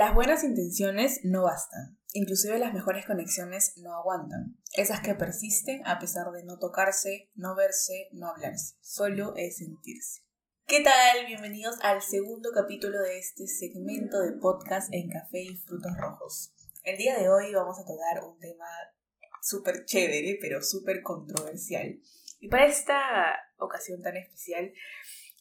Las 0.00 0.14
buenas 0.14 0.44
intenciones 0.44 1.20
no 1.24 1.42
bastan. 1.42 1.98
Inclusive 2.14 2.58
las 2.58 2.72
mejores 2.72 3.04
conexiones 3.04 3.76
no 3.76 3.94
aguantan. 3.94 4.56
Esas 4.72 5.00
que 5.00 5.14
persisten 5.14 5.86
a 5.86 5.98
pesar 5.98 6.30
de 6.32 6.42
no 6.42 6.58
tocarse, 6.58 7.28
no 7.34 7.54
verse, 7.54 8.08
no 8.12 8.30
hablarse. 8.30 8.76
Solo 8.80 9.34
es 9.36 9.58
sentirse. 9.58 10.22
¿Qué 10.66 10.80
tal? 10.80 11.26
Bienvenidos 11.26 11.76
al 11.82 12.00
segundo 12.00 12.48
capítulo 12.54 12.98
de 13.02 13.18
este 13.18 13.46
segmento 13.46 14.20
de 14.20 14.32
podcast 14.40 14.88
en 14.90 15.10
café 15.10 15.42
y 15.42 15.58
frutos 15.58 15.92
rojos. 15.98 16.54
El 16.82 16.96
día 16.96 17.18
de 17.18 17.28
hoy 17.28 17.52
vamos 17.52 17.78
a 17.78 17.84
tocar 17.84 18.24
un 18.24 18.38
tema 18.38 18.68
súper 19.42 19.84
chévere, 19.84 20.38
pero 20.40 20.62
súper 20.62 21.02
controversial. 21.02 22.00
Y 22.38 22.48
para 22.48 22.64
esta 22.64 23.36
ocasión 23.58 24.00
tan 24.00 24.16
especial 24.16 24.72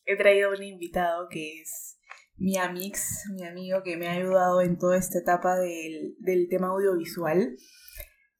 he 0.03 0.17
traído 0.17 0.49
a 0.49 0.57
un 0.57 0.63
invitado 0.63 1.29
que 1.29 1.61
es 1.61 1.98
mi 2.39 2.57
amix, 2.57 3.25
mi 3.33 3.45
amigo 3.45 3.83
que 3.83 3.97
me 3.97 4.07
ha 4.07 4.13
ayudado 4.13 4.61
en 4.61 4.77
toda 4.77 4.97
esta 4.97 5.19
etapa 5.19 5.57
del, 5.57 6.47
tema 6.49 6.67
audiovisual. 6.69 7.57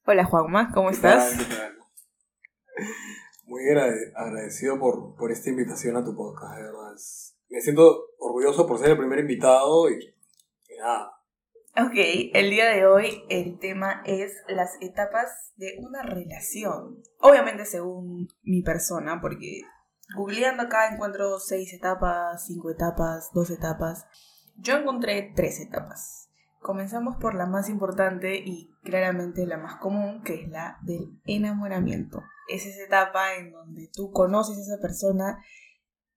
Hola 0.06 0.24
Juanma, 0.24 0.72
¿cómo 0.72 0.90
estás? 0.90 1.36
Muy 3.44 3.62
agradecido 4.14 4.78
por, 4.78 5.16
por 5.16 5.30
esta 5.30 5.50
invitación 5.50 5.96
a 5.96 6.04
tu 6.04 6.16
podcast, 6.16 6.56
de 6.56 6.62
verdad. 6.62 6.94
Me 7.50 7.60
siento 7.60 8.06
orgulloso 8.18 8.66
por 8.66 8.78
ser 8.78 8.90
el 8.90 8.98
primer 8.98 9.18
invitado 9.18 9.90
y, 9.90 9.96
y 9.96 10.78
nada. 10.78 11.12
Ok, 11.76 11.94
el 12.32 12.50
día 12.50 12.70
de 12.70 12.86
hoy 12.86 13.22
el 13.28 13.58
tema 13.58 14.02
es 14.06 14.32
las 14.48 14.76
etapas 14.80 15.52
de 15.56 15.76
una 15.78 16.02
relación. 16.02 17.02
Obviamente 17.18 17.66
según 17.66 18.28
mi 18.42 18.62
persona, 18.62 19.20
porque 19.20 19.60
Googleando 20.14 20.64
acá 20.64 20.92
encuentro 20.92 21.38
seis 21.38 21.72
etapas, 21.72 22.44
cinco 22.44 22.70
etapas, 22.70 23.30
dos 23.32 23.50
etapas. 23.50 24.06
Yo 24.56 24.76
encontré 24.76 25.32
tres 25.36 25.60
etapas. 25.60 26.28
Comenzamos 26.60 27.16
por 27.16 27.34
la 27.34 27.46
más 27.46 27.68
importante 27.68 28.36
y 28.36 28.70
claramente 28.82 29.46
la 29.46 29.56
más 29.56 29.76
común, 29.76 30.22
que 30.22 30.42
es 30.42 30.48
la 30.48 30.78
del 30.82 31.20
enamoramiento. 31.24 32.22
Es 32.48 32.66
esa 32.66 32.84
etapa 32.84 33.34
en 33.34 33.52
donde 33.52 33.88
tú 33.92 34.10
conoces 34.10 34.58
a 34.58 34.60
esa 34.60 34.82
persona 34.82 35.42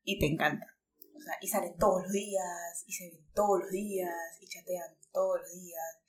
y 0.04 0.20
te 0.20 0.26
encanta. 0.26 0.66
O 1.16 1.22
sea, 1.22 1.36
y 1.40 1.48
salen 1.48 1.78
todos 1.78 2.04
los 2.04 2.12
días, 2.12 2.84
y 2.86 2.92
se 2.92 3.12
ven 3.12 3.26
todos 3.34 3.60
los 3.62 3.70
días, 3.70 4.12
y 4.42 4.48
chatean 4.48 4.98
todos 5.14 5.40
los 5.40 5.54
días, 5.54 6.03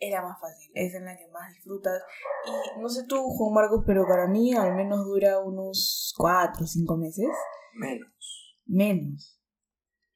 era 0.00 0.22
más 0.22 0.40
fácil, 0.40 0.72
es 0.74 0.94
en 0.94 1.04
la 1.04 1.16
que 1.16 1.28
más 1.28 1.52
disfrutas. 1.52 2.02
Y 2.46 2.80
no 2.80 2.88
sé 2.88 3.04
tú, 3.06 3.22
Juan 3.22 3.52
Marcos, 3.54 3.84
pero 3.86 4.06
para 4.06 4.26
mí 4.26 4.54
al 4.54 4.74
menos 4.74 5.04
dura 5.04 5.38
unos 5.40 6.14
4 6.16 6.64
o 6.64 6.66
5 6.66 6.96
meses. 6.96 7.28
Menos. 7.74 8.56
Menos. 8.66 9.40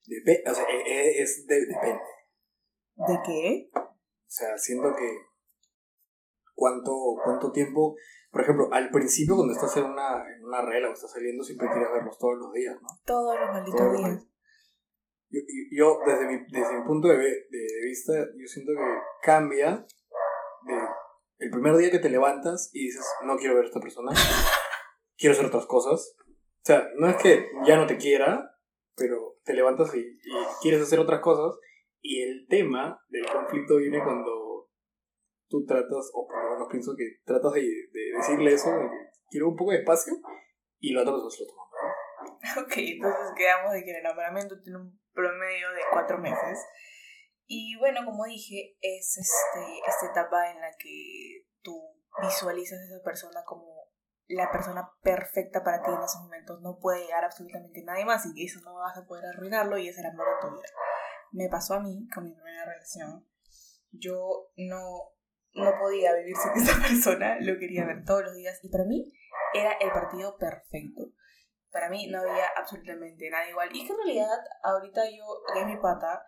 Dep 0.06 0.48
o 0.50 0.54
sea, 0.54 0.64
e, 0.64 0.90
e, 0.90 1.22
es, 1.22 1.46
depende. 1.46 2.00
¿De 2.96 3.20
qué? 3.24 3.70
O 3.74 4.26
sea, 4.26 4.56
siento 4.58 4.94
que 4.96 5.08
cuánto, 6.54 6.92
cuánto 7.22 7.52
tiempo, 7.52 7.94
por 8.30 8.42
ejemplo, 8.42 8.68
al 8.72 8.90
principio 8.90 9.36
cuando 9.36 9.52
estás 9.52 9.76
en 9.76 9.84
una, 9.84 10.24
en 10.34 10.44
una 10.44 10.62
regla 10.62 10.90
o 10.90 10.92
estás 10.92 11.12
saliendo, 11.12 11.44
siempre 11.44 11.68
quieres 11.68 11.90
verlos 11.92 12.18
todos 12.18 12.38
los 12.38 12.52
días, 12.52 12.76
¿no? 12.80 12.88
Todos 13.04 13.38
los 13.38 13.50
malditos 13.50 13.92
días 13.98 14.33
yo, 15.70 15.98
desde, 16.06 16.26
mi, 16.26 16.44
desde 16.48 16.78
mi 16.78 16.86
punto 16.86 17.08
de, 17.08 17.16
de, 17.16 17.80
vista, 17.84 18.12
yo 18.36 18.46
siento 18.46 18.72
que 18.72 19.26
cambia 19.26 19.86
de 20.66 20.74
el 21.38 21.50
primer 21.50 21.76
día 21.76 21.90
que 21.90 21.98
te 21.98 22.10
levantas 22.10 22.70
y 22.72 22.86
dices, 22.86 23.06
no 23.24 23.36
quiero 23.36 23.54
ver 23.54 23.64
a 23.64 23.68
esta 23.68 23.80
persona, 23.80 24.12
quiero 25.16 25.34
hacer 25.34 25.46
otras 25.46 25.66
cosas. 25.66 26.16
O 26.18 26.66
sea, 26.66 26.88
no 26.96 27.08
es 27.08 27.16
que 27.16 27.50
ya 27.66 27.76
no 27.76 27.86
te 27.86 27.98
quiera, 27.98 28.56
pero 28.96 29.36
te 29.44 29.52
levantas 29.52 29.94
y, 29.94 30.18
quieres 30.62 30.80
hacer 30.80 30.98
otras 30.98 31.20
cosas. 31.20 31.58
Y 32.00 32.22
el 32.22 32.46
tema 32.48 33.02
del 33.08 33.26
conflicto 33.26 33.76
viene 33.76 34.02
cuando 34.02 34.70
tú 35.48 35.64
tratas, 35.66 36.10
o 36.14 36.26
por 36.26 36.44
lo 36.44 36.50
menos 36.52 36.68
pienso 36.70 36.94
que 36.96 37.18
tratas 37.24 37.52
de, 37.52 37.68
decirle 38.16 38.52
eso, 38.52 38.70
quiero 39.30 39.48
un 39.48 39.56
poco 39.56 39.72
de 39.72 39.78
espacio, 39.78 40.14
y 40.78 40.92
la 40.92 41.02
otra 41.02 41.12
persona 41.12 41.30
se 41.30 41.44
lo 41.44 41.50
toma. 41.50 41.62
Ok, 42.62 42.72
entonces 42.76 43.32
quedamos 43.36 43.72
de 43.72 43.84
que 43.84 43.90
el 43.90 43.96
enamoramiento 43.96 44.60
tiene 44.60 44.78
un 44.78 45.00
promedio 45.14 45.70
de 45.72 45.80
cuatro 45.92 46.18
meses. 46.18 46.58
Y 47.46 47.76
bueno, 47.78 48.04
como 48.04 48.24
dije, 48.24 48.76
es 48.80 49.16
este, 49.16 49.78
esta 49.86 50.06
etapa 50.10 50.50
en 50.50 50.60
la 50.60 50.70
que 50.78 51.46
tú 51.62 51.80
visualizas 52.22 52.78
a 52.78 52.84
esa 52.84 53.04
persona 53.04 53.42
como 53.44 53.84
la 54.26 54.50
persona 54.50 54.90
perfecta 55.02 55.62
para 55.62 55.82
ti 55.82 55.90
en 55.90 56.02
esos 56.02 56.22
momentos. 56.22 56.60
No 56.60 56.78
puede 56.78 57.02
llegar 57.02 57.24
absolutamente 57.24 57.82
nadie 57.84 58.04
más 58.04 58.24
y 58.34 58.46
eso 58.46 58.60
no 58.62 58.74
vas 58.74 58.96
a 58.96 59.06
poder 59.06 59.26
arruinarlo 59.26 59.78
y 59.78 59.88
es 59.88 59.98
el 59.98 60.06
amor 60.06 60.26
de 60.26 60.48
tu 60.48 60.54
vida. 60.54 60.68
Me 61.32 61.48
pasó 61.48 61.74
a 61.74 61.80
mí 61.80 62.08
con 62.14 62.24
mi 62.24 62.34
primera 62.34 62.64
relación. 62.64 63.26
Yo 63.90 64.50
no, 64.56 65.12
no 65.54 65.78
podía 65.78 66.14
vivir 66.14 66.36
sin 66.36 66.62
esa 66.62 66.80
persona, 66.88 67.38
lo 67.40 67.58
quería 67.58 67.84
ver 67.84 68.04
todos 68.04 68.24
los 68.24 68.34
días 68.34 68.58
y 68.62 68.70
para 68.70 68.84
mí 68.84 69.12
era 69.52 69.72
el 69.74 69.90
partido 69.90 70.36
perfecto 70.38 71.12
para 71.74 71.90
mí 71.90 72.06
no 72.06 72.20
había 72.20 72.46
absolutamente 72.56 73.28
nada 73.28 73.50
igual. 73.50 73.68
Y 73.72 73.84
que 73.84 73.92
en 73.92 73.98
realidad, 73.98 74.38
ahorita 74.62 75.02
yo, 75.10 75.24
que 75.52 75.60
es 75.60 75.66
mi 75.66 75.76
pata, 75.76 76.24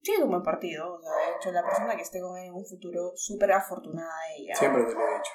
tiene 0.00 0.24
un 0.24 0.30
buen 0.30 0.42
partido. 0.42 0.94
O 0.94 1.00
sea, 1.00 1.12
de 1.12 1.36
hecho, 1.36 1.52
la 1.52 1.62
persona 1.62 1.94
que 1.94 2.02
esté 2.02 2.20
con 2.20 2.36
él 2.36 2.46
en 2.46 2.54
un 2.54 2.66
futuro, 2.66 3.12
súper 3.14 3.52
afortunada 3.52 4.10
ella. 4.36 4.56
Siempre 4.56 4.82
te 4.82 4.94
lo 4.94 5.00
he 5.00 5.14
dicho. 5.14 5.32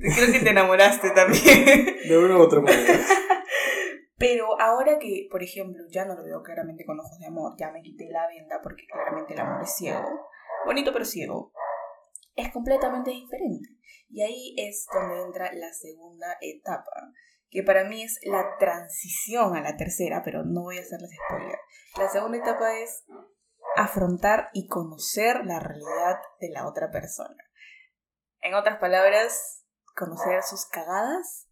Creo 0.16 0.32
que 0.32 0.40
te 0.40 0.50
enamoraste 0.50 1.10
también. 1.10 1.98
De 2.08 2.16
una 2.16 2.38
u 2.38 2.40
otra 2.40 2.62
manera. 2.62 2.98
Pero 4.16 4.58
ahora 4.58 4.98
que, 4.98 5.28
por 5.30 5.42
ejemplo, 5.42 5.84
ya 5.90 6.06
no 6.06 6.14
lo 6.14 6.24
veo 6.24 6.42
claramente 6.42 6.86
con 6.86 6.98
ojos 6.98 7.18
de 7.18 7.26
amor, 7.26 7.52
ya 7.58 7.70
me 7.70 7.82
quité 7.82 8.08
la 8.10 8.26
venda 8.26 8.58
porque 8.62 8.84
claramente 8.90 9.34
el 9.34 9.40
amor 9.40 9.62
es 9.62 9.76
ciego. 9.76 10.28
Bonito 10.64 10.92
pero 10.92 11.04
ciego. 11.04 11.52
Es 12.38 12.52
completamente 12.52 13.10
diferente. 13.10 13.68
Y 14.08 14.22
ahí 14.22 14.54
es 14.56 14.86
donde 14.92 15.22
entra 15.22 15.52
la 15.52 15.72
segunda 15.72 16.36
etapa, 16.40 17.12
que 17.50 17.64
para 17.64 17.82
mí 17.82 18.04
es 18.04 18.20
la 18.22 18.56
transición 18.60 19.56
a 19.56 19.60
la 19.60 19.76
tercera, 19.76 20.22
pero 20.24 20.44
no 20.44 20.62
voy 20.62 20.78
a 20.78 20.82
hacerles 20.82 21.10
spoiler. 21.26 21.58
La 21.96 22.08
segunda 22.08 22.38
etapa 22.38 22.78
es 22.78 23.04
afrontar 23.74 24.50
y 24.52 24.68
conocer 24.68 25.44
la 25.46 25.58
realidad 25.58 26.20
de 26.38 26.50
la 26.50 26.68
otra 26.68 26.92
persona. 26.92 27.36
En 28.40 28.54
otras 28.54 28.78
palabras, 28.78 29.64
conocer 29.96 30.44
sus 30.44 30.64
cagadas, 30.66 31.48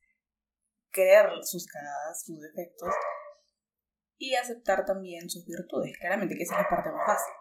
creer 0.91 1.31
sus 1.43 1.67
cagadas, 1.67 2.25
sus 2.25 2.41
defectos, 2.41 2.95
y 4.19 4.37
aceptar 4.37 4.87
también 4.87 5.29
sus 5.29 5.45
virtudes. 5.47 5.99
Claramente 5.99 6.37
que 6.37 6.45
esa 6.45 6.55
es 6.55 6.63
la 6.63 6.69
parte 6.69 6.93
más 6.93 7.05
fácil 7.05 7.35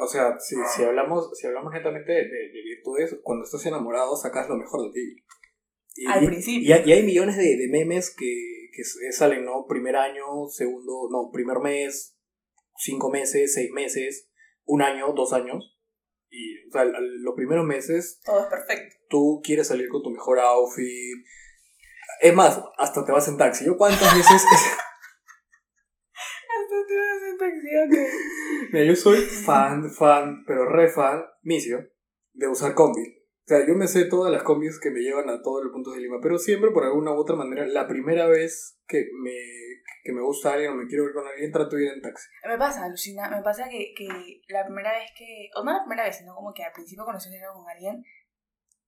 o 0.00 0.06
sea, 0.06 0.38
si, 0.38 0.56
si 0.74 0.84
hablamos, 0.84 1.30
si 1.34 1.46
hablamos 1.46 1.72
netamente 1.72 2.12
de, 2.12 2.62
virtudes, 2.64 3.16
cuando 3.22 3.44
estás 3.44 3.64
enamorado 3.66 4.16
sacas 4.16 4.48
lo 4.48 4.56
mejor 4.56 4.82
de 4.86 4.92
ti. 4.92 5.16
Y, 5.96 6.06
Al 6.06 6.26
principio. 6.26 6.76
Y, 6.84 6.92
hay 6.92 7.02
millones 7.02 7.36
de, 7.36 7.56
de 7.56 7.68
memes 7.70 8.14
que, 8.14 8.70
que, 8.72 9.12
salen, 9.12 9.44
¿no? 9.44 9.66
Primer 9.66 9.96
año, 9.96 10.24
segundo, 10.48 11.08
no, 11.10 11.30
primer 11.32 11.58
mes, 11.58 12.16
cinco 12.76 13.10
meses, 13.10 13.54
seis 13.54 13.70
meses, 13.72 14.28
un 14.64 14.82
año, 14.82 15.12
dos 15.14 15.32
años. 15.32 15.76
Y, 16.30 16.68
o 16.68 16.72
sea, 16.72 16.84
los 16.84 17.34
primeros 17.34 17.64
meses. 17.64 18.20
Todo 18.24 18.40
es 18.40 18.46
perfecto. 18.46 18.96
Tú 19.08 19.40
quieres 19.42 19.68
salir 19.68 19.88
con 19.88 20.02
tu 20.02 20.10
mejor 20.10 20.38
outfit. 20.40 21.24
Es 22.20 22.34
más, 22.34 22.60
hasta 22.78 23.04
te 23.04 23.12
vas 23.12 23.28
en 23.28 23.36
taxi. 23.36 23.64
¿Yo 23.64 23.76
cuántas 23.76 24.14
veces.? 24.14 24.42
Mira, 28.76 28.88
yo 28.88 28.94
soy 28.94 29.20
fan, 29.20 29.90
fan, 29.90 30.44
pero 30.46 30.68
re 30.68 30.90
fan, 30.90 31.24
misio, 31.40 31.88
de 32.34 32.46
usar 32.46 32.74
combi. 32.74 33.00
O 33.00 33.46
sea, 33.46 33.66
yo 33.66 33.74
me 33.74 33.88
sé 33.88 34.04
todas 34.04 34.30
las 34.30 34.42
combis 34.42 34.78
que 34.78 34.90
me 34.90 35.00
llevan 35.00 35.30
a 35.30 35.40
todos 35.40 35.64
los 35.64 35.72
puntos 35.72 35.94
de 35.94 36.02
Lima, 36.02 36.18
pero 36.20 36.36
siempre 36.38 36.72
por 36.72 36.84
alguna 36.84 37.12
u 37.12 37.14
otra 37.14 37.36
manera, 37.36 37.66
la 37.66 37.88
primera 37.88 38.26
vez 38.26 38.78
que 38.86 39.06
me, 39.22 39.32
que 40.04 40.12
me 40.12 40.20
gusta 40.20 40.52
alguien 40.52 40.72
o 40.72 40.74
me 40.74 40.86
quiero 40.88 41.04
ver 41.04 41.14
con 41.14 41.26
alguien, 41.26 41.50
trato 41.52 41.74
de 41.74 41.84
ir 41.84 41.92
en 41.92 42.02
taxi. 42.02 42.28
Me 42.46 42.58
pasa, 42.58 42.84
alucina, 42.84 43.30
me 43.30 43.40
pasa 43.42 43.66
que, 43.70 43.94
que 43.96 44.42
la 44.48 44.66
primera 44.66 44.92
vez 44.92 45.08
que, 45.16 45.48
o 45.54 45.64
no 45.64 45.72
la 45.72 45.82
primera 45.82 46.04
vez, 46.04 46.18
sino 46.18 46.34
como 46.34 46.52
que 46.52 46.62
al 46.62 46.72
principio 46.72 47.06
conocí 47.06 47.34
a 47.34 47.52
con 47.54 47.66
alguien, 47.66 48.04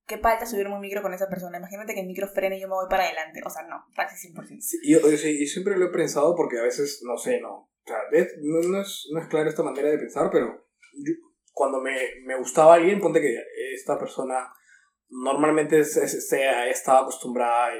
qué 0.06 0.18
falta 0.18 0.44
subirme 0.44 0.74
un 0.74 0.82
micro 0.82 1.00
con 1.00 1.14
esa 1.14 1.30
persona. 1.30 1.56
Imagínate 1.56 1.94
que 1.94 2.00
el 2.00 2.06
micro 2.08 2.28
frene 2.28 2.58
y 2.58 2.60
yo 2.60 2.68
me 2.68 2.74
voy 2.74 2.90
para 2.90 3.04
adelante. 3.04 3.40
O 3.42 3.48
sea, 3.48 3.62
no, 3.62 3.86
taxi 3.96 4.28
100%. 4.28 4.60
Sí, 4.60 4.78
yo, 4.84 5.00
yo, 5.00 5.08
yo, 5.08 5.46
siempre 5.46 5.78
lo 5.78 5.86
he 5.86 5.92
pensado 5.92 6.34
porque 6.36 6.58
a 6.58 6.62
veces, 6.62 7.00
no 7.04 7.16
sé, 7.16 7.40
no, 7.40 7.70
o 7.88 8.10
sea, 8.10 8.26
no, 8.42 8.68
no, 8.68 8.82
es, 8.82 9.08
no 9.12 9.20
es 9.20 9.28
clara 9.28 9.48
esta 9.48 9.62
manera 9.62 9.88
de 9.88 9.98
pensar, 9.98 10.28
pero 10.30 10.66
cuando 11.52 11.80
me, 11.80 11.96
me, 12.24 12.36
gustaba 12.36 12.74
alguien, 12.74 13.00
ponte 13.00 13.20
que 13.20 13.34
esta 13.74 13.98
persona 13.98 14.52
normalmente 15.08 15.84
se, 15.84 16.06
se, 16.06 16.70
estaba 16.70 17.00
acostumbrada 17.00 17.68
a 17.68 17.72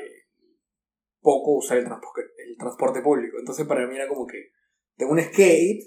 poco 1.21 1.59
usar 1.59 1.79
el 1.79 1.85
transporte, 1.85 2.23
el 2.49 2.57
transporte 2.57 3.03
público. 3.03 3.37
Entonces 3.39 3.67
para 3.67 3.87
mí 3.87 3.97
era 3.97 4.09
como 4.09 4.27
que 4.27 4.53
tengo 4.97 5.13
un 5.13 5.21
skate, 5.21 5.85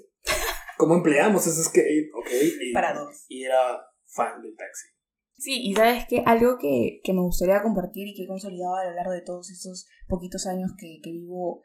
¿cómo 0.78 0.96
empleamos 0.96 1.48
ese 1.48 1.64
skate? 1.64 2.12
Ok. 2.14 2.30
Y, 2.62 2.74
para 2.74 2.94
dos. 2.94 3.26
Y 3.28 3.44
era 3.44 3.82
fan 4.06 4.42
del 4.42 4.56
taxi. 4.56 4.88
Sí, 5.34 5.60
y 5.64 5.74
sabes 5.74 6.06
que 6.08 6.22
algo 6.28 6.60
que, 6.60 7.02
que, 7.04 7.14
me 7.14 7.22
gustaría 7.22 7.64
compartir 7.64 8.08
y 8.08 8.14
que 8.14 8.24
he 8.24 8.28
consolidado 8.28 8.76
a 8.76 8.86
lo 8.86 8.92
largo 8.92 9.12
de 9.12 9.24
todos 9.24 9.50
estos 9.50 9.88
poquitos 10.08 10.46
años 10.46 10.72
que, 10.78 11.00
que 11.02 11.12
vivo 11.12 11.64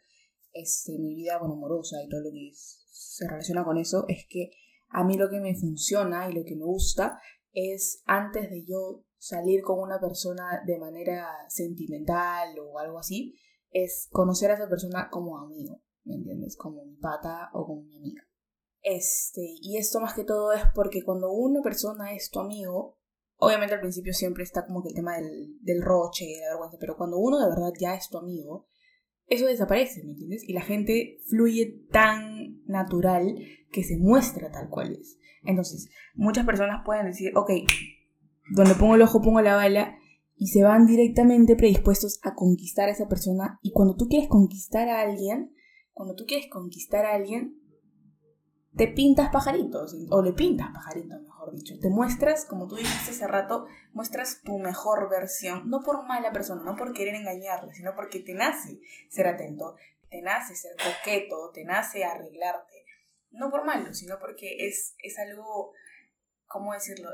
este, 0.60 0.98
mi 0.98 1.14
vida 1.14 1.38
bueno, 1.38 1.54
amorosa 1.54 1.96
y 2.02 2.08
todo 2.08 2.20
lo 2.20 2.30
que 2.30 2.50
se 2.54 3.28
relaciona 3.28 3.64
con 3.64 3.78
eso 3.78 4.04
es 4.08 4.26
que 4.28 4.50
a 4.88 5.04
mí 5.04 5.16
lo 5.16 5.28
que 5.28 5.40
me 5.40 5.54
funciona 5.54 6.28
y 6.30 6.34
lo 6.34 6.44
que 6.44 6.56
me 6.56 6.64
gusta 6.64 7.18
es 7.52 8.02
antes 8.06 8.50
de 8.50 8.64
yo 8.64 9.04
salir 9.18 9.62
con 9.62 9.80
una 9.80 9.98
persona 10.00 10.62
de 10.66 10.78
manera 10.78 11.26
sentimental 11.48 12.58
o 12.58 12.78
algo 12.78 12.98
así, 12.98 13.34
es 13.70 14.08
conocer 14.10 14.50
a 14.50 14.54
esa 14.54 14.68
persona 14.68 15.08
como 15.10 15.38
amigo, 15.38 15.82
¿me 16.04 16.14
entiendes? 16.14 16.56
Como 16.56 16.84
mi 16.84 16.96
pata 16.96 17.50
o 17.52 17.66
como 17.66 17.82
mi 17.82 17.96
amiga. 17.96 18.22
Este, 18.82 19.40
y 19.60 19.78
esto 19.78 20.00
más 20.00 20.14
que 20.14 20.24
todo 20.24 20.52
es 20.52 20.62
porque 20.74 21.02
cuando 21.02 21.32
una 21.32 21.60
persona 21.62 22.14
es 22.14 22.30
tu 22.30 22.38
amigo, 22.38 23.00
obviamente 23.36 23.74
al 23.74 23.80
principio 23.80 24.12
siempre 24.12 24.44
está 24.44 24.64
como 24.64 24.82
que 24.82 24.90
el 24.90 24.94
tema 24.94 25.16
del, 25.16 25.58
del 25.60 25.82
roche, 25.82 26.24
de 26.24 26.40
la 26.40 26.50
vergüenza, 26.50 26.76
pero 26.78 26.96
cuando 26.96 27.18
uno 27.18 27.38
de 27.40 27.48
verdad 27.48 27.72
ya 27.80 27.94
es 27.94 28.08
tu 28.08 28.18
amigo, 28.18 28.68
eso 29.28 29.46
desaparece, 29.46 30.04
¿me 30.04 30.10
entiendes? 30.10 30.44
Y 30.48 30.52
la 30.52 30.62
gente 30.62 31.18
fluye 31.28 31.82
tan 31.90 32.62
natural 32.66 33.36
que 33.70 33.82
se 33.82 33.98
muestra 33.98 34.50
tal 34.50 34.68
cual 34.68 34.92
es. 34.92 35.18
Entonces, 35.44 35.88
muchas 36.14 36.46
personas 36.46 36.82
pueden 36.84 37.06
decir, 37.06 37.32
ok, 37.36 37.50
donde 38.50 38.74
pongo 38.74 38.94
el 38.94 39.02
ojo 39.02 39.20
pongo 39.20 39.40
la 39.40 39.56
bala, 39.56 39.98
y 40.38 40.48
se 40.48 40.62
van 40.62 40.86
directamente 40.86 41.56
predispuestos 41.56 42.20
a 42.22 42.34
conquistar 42.34 42.88
a 42.88 42.92
esa 42.92 43.08
persona. 43.08 43.58
Y 43.62 43.72
cuando 43.72 43.96
tú 43.96 44.06
quieres 44.06 44.28
conquistar 44.28 44.88
a 44.88 45.00
alguien, 45.00 45.54
cuando 45.92 46.14
tú 46.14 46.24
quieres 46.26 46.48
conquistar 46.50 47.06
a 47.06 47.14
alguien, 47.14 47.58
te 48.76 48.88
pintas 48.88 49.30
pajaritos, 49.30 49.96
o 50.10 50.22
le 50.22 50.34
pintas 50.34 50.68
pajaritos, 50.74 51.22
mejor 51.22 51.35
dicho. 51.54 51.74
Te 51.80 51.88
muestras, 51.88 52.44
como 52.44 52.66
tú 52.66 52.76
dijiste 52.76 53.10
hace 53.10 53.26
rato, 53.26 53.66
muestras 53.92 54.42
tu 54.42 54.58
mejor 54.58 55.08
versión, 55.08 55.68
no 55.68 55.80
por 55.80 56.04
mala 56.06 56.32
persona, 56.32 56.62
no 56.62 56.76
por 56.76 56.92
querer 56.92 57.14
engañarle, 57.14 57.72
sino 57.74 57.94
porque 57.94 58.20
te 58.20 58.34
nace 58.34 58.80
ser 59.08 59.28
atento, 59.28 59.76
te 60.10 60.22
nace 60.22 60.54
ser 60.54 60.76
coqueto, 60.76 61.50
te 61.52 61.64
nace 61.64 62.04
arreglarte. 62.04 62.84
No 63.30 63.50
por 63.50 63.64
malo, 63.64 63.92
sino 63.92 64.18
porque 64.18 64.66
es, 64.66 64.94
es 65.02 65.18
algo, 65.18 65.72
¿cómo 66.46 66.72
decirlo? 66.72 67.10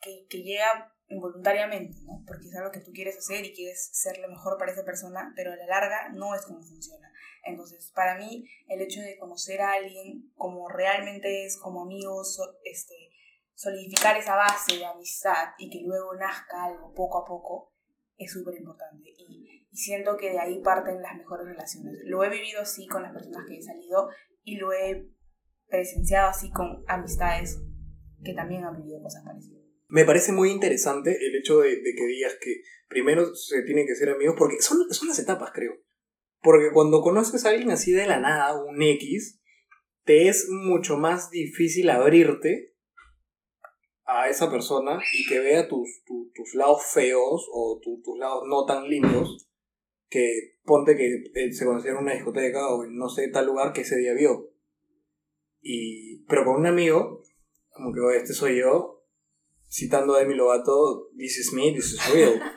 Que, 0.00 0.26
que 0.28 0.42
llega 0.42 0.94
involuntariamente, 1.08 1.98
¿no? 2.02 2.22
Porque 2.26 2.48
es 2.48 2.56
algo 2.56 2.70
que 2.70 2.80
tú 2.80 2.92
quieres 2.92 3.18
hacer 3.18 3.44
y 3.44 3.54
quieres 3.54 3.90
ser 3.92 4.18
lo 4.18 4.28
mejor 4.28 4.58
para 4.58 4.72
esa 4.72 4.84
persona, 4.84 5.32
pero 5.36 5.52
a 5.52 5.56
la 5.56 5.66
larga 5.66 6.08
no 6.10 6.34
es 6.34 6.42
como 6.42 6.62
funciona. 6.62 7.12
Entonces, 7.44 7.90
para 7.94 8.16
mí, 8.16 8.48
el 8.68 8.80
hecho 8.80 9.00
de 9.00 9.18
conocer 9.18 9.60
a 9.60 9.72
alguien 9.72 10.32
como 10.36 10.68
realmente 10.68 11.44
es, 11.44 11.58
como 11.58 11.82
amigos, 11.82 12.40
este, 12.64 13.03
solidificar 13.54 14.16
esa 14.16 14.36
base 14.36 14.78
de 14.78 14.84
amistad 14.84 15.54
y 15.58 15.70
que 15.70 15.86
luego 15.86 16.14
nazca 16.14 16.64
algo 16.64 16.92
poco 16.94 17.18
a 17.18 17.24
poco, 17.24 17.72
es 18.16 18.32
súper 18.32 18.54
importante. 18.56 19.10
Y, 19.16 19.66
y 19.70 19.76
siento 19.76 20.16
que 20.16 20.30
de 20.30 20.38
ahí 20.38 20.60
parten 20.62 21.02
las 21.02 21.16
mejores 21.16 21.46
relaciones. 21.46 21.94
Lo 22.04 22.22
he 22.24 22.30
vivido 22.30 22.60
así 22.60 22.86
con 22.86 23.02
las 23.02 23.12
personas 23.12 23.44
que 23.46 23.56
he 23.56 23.62
salido 23.62 24.08
y 24.42 24.56
lo 24.56 24.72
he 24.72 25.08
presenciado 25.68 26.28
así 26.28 26.50
con 26.50 26.84
amistades 26.86 27.60
que 28.22 28.34
también 28.34 28.64
han 28.64 28.76
vivido 28.76 29.02
cosas 29.02 29.22
parecidas. 29.24 29.62
Me 29.88 30.04
parece 30.04 30.32
muy 30.32 30.50
interesante 30.50 31.16
el 31.20 31.36
hecho 31.36 31.60
de, 31.60 31.80
que 31.82 32.06
digas 32.06 32.36
que 32.40 32.62
primero 32.88 33.34
se 33.34 33.62
tienen 33.62 33.86
que 33.86 33.94
ser 33.94 34.10
amigos, 34.10 34.34
porque 34.38 34.56
son, 34.60 34.78
son 34.90 35.08
las 35.08 35.18
etapas, 35.18 35.50
creo. 35.52 35.74
Porque 36.40 36.70
cuando 36.72 37.00
conoces 37.00 37.44
a 37.44 37.50
alguien 37.50 37.70
así 37.70 37.92
de 37.92 38.06
la 38.06 38.20
nada, 38.20 38.62
un 38.62 38.82
X, 38.82 39.40
te 40.04 40.28
es 40.28 40.48
mucho 40.48 40.96
más 40.96 41.30
difícil 41.30 41.90
abrirte 41.90 42.73
a 44.06 44.28
esa 44.28 44.50
persona 44.50 45.00
y 45.12 45.26
que 45.26 45.38
vea 45.38 45.68
tus, 45.68 45.88
tus 46.04 46.54
lados 46.54 46.82
feos 46.92 47.48
o 47.52 47.80
tus 47.82 48.18
lados 48.18 48.44
no 48.46 48.64
tan 48.66 48.88
lindos 48.88 49.48
que 50.08 50.58
ponte 50.64 50.96
que 50.96 51.24
eh, 51.34 51.52
se 51.52 51.64
conocía 51.64 51.92
en 51.92 51.98
una 51.98 52.12
discoteca 52.12 52.68
o 52.68 52.84
en 52.84 52.96
no 52.96 53.08
sé 53.08 53.28
tal 53.28 53.46
lugar 53.46 53.72
que 53.72 53.80
ese 53.80 53.96
día 53.96 54.14
vio. 54.14 54.50
Y, 55.60 56.24
pero 56.26 56.44
con 56.44 56.56
un 56.56 56.66
amigo, 56.66 57.24
como 57.70 57.92
que 57.92 58.16
este 58.16 58.34
soy 58.34 58.58
yo, 58.58 59.04
citando 59.68 60.14
a 60.14 60.20
Demi 60.20 60.34
Lovato, 60.34 61.10
this 61.16 61.38
is 61.38 61.52
me, 61.52 61.72
this 61.72 61.94
is 61.94 62.12
real. 62.12 62.40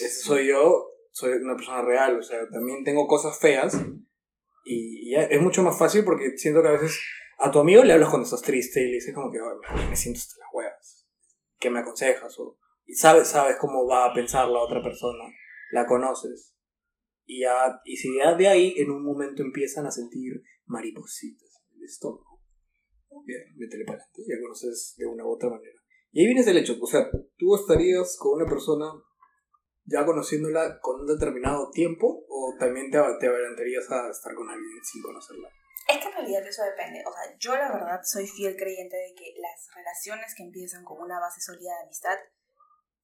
Este 0.00 0.08
soy 0.08 0.46
yo, 0.46 0.92
soy 1.10 1.32
una 1.32 1.54
persona 1.54 1.82
real, 1.82 2.18
o 2.18 2.22
sea, 2.22 2.48
también 2.48 2.84
tengo 2.84 3.06
cosas 3.06 3.38
feas 3.38 3.76
y, 4.64 5.14
es 5.14 5.40
mucho 5.40 5.62
más 5.62 5.78
fácil 5.78 6.04
porque 6.04 6.36
siento 6.36 6.62
que 6.62 6.68
a 6.68 6.72
veces 6.72 6.98
a 7.38 7.50
tu 7.50 7.60
amigo 7.60 7.84
le 7.84 7.92
hablas 7.92 8.08
cuando 8.10 8.24
estás 8.24 8.42
triste 8.42 8.82
y 8.82 8.86
le 8.86 8.94
dices 8.94 9.14
como 9.14 9.30
que 9.30 9.38
me 9.88 9.96
siento 9.96 10.18
hasta 10.18 10.40
las 10.40 10.48
huevas, 10.52 11.08
¿qué 11.58 11.70
me 11.70 11.80
aconsejas? 11.80 12.38
O, 12.40 12.58
y 12.84 12.94
sabes, 12.94 13.28
sabes 13.28 13.56
cómo 13.60 13.86
va 13.86 14.06
a 14.06 14.14
pensar 14.14 14.48
la 14.48 14.58
otra 14.58 14.82
persona, 14.82 15.24
la 15.72 15.86
conoces. 15.86 16.54
Y, 17.26 17.42
ya, 17.42 17.80
y 17.84 17.96
si 17.96 18.16
ya 18.16 18.34
de 18.34 18.48
ahí 18.48 18.74
en 18.78 18.90
un 18.90 19.04
momento 19.04 19.42
empiezan 19.42 19.86
a 19.86 19.90
sentir 19.90 20.42
maripositas 20.66 21.62
en 21.70 21.78
el 21.78 21.84
estómago, 21.84 22.42
métele 23.56 23.84
para 23.84 23.98
adelante, 23.98 24.22
ya 24.26 24.40
conoces 24.40 24.94
de 24.96 25.06
una 25.06 25.24
u 25.24 25.34
otra 25.34 25.50
manera. 25.50 25.78
Y 26.10 26.20
ahí 26.20 26.26
vienes 26.26 26.46
el 26.46 26.56
hecho, 26.56 26.76
o 26.80 26.86
sea, 26.86 27.08
tú 27.36 27.54
estarías 27.54 28.16
con 28.18 28.40
una 28.40 28.48
persona 28.48 28.86
ya 29.84 30.04
conociéndola 30.04 30.80
con 30.80 31.00
un 31.00 31.06
determinado 31.06 31.70
tiempo 31.70 32.24
o 32.28 32.54
también 32.58 32.90
te, 32.90 32.98
te 33.20 33.26
adelantarías 33.28 33.90
a 33.90 34.10
estar 34.10 34.34
con 34.34 34.48
alguien 34.48 34.84
sin 34.84 35.02
conocerla. 35.02 35.48
Es 35.88 35.96
que 35.98 36.08
en 36.08 36.12
realidad 36.12 36.46
eso 36.46 36.62
depende. 36.64 37.02
O 37.06 37.10
sea, 37.10 37.34
yo 37.38 37.56
la 37.56 37.72
verdad 37.72 38.00
soy 38.04 38.26
fiel 38.26 38.56
creyente 38.56 38.96
de 38.96 39.14
que 39.14 39.32
las 39.40 39.74
relaciones 39.74 40.34
que 40.36 40.42
empiezan 40.42 40.84
con 40.84 41.00
una 41.00 41.18
base 41.18 41.40
sólida 41.40 41.74
de 41.78 41.84
amistad 41.84 42.18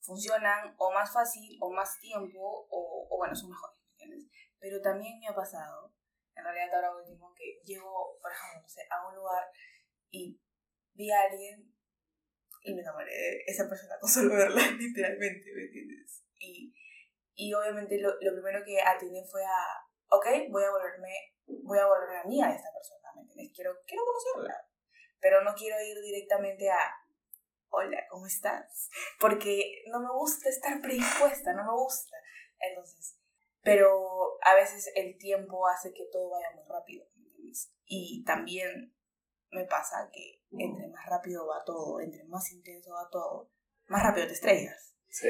funcionan 0.00 0.74
o 0.76 0.92
más 0.92 1.10
fácil 1.10 1.56
o 1.62 1.72
más 1.72 1.98
tiempo 1.98 2.68
o, 2.70 3.16
bueno, 3.16 3.34
son 3.34 3.48
mejores, 3.48 3.80
¿entiendes? 3.92 4.28
Pero 4.58 4.82
también 4.82 5.18
me 5.18 5.28
ha 5.28 5.34
pasado, 5.34 5.94
en 6.36 6.44
realidad 6.44 6.74
ahora 6.74 6.94
último, 6.94 7.32
que 7.34 7.62
llego, 7.64 8.18
por 8.20 8.30
ejemplo, 8.30 8.68
a 8.90 9.08
un 9.08 9.16
lugar 9.16 9.44
y 10.10 10.38
vi 10.92 11.10
a 11.10 11.22
alguien 11.22 11.74
y 12.64 12.74
me 12.74 12.82
enamoré 12.82 13.14
de 13.14 13.44
esa 13.46 13.66
persona 13.66 13.94
con 14.00 14.10
solo 14.10 14.34
verla, 14.34 14.60
literalmente, 14.72 15.46
¿me 15.54 15.62
entiendes? 15.64 16.22
Y, 16.38 16.74
y 17.34 17.54
obviamente 17.54 17.98
lo, 17.98 18.10
lo 18.20 18.32
primero 18.34 18.62
que 18.62 18.78
atiné 18.78 19.24
fue 19.24 19.42
a, 19.42 19.88
ok, 20.08 20.26
voy 20.50 20.64
a 20.64 20.70
volverme, 20.70 21.34
voy 21.46 21.78
a 21.78 21.86
volverme 21.86 22.18
amiga 22.18 22.48
de 22.48 22.56
esta 22.56 22.72
persona, 22.72 23.08
¿me 23.14 23.22
entiendes? 23.22 23.52
Quiero, 23.54 23.76
quiero 23.86 24.04
conocerla, 24.04 24.68
pero 25.20 25.42
no 25.42 25.54
quiero 25.54 25.76
ir 25.80 26.00
directamente 26.02 26.70
a, 26.70 26.92
hola, 27.68 28.04
¿cómo 28.10 28.26
estás? 28.26 28.90
Porque 29.20 29.84
no 29.90 30.00
me 30.00 30.12
gusta 30.12 30.48
estar 30.48 30.80
predispuesta, 30.80 31.52
no 31.52 31.64
me 31.64 31.72
gusta. 31.72 32.16
Entonces, 32.58 33.18
pero 33.62 34.38
a 34.42 34.54
veces 34.54 34.92
el 34.94 35.16
tiempo 35.18 35.66
hace 35.66 35.92
que 35.92 36.06
todo 36.12 36.30
vaya 36.30 36.50
muy 36.54 36.64
rápido. 36.68 37.06
Y 37.86 38.24
también 38.24 38.94
me 39.50 39.64
pasa 39.66 40.10
que 40.12 40.42
entre 40.50 40.88
más 40.88 41.06
rápido 41.06 41.46
va 41.46 41.62
todo, 41.64 42.00
entre 42.00 42.24
más 42.24 42.50
intenso 42.52 42.92
va 42.92 43.08
todo, 43.10 43.50
más 43.86 44.02
rápido 44.02 44.26
te 44.26 44.32
estrellas. 44.32 44.94
Sí. 45.08 45.28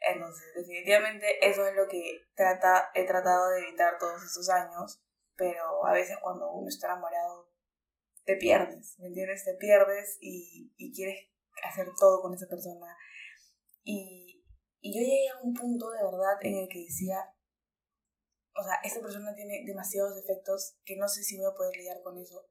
Entonces, 0.00 0.52
definitivamente 0.54 1.48
eso 1.48 1.66
es 1.66 1.74
lo 1.74 1.88
que 1.88 2.22
trata, 2.34 2.90
he 2.94 3.06
tratado 3.06 3.50
de 3.50 3.60
evitar 3.60 3.98
todos 3.98 4.22
estos 4.22 4.48
años, 4.50 5.02
pero 5.36 5.86
a 5.86 5.92
veces 5.92 6.16
cuando 6.22 6.50
uno 6.52 6.68
está 6.68 6.88
enamorado, 6.88 7.50
te 8.24 8.36
pierdes, 8.36 8.98
¿me 8.98 9.08
entiendes? 9.08 9.44
Te 9.44 9.54
pierdes 9.54 10.18
y, 10.20 10.72
y 10.76 10.92
quieres 10.94 11.28
hacer 11.62 11.86
todo 11.98 12.20
con 12.22 12.34
esa 12.34 12.46
persona. 12.48 12.96
Y, 13.84 14.44
y 14.80 14.94
yo 14.94 15.00
llegué 15.00 15.28
a 15.30 15.42
un 15.42 15.54
punto 15.54 15.90
de 15.90 16.02
verdad 16.02 16.38
en 16.42 16.56
el 16.56 16.68
que 16.68 16.84
decía, 16.84 17.18
o 18.54 18.62
sea, 18.62 18.80
esta 18.82 19.00
persona 19.00 19.34
tiene 19.34 19.64
demasiados 19.66 20.16
defectos 20.16 20.76
que 20.84 20.96
no 20.96 21.08
sé 21.08 21.22
si 21.22 21.36
voy 21.38 21.46
a 21.50 21.54
poder 21.54 21.76
lidiar 21.76 22.02
con 22.02 22.18
eso 22.18 22.46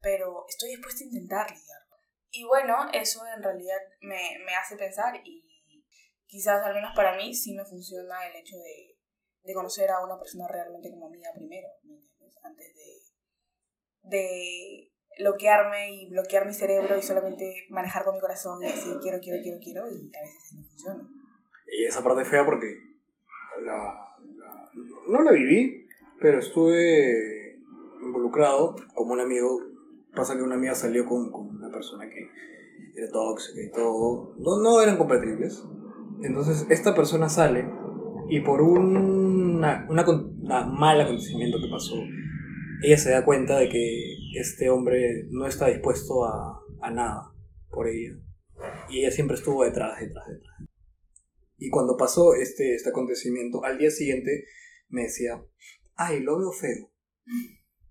pero 0.00 0.44
estoy 0.48 0.70
dispuesta 0.70 1.02
a 1.02 1.06
intentar 1.06 1.50
lidiarlo. 1.50 1.96
Y 2.30 2.44
bueno, 2.44 2.90
eso 2.92 3.26
en 3.26 3.42
realidad 3.42 3.78
me, 4.00 4.38
me 4.44 4.54
hace 4.54 4.76
pensar 4.76 5.20
y 5.24 5.47
quizás 6.28 6.64
al 6.64 6.74
menos 6.74 6.92
para 6.94 7.16
mí 7.16 7.34
sí 7.34 7.54
me 7.54 7.64
funciona 7.64 8.26
el 8.28 8.36
hecho 8.36 8.56
de, 8.56 8.96
de 9.42 9.54
conocer 9.54 9.90
a 9.90 10.04
una 10.04 10.16
persona 10.18 10.46
realmente 10.46 10.90
como 10.90 11.06
amiga 11.06 11.30
primero, 11.34 11.66
¿me 11.82 11.94
entiendes? 11.96 12.38
Antes 12.44 12.66
de, 12.76 14.16
de 14.16 14.92
bloquearme 15.18 15.94
y 15.94 16.10
bloquear 16.10 16.46
mi 16.46 16.54
cerebro 16.54 16.96
y 16.96 17.02
solamente 17.02 17.66
manejar 17.70 18.04
con 18.04 18.14
mi 18.14 18.20
corazón 18.20 18.62
y 18.62 18.66
decir 18.66 18.94
quiero, 19.02 19.18
quiero, 19.20 19.42
quiero, 19.42 19.58
quiero 19.58 19.90
y 19.90 20.12
a 20.14 20.20
veces 20.20 20.52
no 20.54 20.62
funciona. 20.62 21.08
Y 21.66 21.84
esa 21.84 22.04
parte 22.04 22.24
fea 22.24 22.44
porque 22.44 22.78
la, 23.62 24.16
no 25.08 25.22
la 25.22 25.32
viví, 25.32 25.88
pero 26.20 26.38
estuve 26.38 27.58
involucrado 28.00 28.76
como 28.94 29.14
un 29.14 29.20
amigo 29.20 29.68
Pasa 30.18 30.36
que 30.36 30.42
una 30.42 30.56
amiga 30.56 30.74
salió 30.74 31.06
con, 31.06 31.30
con 31.30 31.48
una 31.56 31.70
persona 31.70 32.08
que 32.08 32.28
era 32.96 33.08
tóxica 33.08 33.60
y 33.62 33.70
todo. 33.70 34.34
No, 34.38 34.58
no 34.60 34.82
eran 34.82 34.96
compatibles. 34.96 35.62
Entonces 36.22 36.66
esta 36.70 36.94
persona 36.94 37.28
sale 37.28 37.68
y 38.28 38.40
por 38.40 38.60
un 38.60 39.38
una, 39.58 39.86
una, 39.88 40.64
mal 40.66 41.00
acontecimiento 41.00 41.58
que 41.60 41.70
pasó, 41.70 41.96
ella 42.82 42.96
se 42.96 43.10
da 43.10 43.24
cuenta 43.24 43.58
de 43.58 43.68
que 43.68 44.14
este 44.38 44.70
hombre 44.70 45.26
no 45.30 45.46
está 45.46 45.66
dispuesto 45.66 46.24
a, 46.24 46.60
a 46.80 46.90
nada 46.90 47.32
por 47.70 47.88
ella. 47.88 48.16
Y 48.88 49.00
ella 49.00 49.10
siempre 49.10 49.36
estuvo 49.36 49.64
detrás, 49.64 50.00
detrás, 50.00 50.26
detrás. 50.28 50.68
Y 51.56 51.70
cuando 51.70 51.96
pasó 51.96 52.34
este, 52.34 52.74
este 52.74 52.90
acontecimiento, 52.90 53.64
al 53.64 53.78
día 53.78 53.90
siguiente 53.90 54.44
me 54.88 55.02
decía, 55.02 55.42
ay, 55.96 56.20
lo 56.20 56.38
veo 56.38 56.52
feo. 56.52 56.90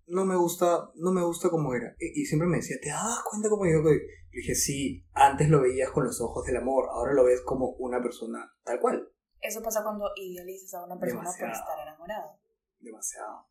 No 0.08 0.26
me 0.26 0.36
gusta, 0.36 0.92
no 0.96 1.12
me 1.12 1.24
gusta 1.24 1.50
como 1.50 1.74
era. 1.74 1.96
Y, 2.00 2.26
siempre 2.26 2.48
me 2.48 2.58
decía, 2.58 2.78
¿te 2.82 2.90
das 2.90 3.22
cuenta 3.30 3.50
cómo 3.50 3.66
yo? 3.66 3.82
Le 3.82 4.02
dije, 4.32 4.56
sí, 4.56 5.06
antes 5.14 5.50
lo 5.50 5.62
veías 5.62 5.92
con 5.92 6.06
los 6.06 6.20
ojos 6.22 6.46
del 6.46 6.58
amor, 6.58 6.88
ahora 6.92 7.14
lo 7.14 7.24
ves 7.24 7.42
como 7.42 7.72
una 7.80 8.02
persona 8.02 8.54
tal 8.64 8.80
cual. 8.80 9.10
Eso 9.40 9.62
pasa 9.62 9.84
cuando 9.84 10.06
idealizas 10.16 10.74
a 10.74 10.86
una 10.86 11.00
persona 11.00 11.30
por 11.40 11.50
estar 11.50 11.80
enamorado. 11.82 12.40
Demasiado. 12.80 13.48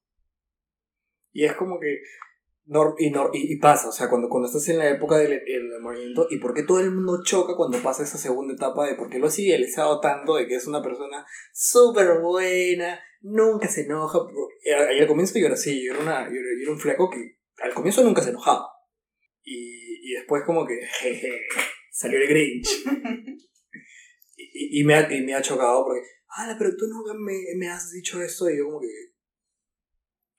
Y 1.32 1.44
es 1.44 1.54
como 1.54 1.78
que 1.78 2.00
y, 2.98 3.52
y, 3.52 3.58
pasa, 3.58 3.88
o 3.88 3.92
sea, 3.92 4.10
cuando, 4.10 4.28
cuando 4.28 4.48
estás 4.48 4.68
en 4.68 4.78
la 4.78 4.88
época 4.88 5.18
del 5.18 5.40
enamoramiento, 5.46 6.26
¿y 6.30 6.38
por 6.38 6.52
qué 6.52 6.64
todo 6.64 6.80
el 6.80 6.90
mundo 6.90 7.22
choca 7.22 7.54
cuando 7.54 7.78
pasa 7.78 8.02
esa 8.02 8.18
segunda 8.18 8.54
etapa 8.54 8.86
de 8.86 8.96
por 8.96 9.08
qué 9.08 9.20
lo 9.20 9.28
has 9.28 9.38
idealizado 9.38 10.00
tanto 10.00 10.34
de 10.34 10.48
que 10.48 10.56
es 10.56 10.66
una 10.66 10.82
persona 10.82 11.24
súper 11.52 12.20
buena, 12.20 12.98
nunca 13.20 13.68
se 13.68 13.82
enoja? 13.82 14.18
Y 14.64 15.00
al 15.00 15.06
comienzo 15.06 15.38
yo 15.38 15.46
era 15.46 15.54
así, 15.54 15.84
yo 15.84 15.92
era, 15.92 16.02
una, 16.02 16.28
yo 16.28 16.34
era, 16.34 16.72
un 16.72 16.78
flaco 16.78 17.10
que 17.10 17.38
al 17.62 17.74
comienzo 17.74 18.02
nunca 18.02 18.22
se 18.22 18.30
enojaba. 18.30 18.68
Y, 19.42 20.10
y 20.10 20.14
después 20.14 20.42
como 20.44 20.66
que, 20.66 20.80
jeje, 20.84 21.42
salió 21.90 22.18
el 22.18 22.28
Grinch. 22.28 22.68
y, 24.36 24.80
y, 24.80 24.84
me 24.84 24.94
ha, 24.94 25.12
y 25.12 25.22
me 25.22 25.34
ha 25.34 25.42
chocado 25.42 25.84
porque, 25.84 26.02
ah, 26.36 26.54
pero 26.58 26.76
tú 26.76 26.86
nunca 26.86 27.12
me, 27.14 27.38
me 27.56 27.68
has 27.68 27.90
dicho 27.92 28.20
esto, 28.20 28.50
y 28.50 28.58
yo 28.58 28.64
como 28.64 28.80
que, 28.80 28.88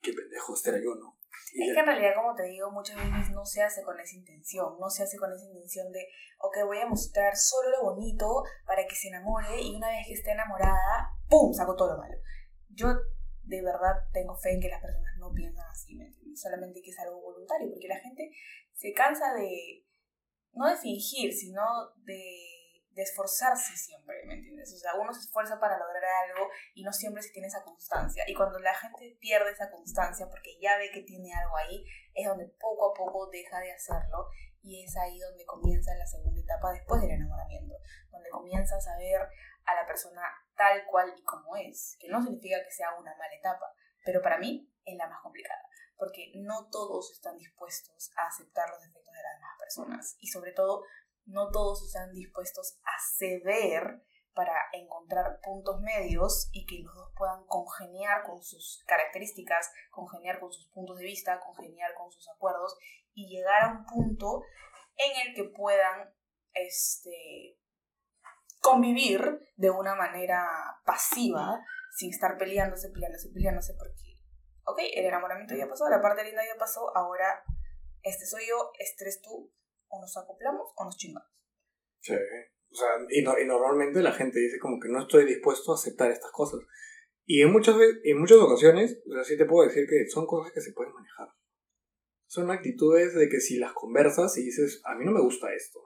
qué 0.00 0.12
pendejo, 0.12 0.54
este 0.54 0.70
era 0.70 0.78
yo, 0.78 0.94
¿no? 0.94 1.18
Es 1.54 1.74
que 1.74 1.80
en 1.80 1.86
realidad, 1.86 2.14
como 2.14 2.34
te 2.34 2.44
digo, 2.44 2.70
muchas 2.70 2.96
veces 2.96 3.30
no 3.32 3.44
se 3.44 3.62
hace 3.62 3.82
con 3.82 3.98
esa 3.98 4.16
intención, 4.16 4.76
no 4.78 4.90
se 4.90 5.02
hace 5.02 5.16
con 5.16 5.32
esa 5.32 5.44
intención 5.46 5.90
de, 5.92 6.06
ok, 6.40 6.66
voy 6.66 6.78
a 6.78 6.86
mostrar 6.86 7.34
solo 7.36 7.70
lo 7.70 7.82
bonito 7.94 8.26
para 8.66 8.86
que 8.86 8.94
se 8.94 9.08
enamore 9.08 9.60
y 9.60 9.74
una 9.74 9.88
vez 9.88 10.06
que 10.06 10.14
esté 10.14 10.32
enamorada, 10.32 11.10
¡pum!, 11.28 11.52
saco 11.52 11.74
todo 11.74 11.94
lo 11.94 11.98
malo. 11.98 12.14
Yo 12.78 12.94
de 13.42 13.62
verdad 13.62 14.06
tengo 14.12 14.36
fe 14.36 14.52
en 14.52 14.60
que 14.60 14.68
las 14.68 14.80
personas 14.80 15.16
no 15.18 15.32
piensan 15.32 15.66
así, 15.68 15.96
¿me 15.96 16.08
Solamente 16.36 16.80
que 16.80 16.90
es 16.90 16.98
algo 17.00 17.20
voluntario, 17.20 17.68
porque 17.70 17.88
la 17.88 17.98
gente 17.98 18.30
se 18.72 18.92
cansa 18.92 19.34
de, 19.34 19.84
no 20.52 20.68
de 20.68 20.76
fingir, 20.76 21.32
sino 21.34 21.62
de 22.04 23.02
esforzarse 23.02 23.76
siempre, 23.76 24.16
¿me 24.26 24.34
entiendes? 24.34 24.72
O 24.74 24.78
sea, 24.78 24.94
uno 24.94 25.12
se 25.12 25.20
esfuerza 25.20 25.58
para 25.58 25.78
lograr 25.78 26.04
algo 26.28 26.48
y 26.74 26.82
no 26.82 26.92
siempre 26.92 27.22
se 27.22 27.30
tiene 27.30 27.48
esa 27.48 27.62
constancia. 27.62 28.24
Y 28.26 28.34
cuando 28.34 28.58
la 28.58 28.74
gente 28.74 29.16
pierde 29.20 29.50
esa 29.50 29.70
constancia 29.70 30.28
porque 30.28 30.58
ya 30.60 30.76
ve 30.78 30.90
que 30.92 31.02
tiene 31.02 31.32
algo 31.34 31.56
ahí, 31.56 31.84
es 32.14 32.26
donde 32.26 32.46
poco 32.60 32.90
a 32.90 32.94
poco 32.94 33.28
deja 33.30 33.60
de 33.60 33.72
hacerlo 33.72 34.28
y 34.62 34.84
es 34.84 34.96
ahí 34.96 35.18
donde 35.18 35.44
comienza 35.44 35.94
la 35.94 36.06
segunda 36.06 36.40
etapa 36.40 36.72
después 36.72 37.00
del 37.00 37.12
enamoramiento, 37.12 37.74
donde 38.10 38.30
comienzas 38.30 38.86
a 38.86 38.98
ver 38.98 39.20
a 39.64 39.74
la 39.74 39.86
persona 39.86 40.22
tal 40.58 40.84
cual 40.90 41.14
y 41.16 41.22
como 41.22 41.56
es, 41.56 41.96
que 41.98 42.08
no 42.08 42.22
significa 42.22 42.62
que 42.62 42.70
sea 42.70 42.94
una 42.98 43.14
mala 43.16 43.34
etapa, 43.34 43.72
pero 44.04 44.20
para 44.20 44.38
mí 44.38 44.68
es 44.84 44.96
la 44.96 45.08
más 45.08 45.22
complicada, 45.22 45.62
porque 45.96 46.32
no 46.34 46.68
todos 46.68 47.12
están 47.12 47.38
dispuestos 47.38 48.10
a 48.16 48.26
aceptar 48.26 48.68
los 48.68 48.80
defectos 48.80 49.14
de 49.14 49.22
las 49.22 49.34
demás 49.36 49.56
personas 49.58 50.16
y 50.18 50.26
sobre 50.26 50.52
todo 50.52 50.82
no 51.26 51.50
todos 51.50 51.86
están 51.86 52.12
dispuestos 52.12 52.78
a 52.84 52.92
ceder 53.16 54.02
para 54.34 54.54
encontrar 54.72 55.40
puntos 55.42 55.80
medios 55.80 56.48
y 56.52 56.64
que 56.66 56.82
los 56.82 56.94
dos 56.94 57.12
puedan 57.16 57.44
congeniar 57.46 58.22
con 58.24 58.42
sus 58.42 58.82
características, 58.86 59.72
congeniar 59.90 60.38
con 60.40 60.52
sus 60.52 60.68
puntos 60.68 60.98
de 60.98 61.04
vista, 61.04 61.40
congeniar 61.40 61.92
con 61.94 62.10
sus 62.10 62.28
acuerdos 62.28 62.76
y 63.14 63.28
llegar 63.28 63.62
a 63.62 63.72
un 63.72 63.84
punto 63.84 64.42
en 64.96 65.28
el 65.28 65.34
que 65.34 65.44
puedan 65.44 66.14
este, 66.54 67.58
convivir 68.60 69.40
de 69.56 69.70
una 69.70 69.94
manera 69.94 70.46
pasiva, 70.84 71.60
sin 71.94 72.10
estar 72.10 72.36
peleándose, 72.38 72.90
peleándose, 72.90 73.30
peleándose, 73.32 73.74
porque, 73.74 74.18
ok, 74.64 74.78
el 74.94 75.06
enamoramiento 75.06 75.54
ya 75.54 75.68
pasó, 75.68 75.88
la 75.88 76.00
parte 76.00 76.24
linda 76.24 76.42
ya 76.44 76.58
pasó, 76.58 76.96
ahora 76.96 77.42
este 78.02 78.26
soy 78.26 78.46
yo, 78.48 78.70
este 78.78 79.04
eres 79.04 79.20
tú, 79.20 79.52
o 79.88 80.00
nos 80.00 80.16
acoplamos 80.16 80.72
o 80.76 80.84
nos 80.84 80.96
chingamos. 80.96 81.28
Sí, 82.00 82.14
o 82.70 82.74
sea, 82.74 82.88
y, 83.08 83.20
y, 83.20 83.46
normalmente 83.46 84.02
la 84.02 84.12
gente 84.12 84.38
dice 84.38 84.58
como 84.58 84.78
que 84.78 84.88
no 84.88 85.00
estoy 85.00 85.24
dispuesto 85.24 85.72
a 85.72 85.74
aceptar 85.74 86.10
estas 86.10 86.30
cosas. 86.30 86.60
Y 87.24 87.42
en 87.42 87.52
muchas, 87.52 87.76
en 88.04 88.18
muchas 88.18 88.38
ocasiones, 88.38 89.02
o 89.06 89.12
sea, 89.12 89.24
sí 89.24 89.36
te 89.36 89.44
puedo 89.44 89.66
decir 89.66 89.86
que 89.88 90.08
son 90.08 90.26
cosas 90.26 90.52
que 90.52 90.60
se 90.60 90.72
pueden 90.72 90.94
manejar. 90.94 91.28
Son 92.26 92.50
actitudes 92.50 93.14
de 93.14 93.28
que 93.28 93.40
si 93.40 93.58
las 93.58 93.72
conversas 93.72 94.36
y 94.38 94.44
dices, 94.44 94.80
a 94.84 94.94
mí 94.94 95.04
no 95.04 95.12
me 95.12 95.20
gusta 95.20 95.52
esto. 95.52 95.80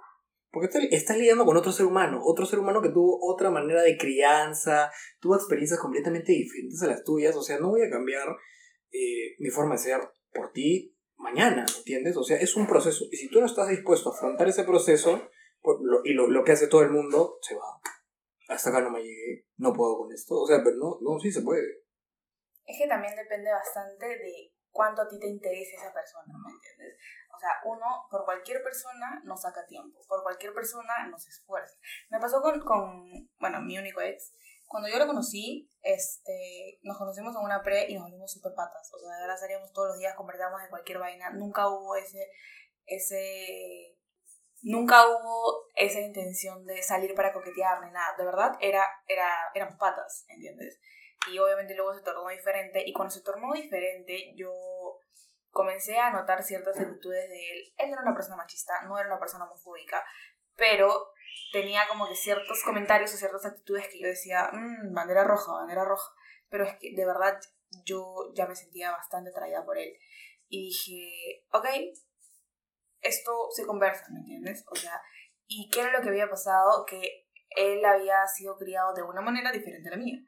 Porque 0.53 0.69
estás 0.91 1.17
lidiando 1.17 1.47
con 1.47 1.57
otro 1.57 1.73
ser 1.73 1.87
humano, 1.87 2.21
otro 2.23 2.45
ser 2.45 2.59
humano 2.59 2.83
que 2.83 2.91
tuvo 2.91 3.19
otra 3.23 3.51
manera 3.51 3.81
de 3.81 3.97
crianza, 3.97 4.93
tuvo 5.19 5.35
experiencias 5.35 5.81
completamente 5.81 6.33
diferentes 6.33 6.83
a 6.83 6.89
las 6.89 7.03
tuyas, 7.03 7.35
o 7.37 7.43
sea, 7.43 7.59
no 7.59 7.71
voy 7.71 7.83
a 7.83 7.91
cambiar 7.91 8.29
eh, 8.91 9.35
mi 9.39 9.49
forma 9.49 9.73
de 9.73 9.79
ser 9.79 10.01
por 10.31 10.53
ti 10.53 10.95
mañana, 11.17 11.65
¿entiendes? 11.79 12.17
O 12.19 12.23
sea, 12.23 12.37
es 12.37 12.55
un 12.55 12.67
proceso. 12.67 13.07
Y 13.11 13.17
si 13.17 13.31
tú 13.31 13.41
no 13.41 13.47
estás 13.47 13.69
dispuesto 13.69 14.11
a 14.11 14.15
afrontar 14.15 14.47
ese 14.47 14.65
proceso, 14.65 15.31
pues, 15.63 15.79
y 16.05 16.13
lo, 16.13 16.29
lo, 16.29 16.45
que 16.45 16.53
hace 16.53 16.67
todo 16.67 16.83
el 16.83 16.91
mundo, 16.91 17.39
se 17.41 17.55
va. 17.55 17.81
Hasta 18.49 18.69
acá 18.69 18.83
no 18.83 18.91
me 18.91 19.03
llegué, 19.03 19.47
no 19.57 19.73
puedo 19.73 19.97
con 19.97 20.13
esto. 20.13 20.35
O 20.35 20.47
sea, 20.47 20.59
pero 20.63 20.77
no, 20.77 20.99
no, 21.01 21.19
sí 21.19 21.33
se 21.33 21.41
puede. 21.41 21.83
Es 22.67 22.79
que 22.79 22.89
también 22.89 23.15
depende 23.17 23.51
bastante 23.51 24.07
de 24.07 24.53
cuánto 24.71 25.03
a 25.03 25.09
ti 25.09 25.19
te 25.19 25.29
interesa 25.29 25.77
esa 25.77 25.95
persona, 25.95 26.35
¿me 26.45 26.53
entiendes? 26.53 26.99
Sea, 27.43 27.61
uno, 27.65 28.07
por 28.09 28.25
cualquier 28.25 28.63
persona, 28.63 29.21
no 29.25 29.37
saca 29.37 29.67
tiempo. 29.67 29.99
Por 30.07 30.23
cualquier 30.23 30.55
persona, 30.55 31.09
no 31.11 31.19
se 31.19 31.31
esfuerza. 31.31 31.77
Me 32.09 32.21
pasó 32.21 32.41
con, 32.41 32.61
con 32.61 33.29
bueno, 33.41 33.61
mi 33.63 33.77
único 33.79 34.01
ex 34.01 34.33
cuando 34.73 34.89
yo 34.89 34.99
lo 34.99 35.07
conocí, 35.07 35.71
este, 35.83 36.79
nos 36.83 36.97
conocimos 36.97 37.37
en 37.37 37.45
una 37.45 37.63
pre 37.63 37.91
y 37.91 37.95
nos 37.95 38.05
volvimos 38.05 38.33
súper 38.33 38.55
patas. 38.55 38.91
O 38.95 38.99
sea, 38.99 39.17
de 39.17 39.21
verdad 39.21 39.37
salíamos 39.39 39.71
todos 39.71 39.89
los 39.89 39.99
días, 39.99 40.17
conversábamos 40.17 40.63
de 40.63 40.71
cualquier 40.71 40.99
vaina. 40.99 41.29
Nunca 41.29 41.69
hubo 41.69 41.95
ese, 41.95 42.31
ese, 42.87 43.99
nunca 44.63 45.07
hubo 45.07 45.67
esa 45.75 46.01
intención 46.01 46.65
de 46.65 46.83
salir 46.83 47.15
para 47.15 47.35
coquetear 47.35 47.85
ni 47.85 47.93
nada. 47.93 48.17
De 48.17 48.25
verdad, 48.25 48.53
era, 48.61 48.83
era, 49.07 49.29
éramos 49.55 49.77
patas, 49.77 50.25
¿entiendes? 50.29 50.81
Y 51.31 51.39
obviamente 51.39 51.75
luego 51.75 51.95
se 51.95 52.03
tornó 52.03 52.27
diferente. 52.31 52.83
Y 52.87 52.95
cuando 52.95 53.13
se 53.13 53.21
tornó 53.21 53.53
diferente, 53.53 54.33
yo 54.37 54.51
comencé 55.53 55.99
a 55.99 56.11
notar 56.11 56.43
ciertas 56.43 56.79
actitudes 56.81 57.29
de 57.29 57.53
él. 57.53 57.75
Él 57.77 57.91
no 57.91 57.95
era 57.95 58.03
una 58.03 58.15
persona 58.15 58.37
machista, 58.37 58.83
no 58.87 58.99
era 58.99 59.09
una 59.09 59.21
persona 59.21 59.45
homofóbica, 59.45 60.03
pero 60.57 61.13
tenía 61.53 61.83
como 61.89 62.09
que 62.09 62.17
ciertos 62.17 62.63
comentarios 62.65 63.15
o 63.15 63.17
ciertas 63.17 63.45
actitudes 63.45 63.89
que 63.89 64.01
yo 64.01 64.09
decía, 64.09 64.51
mmm, 64.53 64.93
bandera 64.93 65.25
roja, 65.25 65.53
bandera 65.53 65.85
roja. 65.85 66.11
Pero 66.49 66.65
es 66.65 66.77
que 66.79 66.95
de 66.97 67.07
verdad 67.07 67.39
yo 67.85 68.33
ya 68.35 68.47
me 68.47 68.57
sentía 68.57 68.91
bastante 68.91 69.31
atraída 69.31 69.65
por 69.65 69.79
él. 69.79 69.93
Y 70.49 70.67
dije, 70.67 71.47
ok, 71.53 71.67
esto 73.01 73.49
se 73.51 73.67
conversa, 73.67 74.07
¿me 74.11 74.21
entiendes? 74.21 74.65
O 74.71 74.75
sea, 74.75 75.01
¿y 75.47 75.69
qué 75.71 75.81
era 75.81 75.93
lo 75.93 76.03
que 76.03 76.09
había 76.09 76.29
pasado? 76.29 76.85
Que 76.87 77.29
él 77.51 77.85
había 77.85 78.27
sido 78.27 78.57
criado 78.57 78.95
de 78.95 79.03
una 79.03 79.21
manera 79.21 79.53
diferente 79.53 79.89
a 79.89 79.93
la 79.93 79.99
mía. 79.99 80.19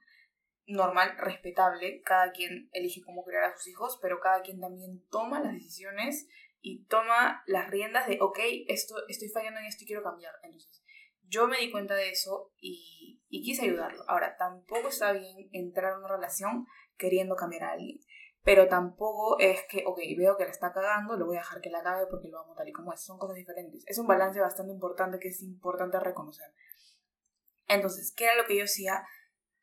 Normal, 0.67 1.17
respetable, 1.19 2.01
cada 2.03 2.33
quien 2.33 2.71
elige 2.73 3.03
cómo 3.03 3.25
criar 3.25 3.45
a 3.45 3.57
sus 3.57 3.69
hijos, 3.69 3.99
pero 4.01 4.21
cada 4.21 4.43
quien 4.43 4.61
también 4.61 5.05
toma 5.11 5.41
las 5.41 5.53
decisiones 5.53 6.27
y 6.61 6.87
toma 6.87 7.43
las 7.47 7.69
riendas 7.69 8.07
de, 8.07 8.19
ok, 8.21 8.39
esto, 8.69 8.95
estoy 9.09 9.29
fallando 9.29 9.61
en 9.61 9.67
esto 9.67 9.85
y 9.85 9.87
quiero 9.87 10.03
cambiar. 10.03 10.33
Entonces, 10.43 10.83
yo 11.29 11.47
me 11.47 11.59
di 11.59 11.71
cuenta 11.71 11.95
de 11.95 12.11
eso 12.11 12.53
y, 12.59 13.23
y 13.29 13.43
quise 13.43 13.67
ayudarlo. 13.67 14.05
Ahora, 14.09 14.37
tampoco 14.39 14.89
está 14.89 15.13
bien 15.13 15.49
entrar 15.53 15.93
en 15.93 15.99
una 15.99 16.09
relación 16.09 16.67
queriendo 16.97 17.37
cambiar 17.37 17.65
a 17.65 17.73
alguien. 17.73 18.01
Pero 18.45 18.69
tampoco 18.69 19.39
es 19.41 19.63
que, 19.71 19.85
ok, 19.87 19.99
veo 20.19 20.37
que 20.37 20.45
la 20.45 20.51
está 20.51 20.73
cagando, 20.73 21.17
lo 21.17 21.25
voy 21.25 21.37
a 21.37 21.41
dejar 21.41 21.63
que 21.63 21.71
la 21.71 21.83
cague 21.83 22.07
porque 22.11 22.29
lo 22.29 22.41
amo 22.41 22.55
tal 22.55 22.69
y 22.69 22.73
como 22.73 22.93
es. 22.93 23.03
Son 23.03 23.19
cosas 23.19 23.37
diferentes. 23.37 23.83
Es 23.87 23.99
un 23.99 24.07
balance 24.07 24.39
bastante 24.39 24.73
importante 24.73 25.19
que 25.19 25.29
es 25.29 25.43
importante 25.43 25.99
reconocer. 25.99 26.53
Entonces, 27.67 28.13
¿qué 28.15 28.25
era 28.25 28.37
lo 28.37 28.45
que 28.45 28.59
yo 28.59 28.65
hacía? 28.65 29.03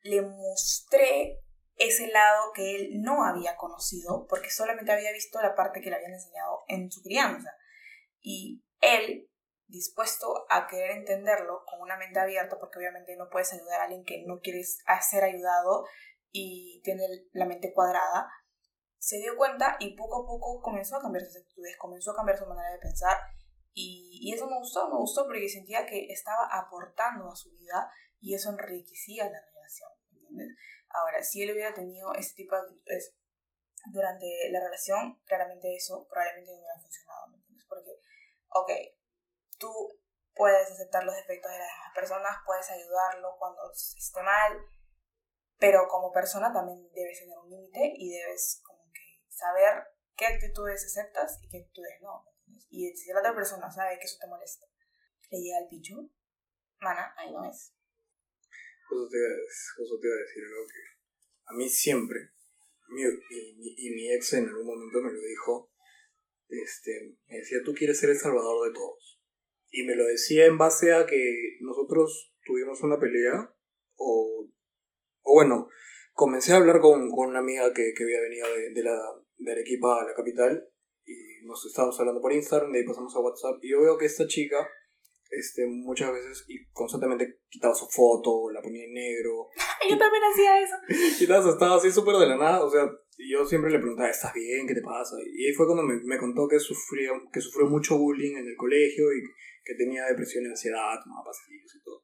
Le 0.02 0.22
mostré 0.22 1.40
ese 1.76 2.08
lado 2.08 2.52
que 2.54 2.76
él 2.76 3.02
no 3.02 3.24
había 3.24 3.56
conocido 3.56 4.26
porque 4.28 4.50
solamente 4.50 4.92
había 4.92 5.12
visto 5.12 5.40
la 5.40 5.54
parte 5.54 5.80
que 5.80 5.90
le 5.90 5.96
habían 5.96 6.12
enseñado 6.12 6.64
en 6.68 6.90
su 6.90 7.02
crianza. 7.02 7.50
Y 8.20 8.62
él 8.80 9.28
dispuesto 9.72 10.46
a 10.50 10.66
querer 10.66 10.92
entenderlo 10.92 11.64
con 11.66 11.80
una 11.80 11.96
mente 11.96 12.20
abierta, 12.20 12.58
porque 12.60 12.78
obviamente 12.78 13.16
no 13.16 13.28
puedes 13.30 13.52
ayudar 13.52 13.80
a 13.80 13.84
alguien 13.84 14.04
que 14.04 14.22
no 14.26 14.40
quieres 14.40 14.78
ser 15.00 15.24
ayudado 15.24 15.86
y 16.30 16.80
tiene 16.84 17.04
la 17.32 17.46
mente 17.46 17.72
cuadrada, 17.72 18.30
se 18.98 19.18
dio 19.18 19.36
cuenta 19.36 19.76
y 19.80 19.96
poco 19.96 20.22
a 20.22 20.26
poco 20.26 20.60
comenzó 20.62 20.96
a 20.96 21.02
cambiar 21.02 21.24
sus 21.24 21.36
actitudes, 21.36 21.76
comenzó 21.78 22.12
a 22.12 22.16
cambiar 22.16 22.38
su 22.38 22.46
manera 22.46 22.70
de 22.70 22.78
pensar 22.78 23.18
y, 23.72 24.18
y 24.22 24.32
eso 24.32 24.46
me 24.46 24.58
gustó, 24.58 24.88
me 24.88 24.96
gustó 24.96 25.24
porque 25.24 25.48
sentía 25.48 25.86
que 25.86 26.06
estaba 26.12 26.46
aportando 26.52 27.30
a 27.30 27.34
su 27.34 27.50
vida 27.50 27.90
y 28.20 28.34
eso 28.34 28.50
enriquecía 28.50 29.24
la 29.24 29.30
relación, 29.30 29.51
¿entiendes? 30.32 30.56
Ahora, 30.88 31.22
si 31.22 31.42
él 31.42 31.52
hubiera 31.52 31.74
tenido 31.74 32.12
ese 32.14 32.34
tipo 32.34 32.54
de 32.56 32.62
actitudes 32.62 33.14
durante 33.92 34.26
la 34.50 34.60
relación, 34.60 35.20
claramente 35.24 35.74
eso 35.74 36.06
probablemente 36.08 36.52
no 36.52 36.58
hubiera 36.58 36.80
funcionado, 36.80 37.28
¿me 37.28 37.36
entiendes? 37.36 37.66
Porque, 37.68 37.90
ok, 38.48 38.70
tú 39.58 39.72
puedes 40.34 40.70
aceptar 40.70 41.04
los 41.04 41.14
defectos 41.16 41.50
de 41.50 41.58
las 41.58 41.68
demás 41.68 41.94
personas, 41.94 42.36
puedes 42.46 42.70
ayudarlo 42.70 43.36
cuando 43.38 43.70
esté 43.72 44.22
mal, 44.22 44.58
pero 45.58 45.86
como 45.88 46.12
persona 46.12 46.52
también 46.52 46.90
debes 46.92 47.20
tener 47.20 47.38
un 47.38 47.50
límite 47.50 47.92
y 47.96 48.10
debes 48.10 48.60
como 48.64 48.84
que 48.92 49.22
saber 49.28 49.84
qué 50.16 50.26
actitudes 50.26 50.84
aceptas 50.84 51.38
y 51.42 51.48
qué 51.48 51.58
actitudes 51.58 52.00
no. 52.00 52.26
Y 52.70 52.94
si 52.96 53.12
la 53.12 53.20
otra 53.20 53.34
persona 53.34 53.70
sabe 53.70 53.98
que 53.98 54.04
eso 54.04 54.18
te 54.20 54.26
molesta, 54.26 54.66
le 55.30 55.38
llega 55.40 55.58
el 55.58 55.68
pincho, 55.68 55.94
mana, 56.80 57.14
ahí 57.16 57.32
no 57.32 57.44
es. 57.44 57.74
Justo 58.92 59.98
te, 59.98 60.06
iba 60.06 60.16
a 60.16 60.18
decir 60.18 60.44
algo 60.44 60.66
que 60.66 60.82
a 61.44 61.54
mí 61.54 61.68
siempre, 61.68 62.18
y 62.88 63.90
mi 63.90 64.12
ex 64.12 64.34
en 64.34 64.48
algún 64.48 64.66
momento 64.66 65.00
me 65.00 65.12
lo 65.12 65.20
dijo, 65.20 65.72
este, 66.48 67.16
me 67.28 67.38
decía, 67.38 67.58
tú 67.64 67.72
quieres 67.74 67.98
ser 67.98 68.10
el 68.10 68.18
salvador 68.18 68.68
de 68.68 68.74
todos. 68.74 69.20
Y 69.70 69.84
me 69.84 69.96
lo 69.96 70.04
decía 70.04 70.46
en 70.46 70.58
base 70.58 70.92
a 70.92 71.06
que 71.06 71.56
nosotros 71.60 72.34
tuvimos 72.44 72.82
una 72.82 73.00
pelea, 73.00 73.54
o, 73.96 74.50
o 75.22 75.34
bueno, 75.34 75.68
comencé 76.12 76.52
a 76.52 76.56
hablar 76.56 76.80
con, 76.80 77.10
con 77.10 77.28
una 77.28 77.38
amiga 77.38 77.72
que, 77.72 77.94
que 77.96 78.04
había 78.04 78.20
venido 78.20 78.46
de, 78.54 78.70
de, 78.70 78.82
la, 78.82 78.98
de 79.38 79.52
Arequipa 79.52 80.00
a 80.00 80.04
la 80.04 80.14
capital, 80.14 80.68
y 81.04 81.46
nos 81.46 81.64
estábamos 81.66 81.98
hablando 81.98 82.20
por 82.20 82.32
Instagram, 82.32 82.72
de 82.72 82.80
ahí 82.80 82.86
pasamos 82.86 83.16
a 83.16 83.20
WhatsApp, 83.20 83.58
y 83.62 83.70
yo 83.70 83.80
veo 83.80 83.96
que 83.96 84.06
esta 84.06 84.26
chica 84.26 84.68
este, 85.32 85.66
muchas 85.66 86.12
veces 86.12 86.44
y 86.48 86.66
constantemente 86.72 87.40
quitaba 87.48 87.74
su 87.74 87.86
foto, 87.86 88.50
la 88.50 88.60
ponía 88.60 88.84
en 88.84 88.92
negro. 88.92 89.48
yo 89.90 89.98
también 89.98 90.22
hacía 90.30 90.60
eso. 90.60 90.76
Y 91.20 91.24
estaba 91.24 91.76
así 91.76 91.90
súper 91.90 92.16
de 92.16 92.26
la 92.26 92.36
nada, 92.36 92.64
o 92.64 92.70
sea, 92.70 92.88
yo 93.16 93.44
siempre 93.46 93.70
le 93.70 93.78
preguntaba, 93.78 94.10
¿estás 94.10 94.34
bien? 94.34 94.66
¿Qué 94.66 94.74
te 94.74 94.82
pasa? 94.82 95.16
Y 95.20 95.46
ahí 95.46 95.54
fue 95.54 95.66
cuando 95.66 95.82
me, 95.84 96.00
me, 96.04 96.18
contó 96.18 96.46
que 96.48 96.58
sufrió, 96.58 97.12
que 97.32 97.40
sufrió 97.40 97.66
mucho 97.66 97.96
bullying 97.96 98.36
en 98.36 98.46
el 98.46 98.56
colegio 98.56 99.12
y 99.12 99.22
que 99.64 99.74
tenía 99.74 100.04
depresión 100.06 100.44
y 100.44 100.48
ansiedad, 100.48 101.00
tomaba 101.02 101.24
pastillas 101.24 101.74
y 101.74 101.82
todo. 101.82 102.02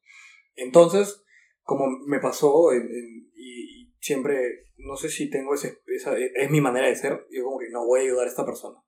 Entonces, 0.55 1.23
como 1.63 1.87
me 2.07 2.21
pasó, 2.21 2.73
y, 2.75 3.93
siempre, 4.01 4.71
no 4.79 4.97
sé 4.97 5.09
si 5.11 5.29
tengo 5.29 5.55
ese, 5.55 5.81
esa, 5.87 6.17
es 6.17 6.51
mi 6.51 6.61
manera 6.61 6.87
de 6.87 6.97
ser, 6.97 7.27
yo 7.31 7.45
como 7.45 7.59
que 7.59 7.69
no 7.71 7.85
voy 7.85 8.01
a 8.01 8.03
ayudar 8.05 8.27
a 8.27 8.31
esta 8.31 8.47
persona. 8.47 8.79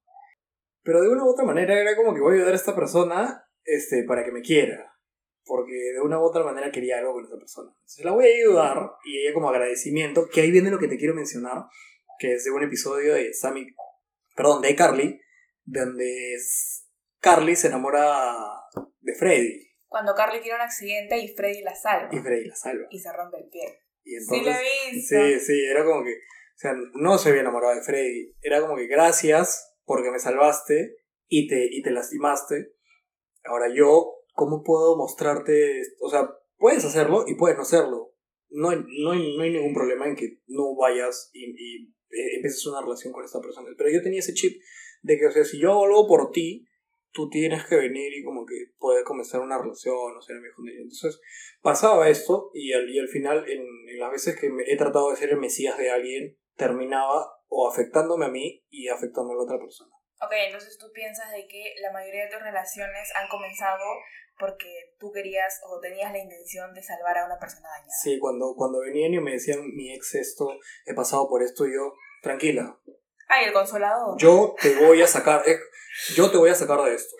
Pero 0.82 1.02
de 1.02 1.10
una 1.10 1.24
u 1.24 1.28
otra 1.28 1.44
manera 1.44 1.78
era 1.78 1.94
como 1.96 2.14
que 2.14 2.20
voy 2.20 2.32
a 2.32 2.34
ayudar 2.36 2.54
a 2.54 2.56
esta 2.56 2.74
persona 2.74 3.44
este, 3.64 4.04
para 4.04 4.24
que 4.24 4.32
me 4.32 4.42
quiera. 4.42 4.86
Porque 5.44 5.72
de 5.72 6.00
una 6.00 6.18
u 6.18 6.22
otra 6.22 6.44
manera 6.44 6.70
quería 6.70 6.98
algo 6.98 7.14
con 7.14 7.24
esa 7.24 7.36
persona. 7.36 7.70
Entonces 7.70 8.04
la 8.04 8.12
voy 8.12 8.26
a 8.26 8.34
ayudar 8.34 8.90
y 9.04 9.18
ella 9.18 9.34
como 9.34 9.48
agradecimiento, 9.48 10.28
que 10.28 10.42
ahí 10.42 10.50
viene 10.50 10.70
lo 10.70 10.78
que 10.78 10.88
te 10.88 10.96
quiero 10.96 11.14
mencionar, 11.14 11.64
que 12.18 12.34
es 12.34 12.44
de 12.44 12.50
un 12.50 12.62
episodio 12.62 13.14
de 13.14 13.32
Sammy, 13.32 13.66
perdón, 14.36 14.62
de 14.62 14.76
Carly, 14.76 15.20
donde 15.64 16.36
Carly 17.20 17.56
se 17.56 17.68
enamora 17.68 18.36
de 19.00 19.14
Freddy. 19.14 19.70
Cuando 19.88 20.14
Carly 20.14 20.40
tiene 20.40 20.56
un 20.56 20.62
accidente 20.62 21.18
y 21.18 21.34
Freddy 21.34 21.62
la 21.62 21.74
salva. 21.74 22.08
Y 22.12 22.18
Freddy 22.20 22.44
la 22.46 22.54
salva. 22.54 22.86
Y 22.90 22.98
se 22.98 23.12
rompe 23.12 23.38
el 23.38 23.48
pie. 23.48 23.80
Y 24.04 24.14
entonces, 24.14 24.56
sí, 24.92 25.00
Sí, 25.00 25.40
sí, 25.40 25.64
era 25.64 25.84
como 25.84 26.04
que, 26.04 26.12
o 26.12 26.58
sea, 26.58 26.74
no 26.94 27.18
se 27.18 27.30
había 27.30 27.40
enamorado 27.40 27.74
de 27.74 27.82
Freddy. 27.82 28.36
Era 28.40 28.60
como 28.60 28.76
que 28.76 28.86
gracias 28.86 29.76
porque 29.84 30.10
me 30.10 30.18
salvaste 30.18 30.96
y 31.26 31.48
te, 31.48 31.66
y 31.70 31.82
te 31.82 31.90
lastimaste 31.90 32.74
Ahora 33.44 33.66
yo, 33.74 34.14
¿cómo 34.34 34.62
puedo 34.62 34.96
mostrarte? 34.96 35.82
O 36.00 36.08
sea, 36.08 36.30
puedes 36.56 36.84
hacerlo 36.84 37.24
y 37.26 37.34
puedes 37.34 37.56
no 37.56 37.62
hacerlo. 37.62 38.14
No 38.50 38.70
hay, 38.70 38.78
no 39.02 39.12
hay, 39.12 39.36
no 39.36 39.42
hay 39.42 39.50
ningún 39.52 39.74
problema 39.74 40.08
en 40.08 40.16
que 40.16 40.40
no 40.48 40.74
vayas 40.76 41.30
y, 41.32 41.44
y 41.44 41.84
eh, 42.10 42.36
empieces 42.36 42.66
una 42.66 42.82
relación 42.82 43.12
con 43.12 43.24
esta 43.24 43.40
persona. 43.40 43.68
Pero 43.76 43.90
yo 43.90 44.02
tenía 44.02 44.18
ese 44.20 44.34
chip 44.34 44.60
de 45.02 45.18
que, 45.18 45.26
o 45.26 45.30
sea, 45.30 45.44
si 45.44 45.60
yo 45.60 45.70
hago 45.70 45.84
algo 45.84 46.08
por 46.08 46.30
ti, 46.30 46.66
tú 47.12 47.28
tienes 47.28 47.64
que 47.66 47.76
venir 47.76 48.12
y 48.12 48.24
como 48.24 48.44
que 48.46 48.72
poder 48.78 49.04
comenzar 49.04 49.40
una 49.40 49.58
relación 49.58 50.16
o 50.16 50.22
ser 50.22 50.36
amigo 50.36 50.54
ella. 50.66 50.82
Entonces 50.82 51.20
pasaba 51.60 52.08
esto 52.08 52.50
y 52.54 52.72
al, 52.72 52.88
y 52.88 52.98
al 52.98 53.08
final 53.08 53.48
en, 53.48 53.62
en 53.88 53.98
las 53.98 54.12
veces 54.12 54.38
que 54.38 54.50
he 54.66 54.76
tratado 54.76 55.10
de 55.10 55.16
ser 55.16 55.30
el 55.30 55.38
mesías 55.38 55.76
de 55.78 55.90
alguien, 55.90 56.36
terminaba 56.56 57.26
o 57.48 57.68
afectándome 57.68 58.26
a 58.26 58.30
mí 58.30 58.64
y 58.68 58.88
afectando 58.88 59.32
a 59.32 59.36
la 59.36 59.42
otra 59.42 59.58
persona. 59.58 59.90
Ok, 60.22 60.32
entonces 60.46 60.76
tú 60.78 60.92
piensas 60.92 61.30
de 61.32 61.46
que 61.48 61.74
la 61.80 61.92
mayoría 61.92 62.24
de 62.24 62.30
tus 62.30 62.42
relaciones 62.42 63.10
han 63.14 63.28
comenzado 63.28 63.84
porque 64.38 64.94
tú 64.98 65.10
querías 65.12 65.60
o 65.66 65.80
tenías 65.80 66.12
la 66.12 66.18
intención 66.18 66.74
de 66.74 66.82
salvar 66.82 67.16
a 67.18 67.26
una 67.26 67.38
persona 67.38 67.68
dañada. 67.68 67.92
Sí, 68.02 68.18
cuando, 68.18 68.54
cuando 68.54 68.80
venían 68.80 69.14
y 69.14 69.20
me 69.20 69.32
decían, 69.32 69.60
mi 69.74 69.94
ex 69.94 70.14
esto, 70.14 70.58
he 70.84 70.94
pasado 70.94 71.28
por 71.28 71.42
esto, 71.42 71.66
yo, 71.66 71.94
tranquila. 72.22 72.78
Ay, 73.28 73.46
el 73.46 73.52
consolador. 73.52 74.18
Yo 74.18 74.54
te 74.60 74.74
voy 74.84 75.00
a 75.00 75.06
sacar, 75.06 75.42
eh, 75.46 75.58
yo 76.14 76.30
te 76.30 76.36
voy 76.36 76.50
a 76.50 76.54
sacar 76.54 76.82
de 76.82 76.94
esto. 76.94 77.16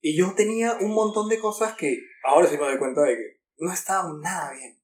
Y 0.00 0.16
yo 0.16 0.34
tenía 0.34 0.74
un 0.80 0.92
montón 0.92 1.28
de 1.28 1.38
cosas 1.38 1.74
que 1.74 1.98
ahora 2.24 2.46
sí 2.46 2.58
me 2.58 2.64
doy 2.64 2.78
cuenta 2.78 3.02
de 3.02 3.16
que 3.16 3.40
no 3.58 3.72
estaban 3.72 4.20
nada 4.20 4.52
bien. 4.52 4.78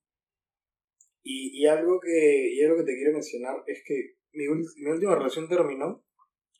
Y, 1.22 1.62
y, 1.62 1.66
algo, 1.66 2.00
que, 2.00 2.54
y 2.54 2.64
algo 2.64 2.78
que 2.78 2.84
te 2.84 2.94
quiero 2.94 3.12
mencionar 3.12 3.56
es 3.66 3.82
que 3.86 4.16
mi, 4.32 4.44
mi 4.46 4.90
última 4.90 5.14
relación 5.14 5.48
terminó 5.48 6.02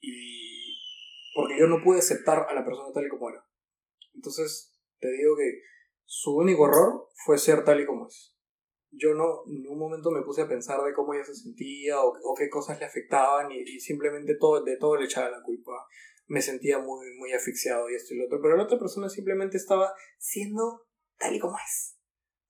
y 0.01 0.52
porque 1.35 1.59
yo 1.59 1.67
no 1.67 1.83
pude 1.83 1.99
aceptar 1.99 2.47
a 2.49 2.55
la 2.55 2.65
persona 2.65 2.93
tal 2.93 3.07
y 3.07 3.09
como 3.09 3.31
era. 3.31 3.45
Entonces, 4.15 4.79
te 4.99 5.11
digo 5.11 5.37
que 5.37 5.63
su 6.05 6.37
único 6.37 6.67
error 6.69 7.09
fue 7.25 7.39
ser 7.39 7.65
tal 7.65 7.81
y 7.81 7.87
como 7.87 8.07
es. 8.07 8.37
Yo 8.91 9.15
no 9.15 9.45
en 9.47 9.63
ningún 9.63 9.79
momento 9.79 10.11
me 10.11 10.23
puse 10.23 10.43
a 10.43 10.49
pensar 10.49 10.83
de 10.83 10.93
cómo 10.93 11.15
ella 11.15 11.25
se 11.25 11.35
sentía 11.35 12.01
o, 12.03 12.35
qué 12.37 12.51
cosas 12.51 12.79
le 12.79 12.85
afectaban 12.85 13.51
y, 13.51 13.81
simplemente 13.81 14.37
todo, 14.39 14.63
de 14.63 14.77
todo 14.77 14.97
le 14.97 15.07
echaba 15.07 15.31
la 15.31 15.43
culpa. 15.43 15.73
Me 16.27 16.43
sentía 16.43 16.79
muy, 16.79 17.07
muy 17.17 17.33
asfixiado 17.33 17.89
y 17.89 17.95
esto 17.95 18.15
y 18.15 18.19
lo 18.19 18.27
otro. 18.27 18.41
Pero 18.43 18.57
la 18.57 18.65
otra 18.65 18.79
persona 18.79 19.09
simplemente 19.09 19.57
estaba 19.57 19.95
siendo 20.19 20.87
tal 21.17 21.35
y 21.35 21.39
como 21.39 21.57
es. 21.57 21.97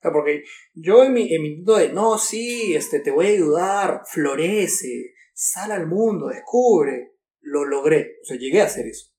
Porque 0.02 0.42
yo 0.74 1.04
en 1.04 1.12
mi, 1.12 1.32
en 1.32 1.42
mi 1.42 1.62
de, 1.62 1.92
no, 1.92 2.18
sí, 2.18 2.74
este, 2.74 2.98
te 2.98 3.12
voy 3.12 3.26
a 3.26 3.30
ayudar, 3.30 4.02
florece, 4.04 5.14
sal 5.32 5.70
al 5.70 5.86
mundo, 5.86 6.26
descubre 6.26 7.11
lo 7.52 7.66
logré, 7.66 8.18
o 8.22 8.24
sea, 8.24 8.38
llegué 8.38 8.62
a 8.62 8.64
hacer 8.64 8.86
eso. 8.86 9.12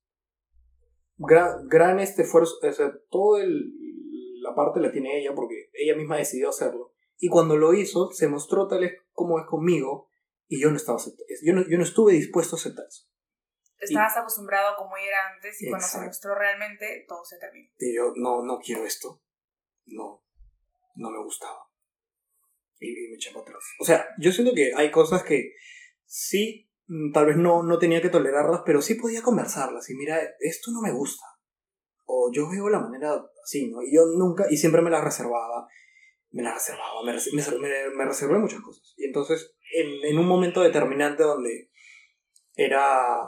Gran, 1.17 1.67
gran 1.67 1.99
este 1.99 2.23
esfuerzo, 2.23 2.55
o 2.61 2.71
sea, 2.71 2.91
toda 3.09 3.43
la 3.45 4.55
parte 4.55 4.79
la 4.79 4.91
tiene 4.91 5.19
ella 5.19 5.33
porque 5.35 5.69
ella 5.73 5.95
misma 5.95 6.17
decidió 6.17 6.49
hacerlo. 6.49 6.93
Y 7.19 7.29
cuando 7.29 7.57
lo 7.57 7.73
hizo, 7.73 8.11
se 8.11 8.27
mostró 8.27 8.67
tal 8.67 8.83
es 8.83 8.93
como 9.11 9.39
es 9.39 9.45
conmigo 9.45 10.09
y 10.47 10.59
yo 10.59 10.71
no 10.71 10.77
estaba 10.77 10.99
yo 11.43 11.53
no, 11.53 11.67
yo 11.69 11.77
no 11.77 11.83
estuve 11.83 12.13
dispuesto 12.13 12.55
a 12.55 12.59
aceptar 12.59 12.85
eso. 12.87 13.07
Estabas 13.77 14.17
acostumbrado 14.17 14.69
a 14.69 14.75
como 14.77 14.97
era 14.97 15.17
antes 15.33 15.61
y 15.61 15.69
cuando 15.69 15.85
se 15.85 16.01
mostró 16.01 16.35
realmente 16.35 17.05
todo 17.07 17.23
se 17.23 17.37
terminó. 17.37 17.69
Y 17.77 17.95
yo 17.95 18.13
no, 18.15 18.43
no 18.43 18.57
quiero 18.59 18.85
esto. 18.85 19.21
No, 19.85 20.23
no 20.95 21.11
me 21.11 21.23
gustaba. 21.23 21.69
Y, 22.79 22.87
y 22.87 23.09
me 23.09 23.15
eché 23.15 23.31
para 23.31 23.43
atrás. 23.43 23.63
O 23.79 23.85
sea, 23.85 24.07
yo 24.17 24.31
siento 24.31 24.53
que 24.55 24.71
hay 24.75 24.89
cosas 24.89 25.23
que 25.23 25.53
sí 26.05 26.72
tal 27.13 27.25
vez 27.25 27.37
no, 27.37 27.63
no 27.63 27.79
tenía 27.79 28.01
que 28.01 28.09
tolerarlas, 28.09 28.61
pero 28.65 28.81
sí 28.81 28.95
podía 28.95 29.21
conversarlas. 29.21 29.89
Y 29.89 29.95
mira, 29.95 30.19
esto 30.39 30.71
no 30.71 30.81
me 30.81 30.91
gusta. 30.91 31.23
O 32.05 32.31
yo 32.33 32.49
veo 32.49 32.69
la 32.69 32.79
manera 32.79 33.23
así, 33.43 33.69
¿no? 33.69 33.81
Y 33.81 33.95
yo 33.95 34.05
nunca, 34.17 34.45
y 34.49 34.57
siempre 34.57 34.81
me 34.81 34.89
la 34.89 35.01
reservaba. 35.01 35.67
Me 36.31 36.41
la 36.41 36.53
reservaba, 36.53 37.03
me, 37.05 37.13
me, 37.13 37.89
me 37.95 38.05
reservé 38.05 38.39
muchas 38.39 38.61
cosas. 38.61 38.93
Y 38.97 39.05
entonces, 39.05 39.55
en, 39.71 40.03
en, 40.03 40.17
un 40.17 40.27
momento 40.27 40.61
determinante 40.61 41.21
donde 41.21 41.69
era 42.55 43.19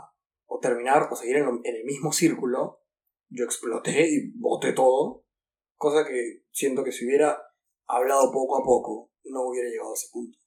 o 0.46 0.60
terminar 0.60 1.08
o 1.12 1.16
seguir 1.16 1.38
en, 1.38 1.62
en 1.64 1.76
el 1.76 1.86
mismo 1.86 2.12
círculo, 2.12 2.82
yo 3.30 3.46
exploté 3.46 4.10
y 4.10 4.32
boté 4.40 4.74
todo. 4.74 5.24
Cosa 5.76 6.04
que 6.08 6.46
siento 6.52 6.84
que 6.84 6.92
si 6.92 7.06
hubiera 7.06 7.40
hablado 7.86 8.32
poco 8.32 8.58
a 8.58 8.64
poco, 8.64 9.12
no 9.26 9.44
hubiera 9.44 9.70
llegado 9.70 9.92
a 9.92 9.96
ese 9.96 10.08
punto. 10.12 10.40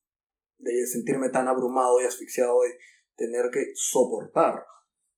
De 0.59 0.85
sentirme 0.87 1.29
tan 1.29 1.47
abrumado 1.47 2.01
y 2.01 2.07
asfixiado 2.07 2.63
de 2.63 2.77
tener 3.19 3.51
que 3.53 3.75
soportar, 3.75 4.65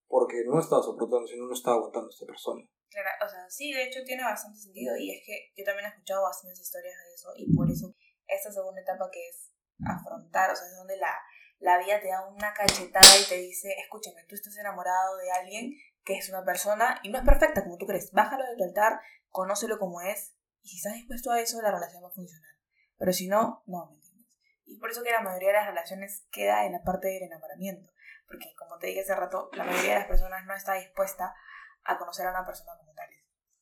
porque 0.08 0.42
no 0.48 0.58
estaba 0.58 0.82
soportando, 0.82 1.28
sino 1.28 1.46
no 1.46 1.52
estaba 1.52 1.76
aguantando 1.76 2.08
a 2.08 2.10
esta 2.10 2.26
persona. 2.26 2.64
Claro, 2.88 3.08
o 3.24 3.28
sea, 3.28 3.48
sí, 3.48 3.72
de 3.72 3.84
hecho 3.84 4.02
tiene 4.02 4.24
bastante 4.24 4.58
sentido 4.58 4.96
y 4.96 5.12
es 5.14 5.22
que 5.24 5.52
yo 5.54 5.64
también 5.64 5.86
he 5.86 5.94
escuchado 5.94 6.22
bastantes 6.22 6.58
historias 6.58 6.96
de 6.96 7.14
eso 7.14 7.28
y 7.36 7.54
por 7.54 7.70
eso 7.70 7.94
esta 8.26 8.50
segunda 8.50 8.80
etapa 8.80 9.08
que 9.12 9.28
es 9.28 9.52
afrontar, 9.86 10.50
o 10.50 10.56
sea, 10.56 10.66
es 10.66 10.76
donde 10.76 10.96
la, 10.96 11.14
la 11.60 11.78
vida 11.78 12.00
te 12.00 12.08
da 12.08 12.26
una 12.26 12.52
cachetada 12.52 13.14
y 13.20 13.28
te 13.28 13.36
dice, 13.36 13.76
escúchame, 13.78 14.24
tú 14.26 14.34
estás 14.34 14.56
enamorado 14.58 15.16
de 15.18 15.30
alguien 15.30 15.72
que 16.02 16.14
es 16.16 16.28
una 16.30 16.44
persona 16.44 16.98
y 17.04 17.10
no 17.10 17.18
es 17.18 17.24
perfecta 17.24 17.62
como 17.62 17.76
tú 17.76 17.86
crees, 17.86 18.10
bájalo 18.10 18.44
de 18.44 18.56
tu 18.56 18.64
altar, 18.64 19.00
conócelo 19.28 19.78
como 19.78 20.00
es 20.00 20.34
y 20.62 20.68
si 20.70 20.76
estás 20.78 20.94
dispuesto 20.94 21.30
a 21.30 21.40
eso, 21.40 21.62
la 21.62 21.70
relación 21.70 22.02
va 22.02 22.08
a 22.08 22.12
funcionar. 22.12 22.50
Pero 22.98 23.12
si 23.12 23.28
no, 23.28 23.62
no, 23.66 23.96
y 24.70 24.78
por 24.78 24.90
eso 24.90 25.02
que 25.02 25.10
la 25.10 25.20
mayoría 25.20 25.48
de 25.48 25.54
las 25.54 25.66
relaciones 25.66 26.26
queda 26.30 26.64
en 26.64 26.72
la 26.72 26.82
parte 26.82 27.08
del 27.08 27.24
enamoramiento. 27.24 27.90
Porque 28.26 28.46
como 28.56 28.78
te 28.78 28.86
dije 28.86 29.00
hace 29.00 29.16
rato, 29.16 29.50
la 29.52 29.64
mayoría 29.64 29.94
de 29.94 29.98
las 29.98 30.06
personas 30.06 30.46
no 30.46 30.54
está 30.54 30.74
dispuesta 30.74 31.34
a 31.82 31.98
conocer 31.98 32.26
a 32.26 32.30
una 32.30 32.46
persona 32.46 32.70
como 32.78 32.94
tal. 32.94 33.08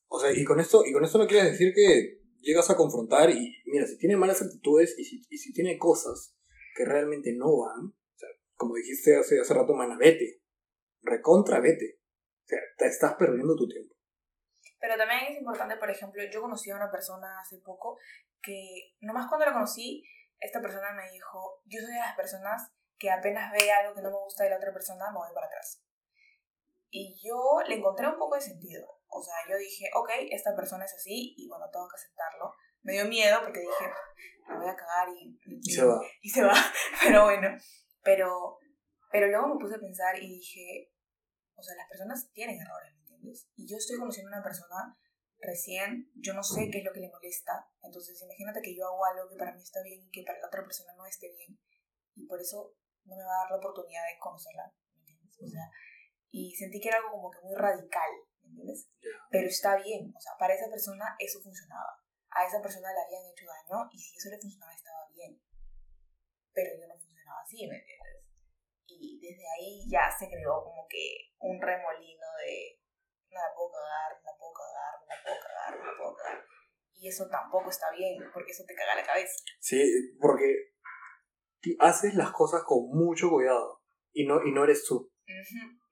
O 0.08 0.20
sea, 0.20 0.30
y 0.30 0.44
con 0.44 0.60
esto, 0.60 0.84
y 0.84 0.92
con 0.92 1.04
esto 1.04 1.16
no 1.16 1.26
quieres 1.26 1.52
decir 1.52 1.72
que 1.74 2.20
llegas 2.40 2.68
a 2.68 2.76
confrontar 2.76 3.30
y 3.30 3.56
mira, 3.66 3.86
si 3.86 3.96
tiene 3.98 4.16
malas 4.16 4.42
actitudes 4.42 4.94
y 4.98 5.04
si, 5.04 5.26
y 5.30 5.38
si 5.38 5.52
tiene 5.54 5.78
cosas 5.78 6.36
que 6.76 6.84
realmente 6.84 7.34
no 7.34 7.56
van, 7.56 7.86
o 7.86 8.16
sea, 8.16 8.28
como 8.54 8.74
dijiste 8.74 9.16
hace, 9.16 9.40
hace 9.40 9.54
rato, 9.54 9.74
mana, 9.74 9.96
vete. 9.98 10.42
Recontra, 11.00 11.60
vete. 11.60 12.00
O 12.44 12.48
sea, 12.48 12.58
te 12.76 12.86
estás 12.86 13.14
perdiendo 13.14 13.56
tu 13.56 13.66
tiempo. 13.66 13.94
Pero 14.78 14.96
también 14.96 15.32
es 15.32 15.38
importante, 15.38 15.76
por 15.76 15.90
ejemplo, 15.90 16.22
yo 16.30 16.42
conocí 16.42 16.70
a 16.70 16.76
una 16.76 16.90
persona 16.90 17.40
hace 17.40 17.58
poco 17.64 17.98
que, 18.42 18.94
nomás 19.00 19.26
cuando 19.28 19.46
la 19.46 19.54
conocí, 19.54 20.04
esta 20.40 20.60
persona 20.60 20.92
me 20.92 21.10
dijo, 21.10 21.62
yo 21.66 21.80
soy 21.80 21.92
de 21.92 22.00
las 22.00 22.16
personas 22.16 22.70
que 22.98 23.10
apenas 23.10 23.52
ve 23.52 23.70
algo 23.70 23.94
que 23.94 24.02
no 24.02 24.10
me 24.10 24.18
gusta 24.18 24.44
de 24.44 24.50
la 24.50 24.56
otra 24.56 24.72
persona, 24.72 25.10
me 25.10 25.18
voy 25.18 25.34
para 25.34 25.46
atrás. 25.46 25.82
Y 26.90 27.16
yo 27.22 27.60
le 27.66 27.76
encontré 27.76 28.08
un 28.08 28.18
poco 28.18 28.34
de 28.34 28.40
sentido. 28.40 28.86
O 29.08 29.22
sea, 29.22 29.34
yo 29.48 29.56
dije, 29.56 29.86
ok, 29.94 30.10
esta 30.30 30.54
persona 30.54 30.84
es 30.84 30.94
así 30.94 31.34
y 31.36 31.48
bueno, 31.48 31.66
tengo 31.72 31.88
que 31.88 31.96
aceptarlo. 31.96 32.52
Me 32.82 32.92
dio 32.92 33.04
miedo 33.06 33.40
porque 33.42 33.60
dije, 33.60 33.90
me 34.48 34.58
voy 34.58 34.68
a 34.68 34.76
cagar 34.76 35.08
y, 35.08 35.38
Y 35.46 35.70
se 35.70 35.84
va. 35.84 36.00
y 36.20 36.30
se 36.30 36.42
va. 36.42 36.52
Pero 37.02 37.24
bueno, 37.24 37.48
pero, 38.02 38.58
pero 39.10 39.26
luego 39.26 39.48
me 39.48 39.60
puse 39.60 39.74
a 39.76 39.80
pensar 39.80 40.16
y 40.16 40.26
dije, 40.26 40.90
o 41.54 41.62
sea, 41.62 41.74
las 41.76 41.88
personas 41.88 42.30
tienen 42.32 42.58
errores, 42.58 42.94
¿me 42.94 43.00
entiendes? 43.00 43.48
Y 43.56 43.68
yo 43.68 43.76
estoy 43.76 43.98
conociendo 43.98 44.30
a 44.30 44.38
una 44.38 44.42
persona 44.42 44.96
recién, 45.40 46.10
yo 46.14 46.34
no 46.34 46.42
sé 46.42 46.68
qué 46.70 46.78
es 46.78 46.84
lo 46.84 46.92
que 46.92 47.00
le 47.00 47.10
molesta. 47.10 47.70
Entonces, 47.82 48.20
imagínate 48.22 48.60
que 48.62 48.74
yo 48.74 48.86
hago 48.86 49.04
algo 49.04 49.28
que 49.28 49.36
para 49.36 49.54
mí 49.54 49.62
está 49.62 49.82
bien 49.82 50.02
y 50.02 50.10
que 50.10 50.24
para 50.26 50.40
la 50.40 50.46
otra 50.48 50.64
persona 50.64 50.94
no 50.96 51.06
esté 51.06 51.30
bien. 51.32 51.58
Y 52.14 52.26
por 52.26 52.40
eso 52.40 52.74
no 53.04 53.16
me 53.16 53.24
va 53.24 53.30
a 53.30 53.42
dar 53.44 53.50
la 53.52 53.58
oportunidad 53.58 54.04
de 54.04 54.18
conocerla, 54.18 54.74
¿me 54.92 55.00
entiendes? 55.00 55.38
O 55.40 55.46
sea, 55.46 55.70
y 56.30 56.54
sentí 56.54 56.80
que 56.80 56.88
era 56.88 56.98
algo 56.98 57.12
como 57.12 57.30
que 57.30 57.40
muy 57.40 57.56
radical, 57.56 58.10
¿me 58.42 58.48
entiendes? 58.50 58.90
Pero 59.30 59.46
está 59.48 59.76
bien, 59.76 60.12
o 60.14 60.20
sea, 60.20 60.32
para 60.38 60.54
esa 60.54 60.68
persona 60.68 61.16
eso 61.18 61.40
funcionaba. 61.40 62.04
A 62.30 62.44
esa 62.44 62.60
persona 62.60 62.92
le 62.92 63.00
habían 63.00 63.32
hecho 63.32 63.46
daño 63.46 63.88
y 63.90 63.98
si 63.98 64.16
eso 64.16 64.28
le 64.28 64.40
funcionaba 64.40 64.74
estaba 64.74 65.08
bien. 65.14 65.40
Pero 66.52 66.76
yo 66.76 66.86
no 66.86 66.98
funcionaba 66.98 67.40
así, 67.40 67.66
¿me 67.66 67.78
entiendes? 67.78 68.24
Y 68.88 69.20
desde 69.20 69.44
ahí 69.56 69.88
ya 69.88 70.10
se 70.10 70.28
creó 70.28 70.64
como 70.64 70.86
que 70.88 71.32
un 71.40 71.60
remolino 71.60 72.26
de 72.44 72.77
no 73.30 73.38
la 73.40 73.50
puedo 73.54 73.70
cagar, 73.72 74.10
no 74.16 74.30
la 74.30 74.38
puedo 74.38 74.52
cagar, 74.52 74.92
no 75.00 75.06
la 75.08 75.22
puedo 75.22 75.38
cagar, 75.40 75.78
no 75.78 75.84
la 75.84 75.96
puedo 75.98 76.14
cagar. 76.16 76.44
Y 76.94 77.08
eso 77.08 77.28
tampoco 77.30 77.70
está 77.70 77.86
bien, 77.92 78.18
porque 78.32 78.50
eso 78.52 78.64
te 78.66 78.74
caga 78.74 78.96
la 78.96 79.06
cabeza. 79.06 79.32
Sí, 79.60 79.80
porque 80.20 80.52
haces 81.80 82.14
las 82.14 82.32
cosas 82.32 82.62
con 82.64 82.88
mucho 82.90 83.30
cuidado 83.30 83.82
y 84.12 84.26
no, 84.26 84.42
y 84.44 84.52
no 84.52 84.64
eres 84.64 84.84
tú. 84.84 85.10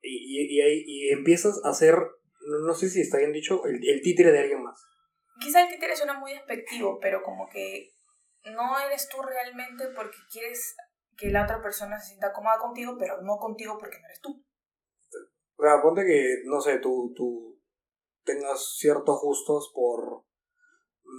Y, 0.03 0.11
y, 0.11 0.57
y, 0.57 0.61
ahí- 0.63 0.85
y 0.87 1.11
empiezas 1.13 1.61
a 1.65 1.73
ser, 1.75 1.95
no, 1.95 2.59
no 2.67 2.75
sé 2.75 2.89
si 2.89 3.01
está 3.01 3.19
bien 3.19 3.33
dicho, 3.33 3.65
el, 3.67 3.77
el 3.89 4.01
títere 4.03 4.33
de 4.33 4.39
alguien 4.41 4.63
más. 4.63 4.81
Quizá 5.41 5.63
el 5.63 5.69
títere 5.69 5.95
suena 5.97 6.19
muy 6.19 6.33
despectivo, 6.33 6.99
pero 7.01 7.23
como 7.23 7.49
que 7.49 7.91
no 8.45 8.79
eres 8.81 9.09
tú 9.09 9.21
realmente 9.23 9.85
porque 9.95 10.17
quieres 10.33 10.75
que 11.19 11.31
la 11.31 11.45
otra 11.45 11.61
persona 11.61 11.99
se 12.01 12.09
sienta 12.09 12.33
cómoda 12.33 12.59
contigo, 12.59 12.97
pero 12.99 13.21
no 13.23 13.37
contigo 13.39 13.77
porque 13.79 13.99
no 13.99 14.07
eres 14.07 14.21
tú. 14.21 14.45
O 15.57 15.63
sea, 15.63 15.83
ponte 15.83 16.05
que, 16.05 16.43
no 16.45 16.61
sé, 16.61 16.79
tú, 16.79 17.13
tú 17.17 17.59
tengas 18.25 18.77
ciertos 18.77 19.21
gustos 19.23 19.73
por, 19.75 20.25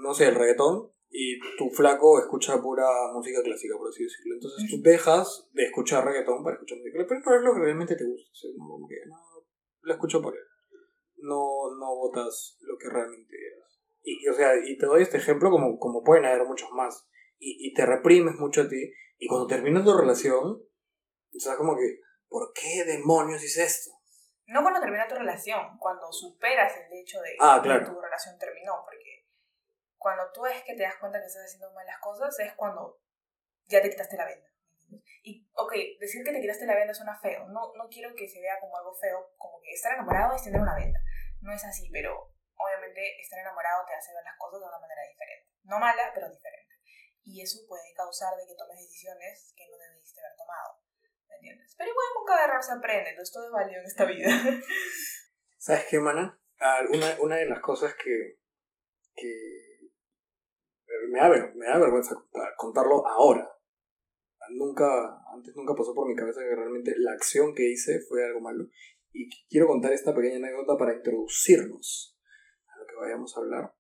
no 0.04 0.14
sé, 0.14 0.28
el 0.28 0.36
reggaetón 0.36 0.92
y 1.10 1.40
tu 1.58 1.70
flaco 1.70 2.20
escucha 2.20 2.62
pura 2.62 2.86
música 3.14 3.42
clásica, 3.42 3.76
por 3.78 3.90
así 3.90 4.04
decirlo. 4.04 4.36
Entonces 4.36 4.70
tú 4.70 4.82
dejas 4.82 5.48
de 5.54 5.64
escuchar 5.64 6.06
reggaetón 6.06 6.44
para 6.44 6.56
escuchar 6.56 6.78
música 6.78 6.98
clásica, 6.98 7.22
pero 7.26 7.36
no 7.36 7.38
es 7.38 7.46
lo 7.46 7.54
que 7.54 7.66
realmente 7.66 7.96
te 7.96 8.06
gusta. 8.06 8.30
o 8.32 8.36
sea, 8.36 8.50
no, 8.58 8.68
como 8.68 8.88
que, 8.88 8.96
no, 9.08 9.18
lo 9.82 9.94
escucho 9.94 10.22
por 10.22 10.36
él. 10.36 10.44
No, 11.18 11.76
no 11.80 11.96
votas 11.96 12.58
lo 12.62 12.78
que 12.78 12.90
realmente 12.90 13.36
eras. 13.36 13.80
Y, 14.04 14.24
y, 14.24 14.28
o 14.30 14.34
sea, 14.34 14.54
y 14.56 14.78
te 14.78 14.86
doy 14.86 15.02
este 15.02 15.18
ejemplo 15.18 15.50
como, 15.50 15.80
como 15.80 16.04
pueden 16.04 16.26
haber 16.26 16.46
muchos 16.46 16.70
más. 16.74 17.08
Y, 17.40 17.68
y 17.68 17.74
te 17.74 17.86
reprimes 17.86 18.36
mucho 18.36 18.62
a 18.62 18.70
ti. 18.70 18.92
Y 19.18 19.28
cuando 19.28 19.48
terminas 19.48 19.84
tu 19.84 19.98
relación, 19.98 20.62
sea, 21.40 21.58
como 21.58 21.76
que, 21.76 22.02
¿por 22.28 22.52
qué 22.54 22.84
demonios 22.86 23.44
hice 23.44 23.64
esto? 23.64 23.92
No 24.48 24.62
cuando 24.62 24.80
termina 24.80 25.08
tu 25.08 25.16
relación, 25.16 25.78
cuando 25.78 26.12
superas 26.12 26.74
el 26.78 26.94
hecho 26.94 27.20
de 27.22 27.36
Ah, 27.40 27.60
que 27.62 27.68
claro. 27.70 27.86
tu 27.86 28.00
relación 28.02 28.38
terminó, 28.40 28.82
porque 28.84 29.28
cuando 29.98 30.32
tú 30.32 30.46
es 30.46 30.64
que 30.64 30.74
te 30.76 30.84
das 30.84 30.96
cuenta 30.96 31.20
que 31.20 31.26
estás 31.26 31.44
haciendo 31.46 31.72
malas 31.74 32.00
cosas 32.00 32.38
es 32.40 32.54
cuando 32.54 33.00
ya 33.66 33.82
te 33.82 33.90
quitaste 33.90 34.16
la 34.16 34.26
venda. 34.26 34.48
Y, 35.24 35.46
ok, 35.54 35.74
decir 36.00 36.24
que 36.24 36.32
te 36.32 36.40
quitaste 36.40 36.66
la 36.66 36.76
venda 36.76 36.94
suena 36.94 37.20
feo. 37.20 37.46
No, 37.50 37.74
no 37.76 37.90
quiero 37.90 38.16
que 38.16 38.28
se 38.30 38.40
vea 38.40 38.58
como 38.62 38.78
algo 38.78 38.94
feo, 38.96 39.34
como 39.38 39.60
que 39.60 39.72
estar 39.74 39.94
enamorado 39.94 40.34
es 40.34 40.44
tener 40.44 40.62
una 40.62 40.76
venda. 40.76 41.00
No 41.42 41.52
es 41.52 41.64
así, 41.66 41.90
pero 41.92 42.34
obviamente 42.56 43.20
estar 43.20 43.40
enamorado 43.40 43.86
te 43.86 43.94
hace 43.96 44.14
ver 44.14 44.24
las 44.24 44.38
cosas 44.38 44.62
de 44.62 44.68
una 44.68 44.80
manera 44.80 45.02
diferente. 45.04 45.52
No 45.64 45.78
mala, 45.80 46.12
pero 46.16 46.30
diferente. 46.30 46.76
Y 47.26 47.42
eso 47.42 47.60
puede 47.68 47.94
causar 47.94 48.38
de 48.38 48.48
que 48.48 48.56
tomes 48.56 48.80
decisiones 48.80 49.54
que 49.58 49.68
no 49.68 49.78
debiste 49.78 50.22
haber 50.22 50.38
tomado. 50.38 50.80
¿Me 51.30 51.36
entiendes? 51.36 51.76
Pero 51.78 51.92
igual 51.92 52.06
con 52.16 52.26
cada 52.26 52.46
error 52.46 52.64
se 52.64 52.72
aprende, 52.74 53.10
entonces 53.12 53.34
todo 53.34 53.46
es 53.46 53.52
válido 53.52 53.80
en 53.82 53.86
esta 53.86 54.06
vida. 54.06 54.28
¿Sabes 55.58 55.86
qué, 55.90 56.00
mana? 56.00 56.40
Ah, 56.60 56.82
Una, 56.90 57.18
una 57.22 57.36
de 57.36 57.46
las 57.48 57.60
cosas 57.60 57.94
que, 57.96 58.40
que 59.16 59.32
me, 61.10 61.20
da, 61.20 61.30
me 61.56 61.66
da 61.66 61.78
vergüenza 61.80 62.16
contar- 62.16 62.54
contarlo 62.58 63.08
ahora. 63.08 63.50
Nunca, 64.50 64.86
antes 65.34 65.54
nunca 65.58 65.74
pasó 65.76 65.94
por 65.94 66.08
mi 66.08 66.16
cabeza 66.16 66.40
que 66.40 66.56
realmente 66.56 66.94
la 66.98 67.12
acción 67.12 67.54
que 67.54 67.70
hice 67.70 68.00
fue 68.08 68.26
algo 68.26 68.40
malo. 68.40 68.66
Y 69.12 69.30
quiero 69.50 69.68
contar 69.68 69.92
esta 69.92 70.16
pequeña 70.16 70.38
anécdota 70.38 70.78
para 70.78 70.94
introducirnos 70.96 72.18
a 72.68 72.80
lo 72.80 72.86
que 72.88 72.96
vayamos 72.96 73.36
a 73.36 73.40
hablar. 73.42 73.74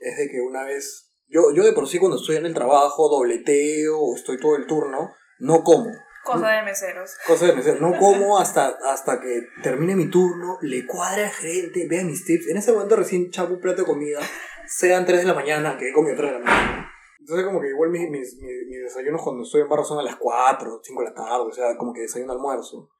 Es 0.00 0.16
de 0.16 0.28
que 0.28 0.40
una 0.40 0.64
vez, 0.64 1.14
yo, 1.28 1.52
yo 1.54 1.62
de 1.62 1.72
por 1.72 1.86
sí 1.86 1.98
cuando 1.98 2.16
estoy 2.16 2.36
en 2.36 2.46
el 2.46 2.54
trabajo, 2.54 3.08
dobleteo 3.08 3.98
o 4.00 4.16
estoy 4.16 4.38
todo 4.40 4.56
el 4.56 4.66
turno, 4.66 5.14
no 5.38 5.62
como. 5.62 5.90
Cosa 6.32 6.50
de 6.50 6.62
meseros. 6.62 7.10
Cosa 7.26 7.46
de 7.46 7.52
mesero. 7.54 7.80
No 7.80 7.98
como 7.98 8.38
hasta, 8.38 8.68
hasta 8.90 9.20
que 9.20 9.42
termine 9.62 9.96
mi 9.96 10.08
turno, 10.10 10.58
le 10.62 10.86
cuadre 10.86 11.24
al 11.24 11.30
gerente, 11.30 11.86
vea 11.88 12.04
mis 12.04 12.24
tips. 12.24 12.48
En 12.48 12.56
ese 12.56 12.72
momento 12.72 12.96
recién 12.96 13.30
chapo 13.30 13.54
un 13.54 13.60
plato 13.60 13.82
de 13.82 13.86
comida, 13.86 14.20
sean 14.66 15.04
3 15.06 15.20
de 15.20 15.26
la 15.26 15.34
mañana, 15.34 15.76
que 15.78 15.88
he 15.90 15.92
comido 15.92 16.16
3 16.16 16.32
de 16.32 16.38
la 16.38 16.44
mañana. 16.44 16.90
Entonces 17.18 17.44
como 17.46 17.60
que 17.60 17.68
igual 17.68 17.90
mis, 17.90 18.08
mis, 18.10 18.34
mis, 18.36 18.66
mis 18.68 18.82
desayunos 18.82 19.20
cuando 19.22 19.42
estoy 19.42 19.60
en 19.60 19.68
barro 19.68 19.84
son 19.84 19.98
a 19.98 20.02
las 20.02 20.16
4, 20.16 20.80
5 20.82 21.00
de 21.02 21.08
la 21.08 21.14
tarde, 21.14 21.46
o 21.48 21.52
sea, 21.52 21.76
como 21.76 21.92
que 21.92 22.00
desayuno 22.02 22.32
almuerzo. 22.32 22.90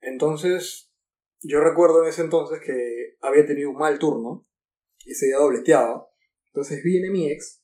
Entonces, 0.00 0.92
yo 1.42 1.60
recuerdo 1.60 2.02
en 2.02 2.08
ese 2.08 2.22
entonces 2.22 2.60
que 2.64 3.16
había 3.20 3.46
tenido 3.46 3.70
un 3.70 3.76
mal 3.76 3.98
turno, 3.98 4.46
ese 5.04 5.26
día 5.26 5.36
dobleteaba. 5.38 6.08
Entonces 6.46 6.82
viene 6.82 7.10
mi 7.10 7.30
ex, 7.30 7.62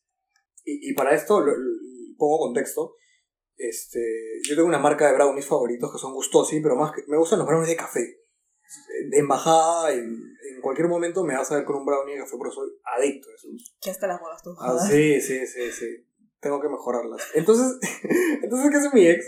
y, 0.65 0.91
y 0.91 0.95
para 0.95 1.15
esto 1.15 1.41
lo- 1.41 1.57
lo- 1.57 2.17
pongo 2.19 2.39
contexto. 2.39 2.95
Este, 3.57 4.01
yo 4.49 4.57
tengo 4.57 4.69
una 4.69 4.79
marca 4.79 5.07
de 5.07 5.15
brownies 5.15 5.47
favoritos 5.47 5.93
que 5.93 5.99
son 5.99 6.13
gustosi, 6.13 6.61
pero 6.61 6.77
más 6.77 6.93
que 6.93 7.03
me 7.07 7.17
gustan 7.17 7.39
los 7.39 7.49
brownies 7.49 7.71
de 7.71 7.77
café. 7.77 8.21
De 9.11 9.19
embajada, 9.19 9.93
en, 9.93 10.01
en 10.03 10.61
cualquier 10.61 10.89
momento 10.89 11.25
me 11.25 11.37
vas 11.37 11.51
a 11.53 11.57
ver 11.57 11.65
con 11.65 11.77
un 11.77 11.87
brownie 11.87 12.15
de 12.15 12.21
café, 12.21 12.37
pero 12.39 12.51
soy 12.51 12.71
adicto 12.97 13.31
a 13.31 13.35
esos. 13.35 13.75
Que 13.81 13.91
hasta 13.91 14.07
las 14.07 14.21
huevas 14.21 14.43
tú. 14.43 14.55
Ah, 14.59 14.77
sí, 14.89 15.21
sí, 15.21 15.47
sí, 15.47 15.71
sí. 15.71 16.07
Tengo 16.41 16.61
que 16.61 16.69
mejorarlas. 16.69 17.23
Entonces, 17.35 17.79
entonces 18.43 18.71
¿qué 18.71 18.77
hace 18.77 18.91
mi 18.93 19.07
ex? 19.07 19.25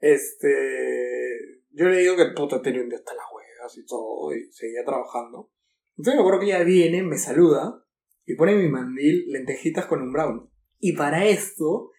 Este, 0.00 1.62
yo 1.72 1.88
le 1.88 1.98
digo 1.98 2.16
que 2.16 2.26
puta 2.36 2.60
tenía 2.62 2.82
un 2.82 2.88
día 2.88 2.98
hasta 2.98 3.14
las 3.14 3.26
huevas 3.32 3.76
y 3.76 3.84
todo, 3.86 4.34
y 4.34 4.50
seguía 4.52 4.84
trabajando. 4.84 5.50
Entonces 5.96 6.14
me 6.14 6.20
acuerdo 6.20 6.40
que 6.40 6.46
ella 6.46 6.64
viene, 6.64 7.02
me 7.02 7.18
saluda 7.18 7.84
y 8.24 8.34
pone 8.34 8.52
en 8.52 8.62
mi 8.62 8.68
mandil 8.68 9.26
lentejitas 9.28 9.86
con 9.86 10.02
un 10.02 10.12
brownie. 10.12 10.48
Y 10.78 10.94
para 10.94 11.26
esto, 11.26 11.90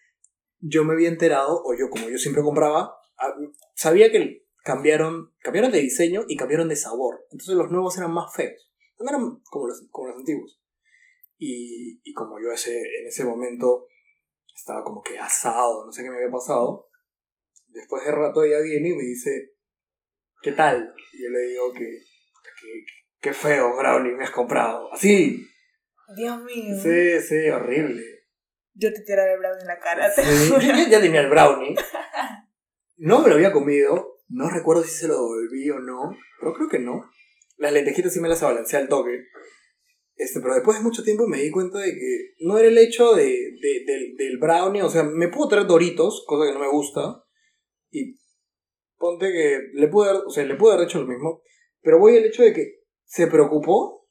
yo 0.62 0.84
me 0.84 0.94
había 0.94 1.08
enterado, 1.08 1.60
o 1.64 1.74
yo 1.74 1.90
como 1.90 2.08
yo 2.08 2.16
siempre 2.16 2.42
compraba, 2.42 2.96
ah, 3.18 3.34
sabía 3.74 4.10
que 4.10 4.46
cambiaron, 4.62 5.34
cambiaron 5.40 5.72
de 5.72 5.80
diseño 5.80 6.24
y 6.28 6.36
cambiaron 6.36 6.68
de 6.68 6.76
sabor. 6.76 7.26
Entonces 7.30 7.56
los 7.56 7.70
nuevos 7.70 7.98
eran 7.98 8.12
más 8.12 8.34
feos. 8.34 8.72
No 8.98 9.08
eran 9.08 9.40
como 9.50 9.66
los, 9.66 9.82
como 9.90 10.08
los 10.08 10.16
antiguos. 10.16 10.62
Y, 11.36 12.00
y 12.04 12.12
como 12.12 12.40
yo 12.40 12.52
ese, 12.52 12.78
en 12.78 13.08
ese 13.08 13.24
momento 13.24 13.88
estaba 14.54 14.84
como 14.84 15.02
que 15.02 15.18
asado, 15.18 15.84
no 15.84 15.92
sé 15.92 16.04
qué 16.04 16.10
me 16.10 16.16
había 16.18 16.30
pasado, 16.30 16.88
después 17.66 18.04
de 18.04 18.12
rato 18.12 18.44
ella 18.44 18.60
viene 18.60 18.90
y 18.90 18.94
me 18.94 19.02
dice, 19.02 19.54
¿qué 20.40 20.52
tal? 20.52 20.94
Y 21.12 21.24
yo 21.24 21.30
le 21.30 21.40
digo 21.40 21.72
que, 21.72 21.80
que, 22.60 22.84
qué 23.20 23.32
feo 23.32 23.76
brownie 23.76 24.12
me 24.12 24.22
has 24.22 24.30
comprado. 24.30 24.92
Así, 24.92 25.44
Dios 26.16 26.40
mío. 26.44 26.76
sí, 26.80 27.20
sí, 27.20 27.48
horrible. 27.48 28.21
Yo 28.74 28.92
te 28.92 29.02
tiraré 29.02 29.34
el 29.34 29.38
brownie 29.38 29.60
en 29.62 29.66
la 29.66 29.78
cara. 29.78 30.14
te 30.14 30.22
Sí, 30.22 30.48
juro. 30.48 30.60
yo 30.60 30.72
ya 30.90 31.00
tenía 31.00 31.20
el 31.20 31.30
brownie. 31.30 31.74
No 32.96 33.20
me 33.20 33.28
lo 33.28 33.34
había 33.34 33.52
comido. 33.52 34.18
No 34.28 34.48
recuerdo 34.48 34.82
si 34.84 34.90
se 34.90 35.08
lo 35.08 35.14
devolví 35.14 35.68
o 35.70 35.78
no. 35.80 36.16
Pero 36.40 36.54
creo 36.54 36.68
que 36.68 36.78
no. 36.78 37.04
Las 37.58 37.72
lentejitas 37.72 38.12
sí 38.12 38.20
me 38.20 38.28
las 38.28 38.40
balanceé 38.40 38.78
al 38.78 38.88
toque. 38.88 39.24
Este, 40.16 40.40
pero 40.40 40.54
después 40.54 40.76
de 40.78 40.84
mucho 40.84 41.02
tiempo 41.02 41.26
me 41.26 41.38
di 41.42 41.50
cuenta 41.50 41.78
de 41.78 41.92
que 41.92 42.34
no 42.40 42.56
era 42.58 42.68
el 42.68 42.78
hecho 42.78 43.14
de, 43.14 43.24
de- 43.26 43.84
del, 43.86 44.16
del 44.16 44.38
brownie. 44.38 44.82
O 44.82 44.88
sea, 44.90 45.02
me 45.04 45.28
puedo 45.28 45.48
traer 45.48 45.66
doritos, 45.66 46.24
cosa 46.26 46.46
que 46.46 46.52
no 46.54 46.60
me 46.60 46.70
gusta. 46.70 47.24
Y 47.90 48.16
ponte 48.96 49.30
que 49.32 49.58
le 49.74 49.88
pude 49.88 50.10
haber, 50.10 50.22
o 50.26 50.30
sea, 50.30 50.44
le 50.44 50.54
pude 50.54 50.74
haber 50.74 50.86
hecho 50.86 51.00
lo 51.00 51.08
mismo. 51.08 51.42
Pero 51.82 51.98
voy 51.98 52.16
al 52.16 52.24
hecho 52.24 52.42
de 52.42 52.52
que 52.52 52.80
se 53.04 53.26
preocupó. 53.26 54.08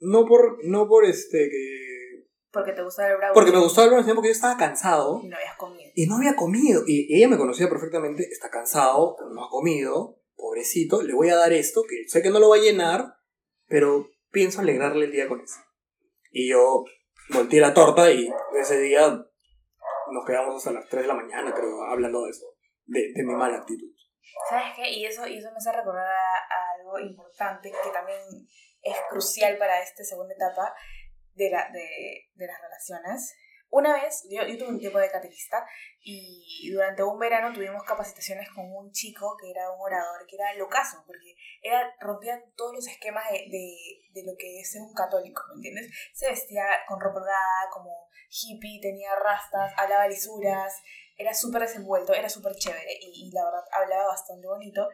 No 0.00 0.26
por, 0.26 0.58
no 0.64 0.86
por 0.88 1.04
este 1.04 1.48
que. 1.50 1.87
Porque 2.50 2.72
te 2.72 2.82
gusta 2.82 3.06
el 3.08 3.16
brownie. 3.16 3.34
Porque 3.34 3.52
me 3.52 3.58
gustaba 3.58 3.86
el 3.86 3.92
brownie, 3.92 4.14
porque 4.14 4.28
yo 4.28 4.34
estaba 4.34 4.56
cansado. 4.56 5.20
Y 5.22 5.28
no 5.28 5.36
habías 5.36 5.56
comido. 5.56 5.92
Y 5.94 6.06
no 6.06 6.16
había 6.16 6.36
comido. 6.36 6.82
Y 6.86 7.14
ella 7.14 7.28
me 7.28 7.36
conocía 7.36 7.68
perfectamente. 7.68 8.26
Está 8.30 8.50
cansado, 8.50 9.16
no 9.30 9.44
ha 9.44 9.50
comido. 9.50 10.20
Pobrecito, 10.34 11.02
le 11.02 11.14
voy 11.14 11.30
a 11.30 11.36
dar 11.36 11.52
esto, 11.52 11.82
que 11.88 12.08
sé 12.08 12.22
que 12.22 12.30
no 12.30 12.38
lo 12.38 12.50
va 12.50 12.56
a 12.56 12.60
llenar, 12.60 13.16
pero 13.66 14.08
pienso 14.30 14.60
alegrarle 14.60 15.06
el 15.06 15.12
día 15.12 15.26
con 15.26 15.40
eso. 15.40 15.58
Y 16.30 16.48
yo 16.48 16.84
volteé 17.30 17.60
la 17.60 17.74
torta 17.74 18.10
y 18.12 18.32
ese 18.58 18.78
día 18.78 19.08
nos 19.08 20.24
quedamos 20.24 20.56
hasta 20.56 20.72
las 20.72 20.88
3 20.88 21.02
de 21.02 21.08
la 21.08 21.14
mañana, 21.14 21.52
creo, 21.52 21.82
hablando 21.82 22.22
de 22.22 22.30
eso. 22.30 22.46
de, 22.86 23.12
de 23.14 23.24
mi 23.24 23.34
mala 23.34 23.58
actitud. 23.58 23.88
¿Sabes 24.48 24.76
qué? 24.76 24.90
Y 24.90 25.04
eso, 25.04 25.26
y 25.26 25.38
eso 25.38 25.50
me 25.50 25.56
hace 25.56 25.72
recordar 25.72 26.06
a, 26.06 26.72
algo 26.78 26.98
importante 26.98 27.70
que 27.70 27.90
también 27.90 28.18
es 28.82 28.96
crucial 29.10 29.58
para 29.58 29.82
esta 29.82 30.04
segunda 30.04 30.34
etapa 30.34 30.74
de, 31.38 31.50
la, 31.50 31.70
de, 31.72 32.28
de 32.34 32.46
las 32.46 32.60
relaciones. 32.60 33.34
Una 33.70 33.92
vez, 33.92 34.26
yo, 34.30 34.42
yo, 34.46 34.56
tuve 34.56 34.68
un 34.68 34.78
tiempo 34.78 34.98
de 34.98 35.10
catequista 35.10 35.64
y 36.02 36.70
durante 36.72 37.02
un 37.02 37.18
verano 37.18 37.52
tuvimos 37.52 37.82
capacitaciones 37.84 38.48
con 38.50 38.64
un 38.72 38.90
chico 38.92 39.36
que 39.38 39.50
era 39.50 39.70
un 39.70 39.80
orador, 39.80 40.26
que 40.26 40.36
era 40.36 40.54
locazo, 40.54 41.04
porque 41.06 41.34
era, 41.62 41.94
rompía 42.00 42.42
todos 42.56 42.74
los 42.74 42.86
esquemas 42.86 43.30
de, 43.30 43.44
de, 43.50 43.76
de 44.10 44.26
lo 44.26 44.32
que 44.38 44.60
es 44.60 44.74
un 44.80 44.94
católico, 44.94 45.42
¿me 45.50 45.56
entiendes? 45.56 45.94
Se 46.14 46.30
vestía 46.30 46.64
con 46.88 46.98
ropa 46.98 47.20
holgada, 47.20 47.68
como 47.70 48.08
hippie, 48.30 48.80
tenía 48.80 49.10
rastas, 49.16 49.72
hablaba 49.76 50.08
lisuras, 50.08 50.72
era 51.18 51.34
súper 51.34 51.62
desenvuelto, 51.62 52.14
era 52.14 52.28
súper 52.30 52.54
chévere 52.56 52.98
y, 53.00 53.28
y, 53.28 53.32
la 53.32 53.44
verdad 53.44 53.64
hablaba 53.72 54.06
bastante 54.06 54.46
bonito. 54.46 54.88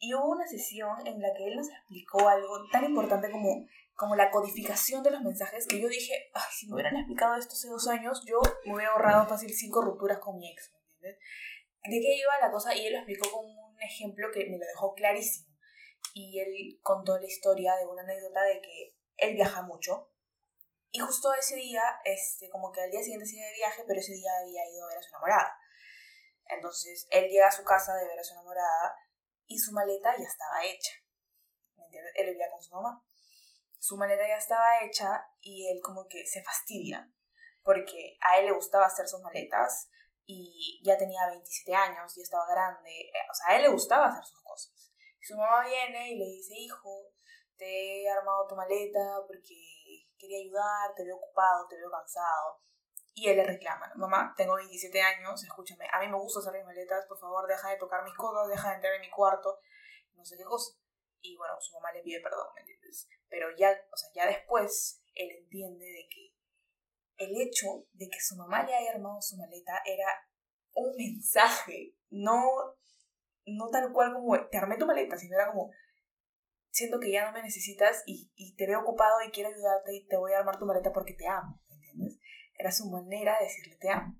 Y 0.00 0.14
hubo 0.14 0.30
una 0.30 0.46
sesión 0.46 1.06
en 1.06 1.20
la 1.20 1.34
que 1.34 1.46
él 1.46 1.56
nos 1.56 1.68
explicó 1.68 2.28
algo 2.28 2.68
tan 2.72 2.84
importante 2.84 3.30
como, 3.30 3.66
como 3.98 4.14
la 4.14 4.30
codificación 4.30 5.02
de 5.02 5.10
los 5.10 5.22
mensajes 5.22 5.66
que 5.66 5.80
yo 5.80 5.88
dije, 5.88 6.30
ay, 6.32 6.50
si 6.56 6.68
me 6.68 6.74
hubieran 6.74 6.96
explicado 6.96 7.34
esto 7.34 7.54
hace 7.54 7.68
dos 7.68 7.88
años, 7.88 8.22
yo 8.24 8.40
me 8.64 8.74
hubiera 8.74 8.92
ahorrado 8.92 9.26
fácil 9.26 9.52
cinco 9.52 9.82
rupturas 9.82 10.18
con 10.18 10.38
mi 10.38 10.52
ex, 10.52 10.72
¿me 10.72 10.78
entiendes? 10.78 11.18
¿De 11.82 12.00
qué 12.00 12.16
iba 12.16 12.38
la 12.40 12.52
cosa? 12.52 12.74
Y 12.76 12.86
él 12.86 12.92
lo 12.92 12.98
explicó 13.00 13.30
con 13.32 13.46
un 13.46 13.82
ejemplo 13.82 14.28
que 14.32 14.46
me 14.48 14.56
lo 14.56 14.64
dejó 14.66 14.94
clarísimo. 14.94 15.48
Y 16.14 16.38
él 16.38 16.78
contó 16.82 17.18
la 17.18 17.26
historia 17.26 17.74
de 17.74 17.86
una 17.86 18.02
anécdota 18.02 18.42
de 18.42 18.60
que 18.60 18.94
él 19.16 19.34
viaja 19.34 19.62
mucho 19.62 20.10
y 20.90 21.00
justo 21.00 21.32
ese 21.34 21.56
día, 21.56 21.82
este, 22.04 22.48
como 22.48 22.72
que 22.72 22.80
al 22.80 22.90
día 22.90 23.02
siguiente 23.02 23.26
sigue 23.26 23.44
de 23.44 23.52
viaje, 23.54 23.84
pero 23.86 24.00
ese 24.00 24.12
día 24.12 24.30
había 24.40 24.64
ido 24.70 24.84
a 24.84 24.88
ver 24.88 24.98
a 24.98 25.02
su 25.02 25.08
enamorada. 25.10 25.58
Entonces, 26.46 27.06
él 27.10 27.28
llega 27.28 27.48
a 27.48 27.52
su 27.52 27.62
casa 27.62 27.94
de 27.94 28.06
ver 28.06 28.18
a 28.18 28.24
su 28.24 28.32
enamorada 28.32 28.96
y 29.46 29.58
su 29.58 29.72
maleta 29.72 30.16
ya 30.16 30.24
estaba 30.24 30.64
hecha. 30.64 30.92
¿Me 31.76 31.84
entiendes? 31.84 32.12
Él 32.16 32.30
vivía 32.30 32.50
con 32.50 32.62
su 32.62 32.74
mamá. 32.74 33.04
Su 33.78 33.96
maleta 33.96 34.26
ya 34.26 34.36
estaba 34.36 34.82
hecha 34.82 35.26
y 35.40 35.68
él 35.70 35.80
como 35.82 36.06
que 36.08 36.26
se 36.26 36.42
fastidia 36.42 37.10
porque 37.68 38.16
a 38.22 38.38
él 38.38 38.46
le 38.46 38.52
gustaba 38.52 38.86
hacer 38.86 39.06
sus 39.06 39.20
maletas 39.20 39.90
y 40.24 40.80
ya 40.82 40.96
tenía 40.96 41.26
27 41.28 41.74
años 41.74 42.16
y 42.16 42.22
estaba 42.22 42.46
grande. 42.50 42.90
Eh, 42.90 43.28
o 43.30 43.34
sea, 43.34 43.52
a 43.52 43.56
él 43.56 43.62
le 43.64 43.68
gustaba 43.68 44.06
hacer 44.06 44.24
sus 44.24 44.42
cosas. 44.42 44.90
Su 45.20 45.36
mamá 45.36 45.66
viene 45.66 46.12
y 46.12 46.18
le 46.18 46.24
dice, 46.24 46.54
hijo, 46.54 47.12
te 47.58 48.04
he 48.04 48.08
armado 48.08 48.46
tu 48.46 48.56
maleta 48.56 49.20
porque 49.26 49.54
quería 50.16 50.38
ayudar, 50.38 50.94
te 50.96 51.04
veo 51.04 51.16
ocupado, 51.16 51.68
te 51.68 51.76
veo 51.76 51.90
cansado. 51.90 52.58
Y 53.12 53.28
él 53.28 53.36
le 53.36 53.44
reclama, 53.44 53.92
mamá, 53.96 54.32
tengo 54.34 54.54
27 54.54 55.02
años, 55.02 55.42
escúchame, 55.44 55.86
a 55.92 56.00
mí 56.00 56.08
me 56.08 56.16
gusta 56.16 56.40
hacer 56.40 56.54
mis 56.54 56.64
maletas, 56.64 57.04
por 57.04 57.18
favor, 57.18 57.46
deja 57.46 57.68
de 57.68 57.76
tocar 57.76 58.02
mis 58.02 58.14
cosas, 58.14 58.48
deja 58.48 58.70
de 58.70 58.74
entrar 58.76 58.94
en 58.94 59.02
mi 59.02 59.10
cuarto, 59.10 59.58
no 60.14 60.24
sé 60.24 60.38
qué 60.38 60.44
cosa. 60.44 60.72
Y 61.20 61.36
bueno, 61.36 61.54
su 61.60 61.74
mamá 61.74 61.92
le 61.92 62.02
pide 62.02 62.20
perdón, 62.20 62.46
¿me 62.54 62.60
entiendes? 62.60 63.08
Pero 63.28 63.48
ya, 63.56 63.70
o 63.70 63.96
sea, 63.96 64.10
ya 64.14 64.26
después 64.26 65.02
él 65.14 65.30
entiende 65.30 65.84
de 65.84 66.08
que 66.08 66.34
el 67.18 67.40
hecho 67.40 67.86
de 67.92 68.08
que 68.08 68.20
su 68.20 68.36
mamá 68.36 68.64
le 68.64 68.74
haya 68.74 68.92
armado 68.92 69.20
su 69.20 69.36
maleta 69.36 69.82
era 69.84 70.06
un 70.74 70.94
mensaje, 70.96 71.96
no, 72.10 72.42
no 73.46 73.70
tal 73.70 73.92
cual 73.92 74.12
como 74.12 74.48
te 74.48 74.56
armé 74.56 74.76
tu 74.76 74.86
maleta, 74.86 75.18
sino 75.18 75.34
era 75.34 75.48
como 75.48 75.72
siento 76.70 77.00
que 77.00 77.10
ya 77.10 77.26
no 77.26 77.32
me 77.32 77.42
necesitas 77.42 78.04
y, 78.06 78.30
y, 78.36 78.54
te 78.54 78.66
veo 78.66 78.80
ocupado 78.80 79.20
y 79.26 79.30
quiero 79.30 79.50
ayudarte 79.50 79.96
y 79.96 80.06
te 80.06 80.16
voy 80.16 80.32
a 80.32 80.38
armar 80.38 80.58
tu 80.58 80.66
maleta 80.66 80.92
porque 80.92 81.14
te 81.14 81.26
amo, 81.26 81.60
¿entiendes? 81.68 82.20
Era 82.54 82.70
su 82.70 82.88
manera 82.88 83.36
de 83.38 83.46
decirle 83.46 83.76
te 83.80 83.90
amo. 83.90 84.16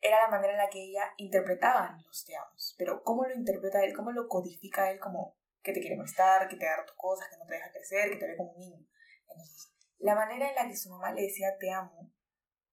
Era 0.00 0.22
la 0.22 0.30
manera 0.30 0.54
en 0.54 0.58
la 0.58 0.70
que 0.70 0.82
ella 0.82 1.12
interpretaba 1.18 1.98
los 2.06 2.24
te 2.24 2.34
amos. 2.34 2.74
Pero 2.78 3.02
¿cómo 3.02 3.26
lo 3.26 3.34
interpreta 3.34 3.84
él? 3.84 3.94
¿Cómo 3.94 4.12
lo 4.12 4.28
codifica 4.28 4.90
él 4.90 4.98
como 4.98 5.36
que 5.62 5.72
te 5.72 5.80
quiere 5.80 5.96
molestar, 5.96 6.48
que 6.48 6.56
te 6.56 6.64
da 6.64 6.84
tus 6.86 6.96
cosas, 6.96 7.28
que 7.28 7.36
no 7.36 7.46
te 7.46 7.54
deja 7.54 7.70
crecer, 7.70 8.10
que 8.10 8.16
te 8.16 8.26
ve 8.26 8.36
como 8.36 8.52
un 8.52 8.58
niño? 8.58 8.86
Entonces, 9.28 9.72
la 9.98 10.14
manera 10.14 10.48
en 10.48 10.54
la 10.54 10.68
que 10.68 10.76
su 10.76 10.90
mamá 10.90 11.12
le 11.12 11.22
decía 11.22 11.56
te 11.58 11.70
amo, 11.70 12.10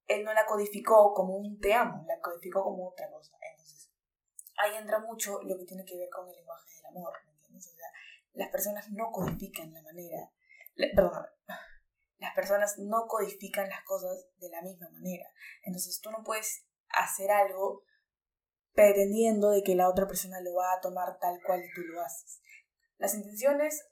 él 0.07 0.23
no 0.23 0.33
la 0.33 0.45
codificó 0.45 1.13
como 1.13 1.35
un 1.35 1.59
te 1.59 1.73
amo, 1.73 2.05
la 2.07 2.19
codificó 2.21 2.63
como 2.63 2.89
otra 2.89 3.09
cosa. 3.11 3.37
Entonces, 3.51 3.91
ahí 4.57 4.75
entra 4.75 4.99
mucho 4.99 5.41
lo 5.43 5.57
que 5.57 5.65
tiene 5.65 5.83
que 5.85 5.97
ver 5.97 6.09
con 6.09 6.29
el 6.29 6.35
lenguaje 6.35 6.69
del 6.75 6.85
amor, 6.85 7.13
las 8.37 8.49
personas 8.49 8.89
no 8.91 9.11
codifican 9.11 9.73
la 9.73 9.81
manera, 9.81 10.31
perdón, 10.95 11.25
las 12.19 12.35
personas 12.35 12.77
no 12.77 13.07
codifican 13.07 13.67
las 13.67 13.83
cosas 13.83 14.27
de 14.37 14.49
la 14.49 14.61
misma 14.61 14.89
manera. 14.89 15.25
Entonces 15.63 15.99
tú 16.01 16.11
no 16.11 16.23
puedes 16.23 16.65
hacer 16.89 17.31
algo 17.31 17.83
pretendiendo 18.73 19.49
de 19.49 19.63
que 19.63 19.75
la 19.75 19.89
otra 19.89 20.07
persona 20.07 20.39
lo 20.41 20.53
va 20.53 20.73
a 20.73 20.81
tomar 20.81 21.17
tal 21.19 21.41
cual 21.43 21.63
tú 21.73 21.81
lo 21.81 22.01
haces. 22.01 22.41
Las 22.97 23.15
intenciones 23.15 23.87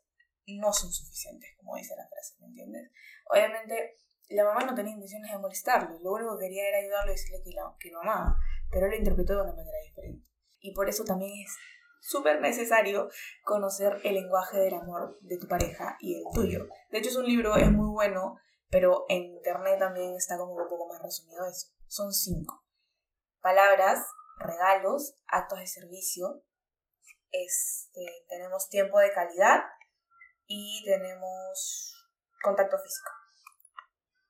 no 0.47 0.71
son 0.73 0.91
suficientes, 0.91 1.55
como 1.57 1.75
dice 1.75 1.95
la 1.95 2.07
frase, 2.07 2.35
¿me 2.39 2.47
entiendes? 2.47 2.91
Obviamente, 3.29 3.97
la 4.29 4.43
mamá 4.43 4.63
no 4.65 4.75
tenía 4.75 4.93
intenciones 4.93 5.31
de 5.31 5.37
molestarlo, 5.37 5.99
lo 5.99 6.11
único 6.11 6.37
que 6.37 6.45
quería 6.45 6.67
era 6.69 6.77
ayudarlo 6.79 7.11
y 7.11 7.15
decirle 7.15 7.41
que 7.43 7.51
lo, 7.51 7.75
que 7.79 7.91
lo 7.91 8.01
amaba, 8.01 8.37
pero 8.71 8.87
lo 8.87 8.95
interpretó 8.95 9.35
de 9.35 9.41
una 9.43 9.53
manera 9.53 9.77
diferente. 9.85 10.27
Y 10.59 10.73
por 10.73 10.89
eso 10.89 11.03
también 11.03 11.31
es 11.43 11.55
súper 12.01 12.39
necesario 12.41 13.09
conocer 13.43 13.99
el 14.03 14.15
lenguaje 14.15 14.57
del 14.57 14.75
amor 14.75 15.17
de 15.21 15.37
tu 15.37 15.47
pareja 15.47 15.97
y 15.99 16.15
el 16.15 16.23
tuyo. 16.33 16.67
De 16.91 16.99
hecho, 16.99 17.09
es 17.09 17.15
un 17.15 17.25
libro, 17.25 17.55
es 17.55 17.71
muy 17.71 17.89
bueno, 17.89 18.37
pero 18.69 19.05
en 19.09 19.23
internet 19.23 19.79
también 19.79 20.15
está 20.15 20.37
como 20.37 20.53
un 20.53 20.67
poco 20.69 20.87
más 20.87 21.01
resumido 21.01 21.45
eso. 21.47 21.67
Son 21.87 22.13
cinco. 22.13 22.63
Palabras, 23.41 24.05
regalos, 24.37 25.15
actos 25.27 25.59
de 25.59 25.67
servicio, 25.67 26.43
este, 27.43 28.26
tenemos 28.28 28.69
tiempo 28.69 29.00
de 29.00 29.12
calidad 29.12 29.63
y 30.45 30.84
tenemos 30.86 31.93
contacto 32.41 32.78
físico. 32.78 33.10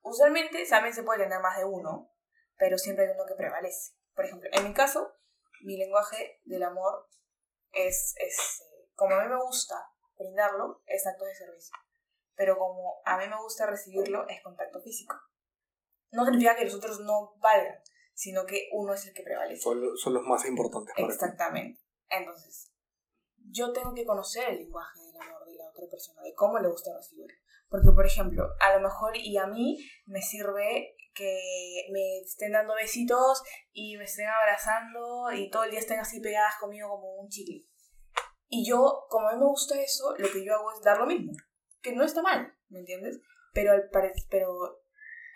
Usualmente 0.02 0.64
también 0.68 0.94
se 0.94 1.02
puede 1.02 1.24
tener 1.24 1.40
más 1.40 1.58
de 1.58 1.64
uno, 1.64 2.12
pero 2.56 2.78
siempre 2.78 3.04
hay 3.04 3.10
uno 3.12 3.26
que 3.26 3.34
prevalece. 3.34 3.94
Por 4.14 4.24
ejemplo, 4.24 4.48
en 4.52 4.64
mi 4.64 4.72
caso, 4.72 5.12
mi 5.62 5.76
lenguaje 5.76 6.40
del 6.44 6.62
amor 6.62 7.08
es, 7.72 8.14
es, 8.18 8.62
como 8.94 9.14
a 9.14 9.22
mí 9.22 9.28
me 9.28 9.42
gusta 9.42 9.74
brindarlo, 10.16 10.82
es 10.86 11.06
acto 11.06 11.24
de 11.24 11.34
servicio. 11.34 11.76
Pero 12.34 12.56
como 12.58 13.00
a 13.04 13.18
mí 13.18 13.28
me 13.28 13.36
gusta 13.40 13.66
recibirlo, 13.66 14.26
es 14.28 14.42
contacto 14.42 14.80
físico. 14.80 15.16
No 16.12 16.24
significa 16.24 16.56
que 16.56 16.64
los 16.64 16.74
otros 16.74 17.00
no 17.00 17.34
valgan, 17.38 17.78
sino 18.14 18.46
que 18.46 18.68
uno 18.72 18.94
es 18.94 19.06
el 19.06 19.14
que 19.14 19.22
prevalece. 19.22 19.60
Son, 19.60 19.96
son 19.96 20.14
los 20.14 20.22
más 20.22 20.46
importantes. 20.46 20.94
Para 20.94 21.12
Exactamente. 21.12 21.80
Entonces, 22.08 22.72
yo 23.50 23.72
tengo 23.72 23.94
que 23.94 24.04
conocer 24.04 24.48
el 24.50 24.58
lenguaje 24.58 25.00
del 25.00 25.20
amor 25.20 25.44
de 25.44 25.56
la 25.56 25.68
otra 25.68 25.86
persona, 25.90 26.22
de 26.22 26.34
cómo 26.34 26.58
le 26.58 26.68
gusta 26.68 26.90
recibirlo. 26.96 27.34
Porque, 27.68 27.90
por 27.94 28.06
ejemplo, 28.06 28.44
a 28.60 28.76
lo 28.76 28.80
mejor 28.80 29.16
y 29.16 29.36
a 29.36 29.46
mí 29.46 29.78
me 30.06 30.22
sirve 30.22 30.94
que 31.14 31.86
me 31.90 32.18
estén 32.20 32.52
dando 32.52 32.74
besitos 32.74 33.42
y 33.72 33.96
me 33.96 34.04
estén 34.04 34.28
abrazando 34.28 35.32
y 35.32 35.50
todo 35.50 35.64
el 35.64 35.70
día 35.70 35.80
estén 35.80 35.98
así 35.98 36.20
pegadas 36.20 36.54
conmigo 36.60 36.88
como 36.88 37.14
un 37.14 37.28
chicle. 37.28 37.64
Y 38.48 38.68
yo, 38.68 39.06
como 39.08 39.28
a 39.28 39.32
mí 39.32 39.38
me 39.38 39.46
gusta 39.46 39.80
eso, 39.80 40.14
lo 40.18 40.30
que 40.30 40.44
yo 40.44 40.54
hago 40.54 40.72
es 40.72 40.82
dar 40.82 40.98
lo 40.98 41.06
mismo. 41.06 41.32
Que 41.82 41.92
no 41.92 42.04
está 42.04 42.22
mal, 42.22 42.54
¿me 42.68 42.80
entiendes? 42.80 43.18
Pero, 43.52 43.72
al 43.72 43.90
pero 44.30 44.80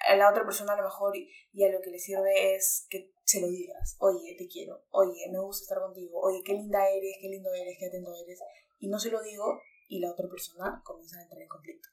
a 0.07 0.16
la 0.16 0.31
otra 0.31 0.44
persona 0.44 0.75
a 0.75 0.77
lo 0.77 0.85
mejor 0.85 1.14
y 1.16 1.64
a 1.64 1.73
lo 1.73 1.81
que 1.81 1.90
le 1.90 1.99
sirve 1.99 2.55
es 2.55 2.87
que 2.88 3.11
se 3.31 3.40
lo 3.40 3.49
digas. 3.49 3.97
Oye, 4.01 4.35
te 4.37 4.49
quiero. 4.49 4.83
Oye, 4.90 5.31
me 5.31 5.38
gusta 5.38 5.62
estar 5.62 5.79
contigo. 5.79 6.21
Oye, 6.21 6.43
qué 6.45 6.55
linda 6.55 6.88
eres, 6.88 7.16
qué 7.21 7.29
lindo 7.29 7.53
eres, 7.55 7.77
qué 7.79 7.87
atento 7.87 8.12
eres. 8.12 8.40
Y 8.81 8.88
no 8.88 8.99
se 8.99 9.11
lo 9.11 9.23
digo 9.23 9.61
y 9.87 10.01
la 10.01 10.11
otra 10.11 10.29
persona 10.29 10.83
comienza 10.85 11.19
a 11.19 11.23
entrar 11.23 11.40
en 11.40 11.49
conflicto. 11.49 11.88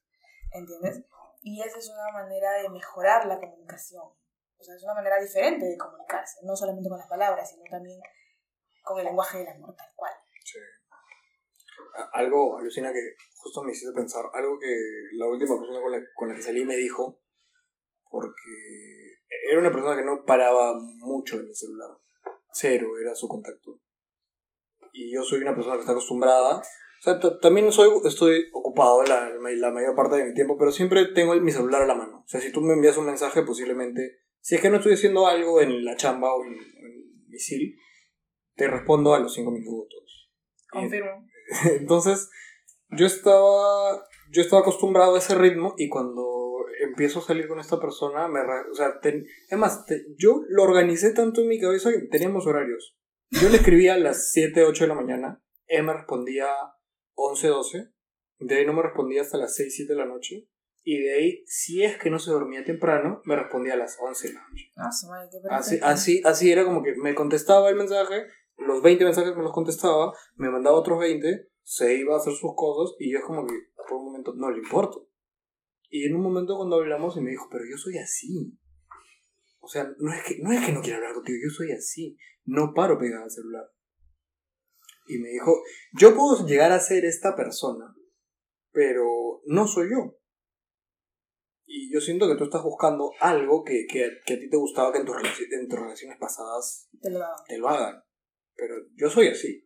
¿Entiendes? 0.51 1.03
Y 1.41 1.61
esa 1.61 1.77
es 1.77 1.89
una 1.89 2.11
manera 2.11 2.53
de 2.53 2.69
mejorar 2.69 3.27
la 3.27 3.39
comunicación. 3.39 4.03
O 4.03 4.63
sea, 4.63 4.75
es 4.75 4.83
una 4.83 4.95
manera 4.95 5.21
diferente 5.21 5.65
de 5.65 5.77
comunicarse, 5.77 6.39
no 6.43 6.55
solamente 6.55 6.89
con 6.89 6.97
las 6.97 7.07
palabras, 7.07 7.51
sino 7.51 7.63
también 7.69 8.01
con 8.83 8.97
el 8.97 9.05
lenguaje 9.05 9.37
del 9.37 9.49
amor 9.49 9.75
tal 9.75 9.91
cual. 9.95 10.13
Sí. 10.43 10.57
Algo, 12.13 12.57
alucina 12.57 12.91
que 12.91 13.13
justo 13.35 13.61
me 13.61 13.71
hiciste 13.71 13.93
pensar, 13.93 14.25
algo 14.33 14.57
que 14.57 14.75
la 15.13 15.27
última 15.27 15.59
persona 15.59 15.81
con 15.81 15.91
la, 15.91 15.99
con 16.15 16.29
la 16.29 16.35
que 16.35 16.41
salí 16.41 16.65
me 16.65 16.75
dijo, 16.75 17.21
porque 18.09 18.86
era 19.49 19.59
una 19.59 19.71
persona 19.71 19.95
que 19.95 20.05
no 20.05 20.23
paraba 20.25 20.73
mucho 20.79 21.39
en 21.39 21.47
el 21.47 21.55
celular. 21.55 21.89
Cero 22.51 22.97
era 22.99 23.15
su 23.15 23.27
contacto. 23.27 23.79
Y 24.93 25.13
yo 25.13 25.23
soy 25.23 25.41
una 25.41 25.55
persona 25.55 25.75
que 25.75 25.81
está 25.81 25.91
acostumbrada 25.91 26.61
o 26.99 27.03
sea, 27.03 27.19
también 27.39 27.71
soy, 27.71 27.89
estoy 28.05 28.47
ocupado 28.53 29.03
la, 29.03 29.29
la, 29.29 29.71
mayor 29.71 29.95
parte 29.95 30.15
de 30.17 30.25
mi 30.25 30.33
tiempo, 30.33 30.57
pero 30.57 30.71
siempre 30.71 31.05
tengo 31.13 31.35
mi 31.35 31.51
celular 31.51 31.83
a 31.83 31.87
la 31.87 31.93
mano. 31.93 32.23
O 32.25 32.27
sea, 32.27 32.41
si 32.41 32.51
tú 32.51 32.61
me 32.61 32.73
envías 32.73 32.97
un 32.97 33.05
mensaje, 33.05 33.43
posiblemente, 33.43 34.21
si 34.39 34.55
es 34.55 34.61
que 34.61 34.69
no 34.69 34.77
estoy 34.77 34.93
haciendo 34.93 35.27
algo 35.27 35.61
en 35.61 35.85
la 35.85 35.95
chamba 35.95 36.33
o 36.33 36.43
en, 36.43 36.53
en 36.53 37.27
misil, 37.27 37.77
te 38.55 38.67
respondo 38.67 39.13
a 39.13 39.19
los 39.19 39.33
cinco 39.33 39.51
minutos. 39.51 40.31
Confirmo. 40.71 41.27
Entonces, 41.79 42.31
yo 42.89 43.05
estaba, 43.05 44.03
yo 44.31 44.41
estaba 44.41 44.63
acostumbrado 44.63 45.15
a 45.15 45.19
ese 45.19 45.35
ritmo 45.35 45.75
y 45.77 45.89
cuando 45.89 46.36
empiezo 46.87 47.19
a 47.19 47.23
salir 47.23 47.47
con 47.47 47.59
esta 47.59 47.79
persona, 47.79 48.27
me, 48.27 48.39
o 48.41 48.73
sea, 48.73 48.99
además, 49.49 49.85
yo 50.17 50.41
lo 50.49 50.63
organicé 50.63 51.13
tanto 51.13 51.41
en 51.41 51.47
mi 51.47 51.59
cabeza 51.59 51.91
que 51.91 52.07
teníamos 52.07 52.45
horarios. 52.47 52.97
Yo 53.29 53.49
le 53.49 53.57
escribía 53.57 53.95
a 53.95 53.99
las 53.99 54.31
7, 54.31 54.63
8 54.63 54.83
de 54.83 54.87
la 54.87 54.95
mañana, 54.95 55.43
él 55.65 55.83
me 55.83 55.93
respondía 55.93 56.47
11, 57.15 57.47
12, 57.47 57.89
de 58.39 58.55
ahí 58.55 58.65
no 58.65 58.73
me 58.73 58.83
respondía 58.83 59.21
hasta 59.21 59.37
las 59.37 59.55
6, 59.55 59.75
7 59.75 59.93
de 59.93 59.99
la 59.99 60.05
noche, 60.05 60.47
y 60.83 61.01
de 61.01 61.13
ahí, 61.13 61.43
si 61.45 61.83
es 61.83 61.97
que 61.97 62.09
no 62.09 62.17
se 62.17 62.31
dormía 62.31 62.63
temprano, 62.63 63.21
me 63.25 63.35
respondía 63.35 63.73
a 63.73 63.77
las 63.77 63.97
11 63.99 64.27
de 64.29 64.33
la 64.33 64.47
noche. 64.47 64.71
Ah, 64.77 64.89
Así, 65.49 65.79
así, 65.83 66.21
así 66.23 66.51
era 66.51 66.63
como 66.63 66.81
que 66.81 66.95
me 66.95 67.13
contestaba 67.13 67.69
el 67.69 67.75
mensaje, 67.75 68.25
los 68.57 68.81
20 68.81 69.03
mensajes 69.03 69.35
me 69.35 69.43
los 69.43 69.51
contestaba, 69.51 70.13
me 70.35 70.49
mandaba 70.49 70.77
otros 70.77 70.99
20, 70.99 71.49
se 71.61 71.95
iba 71.95 72.15
a 72.15 72.17
hacer 72.17 72.33
sus 72.33 72.51
cosas 72.55 72.95
y 72.99 73.11
yo 73.11 73.19
es 73.19 73.25
como 73.25 73.45
que 73.45 73.53
por 73.75 73.97
un 73.97 74.05
momento 74.05 74.33
no 74.35 74.49
le 74.49 74.59
importo. 74.59 75.06
Y 75.89 76.05
en 76.05 76.15
un 76.15 76.21
momento 76.23 76.55
cuando 76.57 76.77
hablamos 76.77 77.15
y 77.17 77.21
me 77.21 77.31
dijo, 77.31 77.47
pero 77.51 77.63
yo 77.69 77.77
soy 77.77 77.97
así. 77.97 78.57
O 79.59 79.67
sea, 79.67 79.89
no 79.99 80.13
es 80.13 80.23
que 80.23 80.37
no, 80.41 80.51
es 80.51 80.65
que 80.65 80.71
no 80.71 80.81
quiera 80.81 80.97
hablar 80.97 81.13
contigo, 81.13 81.37
yo 81.43 81.49
soy 81.53 81.71
así. 81.71 82.17
No 82.45 82.73
paro 82.73 82.97
pegado 82.97 83.23
al 83.23 83.31
celular. 83.31 83.65
Y 85.07 85.19
me 85.19 85.29
dijo, 85.29 85.61
yo 85.93 86.15
puedo 86.15 86.45
llegar 86.45 86.71
a 86.71 86.79
ser 86.79 87.05
esta 87.05 87.35
persona, 87.35 87.95
pero 88.71 89.41
no 89.45 89.67
soy 89.67 89.89
yo. 89.91 90.17
Y 91.65 91.93
yo 91.93 91.99
siento 91.99 92.27
que 92.27 92.35
tú 92.37 92.45
estás 92.45 92.63
buscando 92.63 93.11
algo 93.19 93.63
que, 93.63 93.85
que, 93.89 94.09
que 94.25 94.33
a 94.35 94.39
ti 94.39 94.49
te 94.49 94.57
gustaba 94.57 94.91
que 94.91 94.99
en 94.99 95.05
tus, 95.05 95.15
relaci- 95.15 95.47
en 95.51 95.67
tus 95.67 95.79
relaciones 95.79 96.17
pasadas 96.17 96.89
Te 97.01 97.09
lo 97.09 97.19
te 97.47 97.57
lo 97.57 97.67
hagan. 97.69 98.01
Pero 98.55 98.75
yo 98.95 99.09
soy 99.09 99.27
así. 99.27 99.65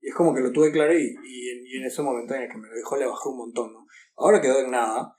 Y 0.00 0.08
es 0.08 0.14
como 0.14 0.34
que 0.34 0.40
lo 0.40 0.50
tuve 0.50 0.72
claro 0.72 0.92
y, 0.94 1.02
y, 1.24 1.48
en, 1.50 1.66
y 1.66 1.76
en 1.76 1.84
ese 1.84 2.02
momento 2.02 2.34
en 2.34 2.42
el 2.42 2.48
que 2.50 2.56
me 2.58 2.68
lo 2.68 2.74
dijo 2.74 2.96
le 2.96 3.06
bajé 3.06 3.28
un 3.28 3.36
montón, 3.36 3.72
¿no? 3.72 3.86
Ahora 4.16 4.40
quedó 4.40 4.60
en 4.60 4.70
nada, 4.70 5.14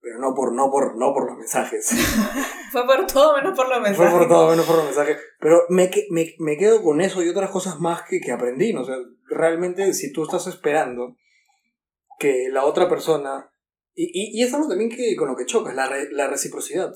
pero 0.00 0.18
no 0.18 0.34
por, 0.34 0.54
no 0.54 0.70
por, 0.70 0.96
no 0.96 1.12
por 1.12 1.26
los 1.28 1.38
mensajes. 1.38 1.90
Fue 2.72 2.86
por 2.86 3.06
todo 3.06 3.34
menos 3.36 3.56
por 3.56 3.68
los 3.68 3.78
Fue 3.78 3.88
mensajes. 3.88 4.12
por 4.12 4.28
todo 4.28 4.50
menos 4.50 4.66
por 4.66 4.76
los 4.76 4.84
mensajes. 4.84 5.18
Pero 5.40 5.62
me, 5.68 5.90
me, 6.10 6.34
me 6.38 6.56
quedo 6.56 6.82
con 6.82 7.00
eso 7.00 7.22
y 7.22 7.28
otras 7.28 7.50
cosas 7.50 7.80
más 7.80 8.02
que, 8.02 8.20
que 8.20 8.32
aprendí, 8.32 8.72
¿no? 8.72 8.82
O 8.82 8.84
sea, 8.84 8.96
realmente 9.28 9.92
si 9.94 10.12
tú 10.12 10.22
estás 10.24 10.46
esperando 10.46 11.16
que 12.18 12.48
la 12.50 12.64
otra 12.64 12.88
persona... 12.88 13.50
Y, 13.94 14.04
y, 14.12 14.40
y 14.40 14.44
es 14.44 14.54
algo 14.54 14.68
también 14.68 14.90
que 14.90 15.16
con 15.16 15.28
lo 15.28 15.36
que 15.36 15.46
chocas, 15.46 15.74
la, 15.74 15.88
re- 15.88 16.10
la 16.12 16.28
reciprocidad. 16.28 16.92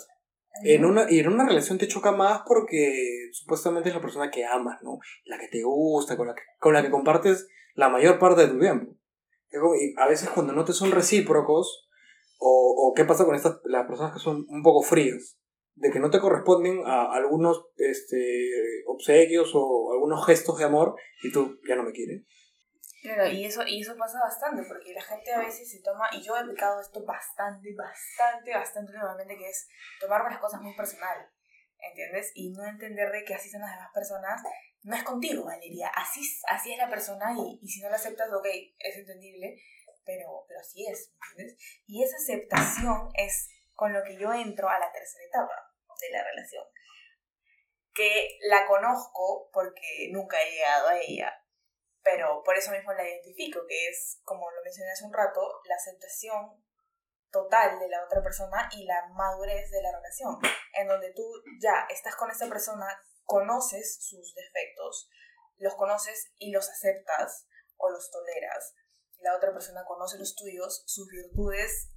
En 0.65 0.85
una, 0.85 1.11
y 1.11 1.19
en 1.19 1.29
una 1.29 1.47
relación 1.49 1.79
te 1.79 1.88
choca 1.88 2.12
más 2.12 2.43
porque 2.47 3.29
supuestamente 3.33 3.88
es 3.88 3.95
la 3.95 4.03
persona 4.03 4.31
que 4.31 4.45
amas, 4.45 4.81
¿no? 4.83 4.99
La 5.25 5.38
que 5.38 5.49
te 5.49 5.62
gusta, 5.65 6.17
con 6.17 6.29
la 6.29 6.35
que, 6.35 6.43
con 6.61 6.75
la 6.75 6.83
que 6.83 6.91
compartes 6.91 7.49
la 7.75 7.88
mayor 7.88 8.19
parte 8.19 8.43
de 8.43 8.49
tu 8.49 8.61
tiempo. 8.61 8.95
Y 9.51 9.95
a 10.01 10.07
veces 10.07 10.29
cuando 10.29 10.53
no 10.53 10.65
te 10.65 10.73
son 10.75 10.93
recíprocos, 10.93 11.88
o, 12.43 12.89
o 12.89 12.95
qué 12.95 13.05
pasa 13.05 13.25
con 13.25 13.37
estas, 13.37 13.61
las 13.65 13.87
personas 13.87 14.13
que 14.13 14.19
son 14.19 14.45
un 14.49 14.63
poco 14.63 14.83
frías, 14.83 15.39
de 15.75 15.91
que 15.91 16.01
no 16.01 16.11
te 16.11 16.21
corresponden 16.21 16.83
a 16.85 17.13
algunos 17.13 17.67
este, 17.77 18.51
obsequios 18.87 19.53
o 19.55 19.93
algunos 19.93 20.27
gestos 20.27 20.59
de 20.59 20.65
amor 20.65 20.97
y 21.23 21.33
tú 21.33 21.59
ya 21.67 21.77
no 21.77 21.85
me 21.85 21.93
quieres. 21.93 22.23
Claro, 23.03 23.27
y 23.27 23.45
eso, 23.45 23.63
y 23.67 23.81
eso 23.81 23.97
pasa 23.97 24.19
bastante, 24.21 24.63
porque 24.69 24.93
la 24.95 25.03
gente 25.03 25.33
a 25.33 25.41
veces 25.41 25.69
se 25.69 25.83
toma, 25.83 26.09
y 26.13 26.23
yo 26.23 26.37
he 26.37 26.41
aplicado 26.41 26.81
esto 26.81 27.05
bastante, 27.05 27.75
bastante, 27.75 28.55
bastante 28.55 28.93
nuevamente, 28.93 29.37
que 29.37 29.49
es 29.49 29.67
tomarme 30.01 30.31
las 30.31 30.39
cosas 30.39 30.61
muy 30.61 30.73
personal, 30.77 31.19
¿entiendes? 31.81 32.31
Y 32.37 32.53
no 32.53 32.65
entender 32.65 33.11
de 33.11 33.25
que 33.25 33.35
así 33.35 33.51
son 33.51 33.63
las 33.63 33.75
demás 33.75 33.91
personas, 33.93 34.41
no 34.85 34.95
es 34.95 35.03
contigo, 35.03 35.45
Valeria, 35.45 35.89
así, 35.97 36.21
así 36.47 36.73
es 36.73 36.79
la 36.79 36.89
persona, 36.89 37.35
y, 37.37 37.59
y 37.61 37.69
si 37.69 37.83
no 37.83 37.91
la 37.91 37.97
aceptas, 37.97 38.33
ok, 38.33 38.47
es 38.79 38.97
entendible, 38.97 39.57
pero, 40.05 40.45
pero 40.49 40.61
así 40.61 40.87
es, 40.87 41.12
¿entiendes? 41.31 41.59
Y 41.87 42.03
esa 42.03 42.17
aceptación 42.17 43.11
es 43.15 43.49
con 43.75 43.93
lo 43.93 44.03
que 44.05 44.17
yo 44.19 44.33
entro 44.33 44.69
a 44.69 44.79
la 44.79 44.93
tercera 44.93 45.25
etapa 45.25 45.73
de 46.01 46.11
la 46.11 46.25
relación, 46.25 46.65
que 47.95 48.38
la 48.49 48.67
conozco 48.67 49.51
porque 49.53 50.09
nunca 50.11 50.43
he 50.43 50.51
llegado 50.51 50.88
a 50.88 50.99
ella, 50.99 51.33
pero 52.03 52.43
por 52.45 52.57
eso 52.57 52.73
mismo 52.73 52.93
la 52.93 53.09
identifico, 53.09 53.61
que 53.69 53.88
es, 53.88 54.21
como 54.25 54.51
lo 54.51 54.62
mencioné 54.62 54.91
hace 54.91 55.05
un 55.05 55.12
rato, 55.12 55.61
la 55.65 55.77
aceptación 55.77 56.62
total 57.31 57.79
de 57.79 57.88
la 57.88 58.05
otra 58.05 58.23
persona 58.23 58.69
y 58.73 58.85
la 58.85 59.07
madurez 59.15 59.71
de 59.71 59.83
la 59.83 59.93
relación, 59.93 60.38
en 60.75 60.88
donde 60.88 61.12
tú 61.12 61.25
ya 61.61 61.87
estás 61.88 62.17
con 62.17 62.31
esta 62.31 62.49
persona, 62.49 62.87
conoces 63.25 64.05
sus 64.05 64.35
defectos, 64.35 65.09
los 65.59 65.75
conoces 65.75 66.33
y 66.38 66.51
los 66.51 66.69
aceptas 66.69 67.47
o 67.77 67.91
los 67.91 68.11
toleras. 68.11 68.75
La 69.23 69.37
otra 69.37 69.53
persona 69.53 69.85
conoce 69.85 70.19
los 70.19 70.35
tuyos, 70.35 70.83
sus 70.87 71.09
virtudes 71.09 71.93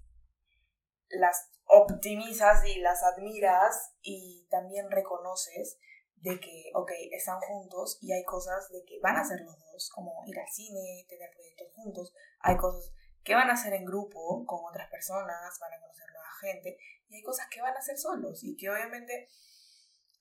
las 1.10 1.50
optimizas 1.66 2.66
y 2.66 2.80
las 2.80 3.04
admiras 3.04 3.94
y 4.02 4.48
también 4.50 4.90
reconoces 4.92 5.78
de 6.16 6.40
que, 6.40 6.72
ok, 6.74 6.92
están 7.12 7.40
juntos 7.40 8.00
y 8.02 8.12
hay 8.14 8.24
cosas 8.24 8.70
de 8.70 8.84
que 8.86 9.00
van 9.02 9.16
a 9.16 9.22
hacer 9.22 9.42
los 9.42 9.60
dos, 9.60 9.90
como 9.94 10.24
ir 10.26 10.40
al 10.40 10.48
cine, 10.48 11.06
tener 11.08 11.30
proyectos 11.32 11.68
juntos, 11.76 12.14
hay 12.40 12.58
cosas 12.58 12.92
que 13.24 13.36
van 13.36 13.50
a 13.50 13.54
hacer 13.54 13.74
en 13.74 13.86
grupo 13.86 14.46
con 14.46 14.60
otras 14.66 14.90
personas, 14.90 15.60
van 15.60 15.74
a 15.74 15.80
conocer 15.80 16.06
nueva 16.12 16.30
gente, 16.42 16.78
y 17.10 17.16
hay 17.16 17.24
cosas 17.24 17.48
que 17.50 17.62
van 17.62 17.76
a 17.76 17.80
hacer 17.80 17.98
solos 17.98 18.44
y 18.44 18.56
que 18.56 18.70
obviamente 18.70 19.28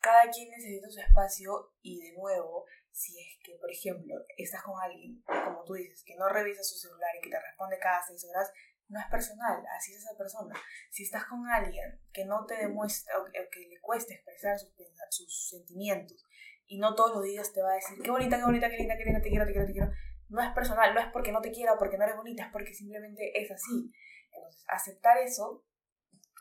cada 0.00 0.30
quien 0.30 0.50
necesita 0.50 0.90
su 0.90 1.00
espacio 1.00 1.72
y 1.80 2.00
de 2.00 2.12
nuevo, 2.12 2.66
si 2.94 3.18
es 3.18 3.38
que, 3.42 3.56
por 3.58 3.70
ejemplo, 3.70 4.14
estás 4.36 4.62
con 4.62 4.80
alguien, 4.80 5.20
como 5.26 5.64
tú 5.64 5.74
dices, 5.74 6.04
que 6.06 6.14
no 6.14 6.28
revisa 6.28 6.62
su 6.62 6.76
celular 6.76 7.10
y 7.18 7.22
que 7.22 7.30
te 7.30 7.40
responde 7.40 7.76
cada 7.80 8.00
seis 8.06 8.24
horas, 8.24 8.52
no 8.86 9.00
es 9.00 9.06
personal, 9.10 9.64
así 9.76 9.92
es 9.92 9.98
esa 9.98 10.16
persona. 10.16 10.54
Si 10.90 11.02
estás 11.02 11.24
con 11.24 11.44
alguien 11.48 12.00
que 12.12 12.24
no 12.24 12.46
te 12.46 12.54
demuestra 12.54 13.18
o 13.18 13.24
que, 13.24 13.40
o 13.40 13.68
le 13.68 13.80
cuesta 13.80 14.14
expresar 14.14 14.56
sus, 14.58 14.72
sus 15.10 15.48
sentimientos 15.48 16.24
y 16.66 16.78
no 16.78 16.94
todos 16.94 17.16
los 17.16 17.24
días 17.24 17.52
te 17.52 17.62
va 17.62 17.72
a 17.72 17.74
decir 17.74 17.98
qué 18.00 18.10
bonita, 18.12 18.36
qué 18.38 18.44
bonita, 18.44 18.70
qué 18.70 18.76
linda, 18.76 18.96
qué 18.96 19.04
linda, 19.04 19.20
te 19.20 19.28
quiero, 19.28 19.44
te 19.46 19.52
quiero, 19.52 19.66
te 19.66 19.72
quiero, 19.72 19.90
no 20.28 20.40
es 20.40 20.54
personal, 20.54 20.94
no 20.94 21.00
es 21.00 21.08
porque 21.12 21.32
no 21.32 21.40
te 21.40 21.50
quiera, 21.50 21.76
porque 21.76 21.98
no 21.98 22.04
eres 22.04 22.16
bonita, 22.16 22.44
es 22.44 22.52
porque 22.52 22.72
simplemente 22.72 23.32
es 23.34 23.50
así. 23.50 23.90
Entonces, 24.32 24.64
aceptar 24.68 25.18
eso 25.18 25.64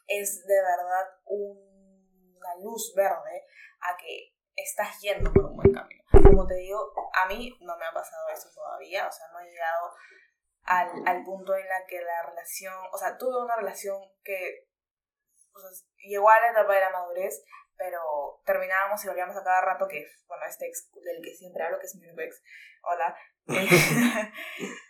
es 0.08 0.46
de 0.46 0.56
verdad 0.62 1.06
un- 1.26 2.36
una 2.38 2.56
luz 2.62 2.94
verde 2.96 3.44
a 3.80 3.98
que 3.98 4.33
estás 4.56 5.00
yendo 5.02 5.32
por 5.32 5.46
un 5.46 5.56
buen 5.58 5.74
camino. 5.74 6.04
Como 6.12 6.48
te 6.48 6.56
digo, 6.56 6.94
a 7.14 7.28
mí 7.28 7.58
no 7.62 7.78
me 7.78 7.86
ha 7.86 7.94
pasado 7.94 8.30
eso 8.30 8.50
todavía, 8.54 9.08
o 9.08 9.12
sea, 9.12 9.28
no 9.32 9.40
he 9.40 9.50
llegado 9.50 9.92
al, 10.64 11.08
al 11.08 11.24
punto 11.24 11.56
en 11.56 11.68
la 11.68 11.86
que 11.88 12.02
la 12.02 12.24
relación, 12.30 12.74
o 12.92 12.98
sea, 12.98 13.18
tuve 13.18 13.44
una 13.44 13.56
relación 13.56 13.98
que 14.24 14.68
o 15.54 15.60
sea, 15.60 15.70
llegó 16.08 16.30
a 16.30 16.40
la 16.40 16.52
etapa 16.52 16.74
de 16.74 16.82
la 16.82 16.90
madurez, 16.90 17.44
pero 17.78 18.42
terminábamos 18.46 19.04
y 19.04 19.08
volvíamos 19.08 19.36
a 19.36 19.44
cada 19.44 19.62
rato, 19.62 19.88
que 19.88 20.06
bueno, 20.28 20.46
este 20.48 20.68
ex 20.68 20.90
del 20.94 21.22
que 21.24 21.36
siempre 21.36 21.64
hablo, 21.64 21.80
que 21.80 21.86
es 21.86 21.96
mi 21.96 22.06
único 22.06 22.22
ex, 22.22 22.42
hola, 22.84 23.16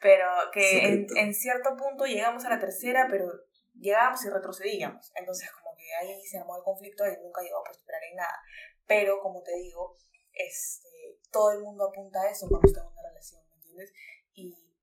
pero 0.02 0.30
que 0.52 0.88
en, 0.88 1.08
en 1.16 1.34
cierto 1.34 1.76
punto 1.76 2.06
llegamos 2.06 2.46
a 2.46 2.50
la 2.50 2.60
tercera, 2.60 3.08
pero 3.10 3.26
llegábamos 3.74 4.24
y 4.26 4.30
retrocedíamos, 4.30 5.12
entonces 5.16 5.50
como 5.52 5.76
que 5.76 5.94
ahí 5.96 6.22
se 6.24 6.38
armó 6.38 6.58
el 6.58 6.64
conflicto 6.64 7.06
y 7.06 7.18
nunca 7.22 7.42
llegó 7.42 7.60
a 7.60 7.64
prosperar 7.64 8.04
en 8.04 8.16
nada, 8.16 8.40
pero 8.88 9.20
como 9.22 9.42
te 9.44 9.56
digo, 9.56 9.98
este, 10.34 11.20
todo 11.32 11.52
el 11.52 11.62
mundo 11.62 11.90
apunta 11.90 12.22
a 12.22 12.30
eso 12.30 12.48
cuando 12.50 12.68
está 12.68 12.82
en 12.82 12.88
una 12.88 13.10
relación, 13.10 13.42
¿me 13.50 13.56
entiendes? 13.56 13.94
Y, 14.34 14.78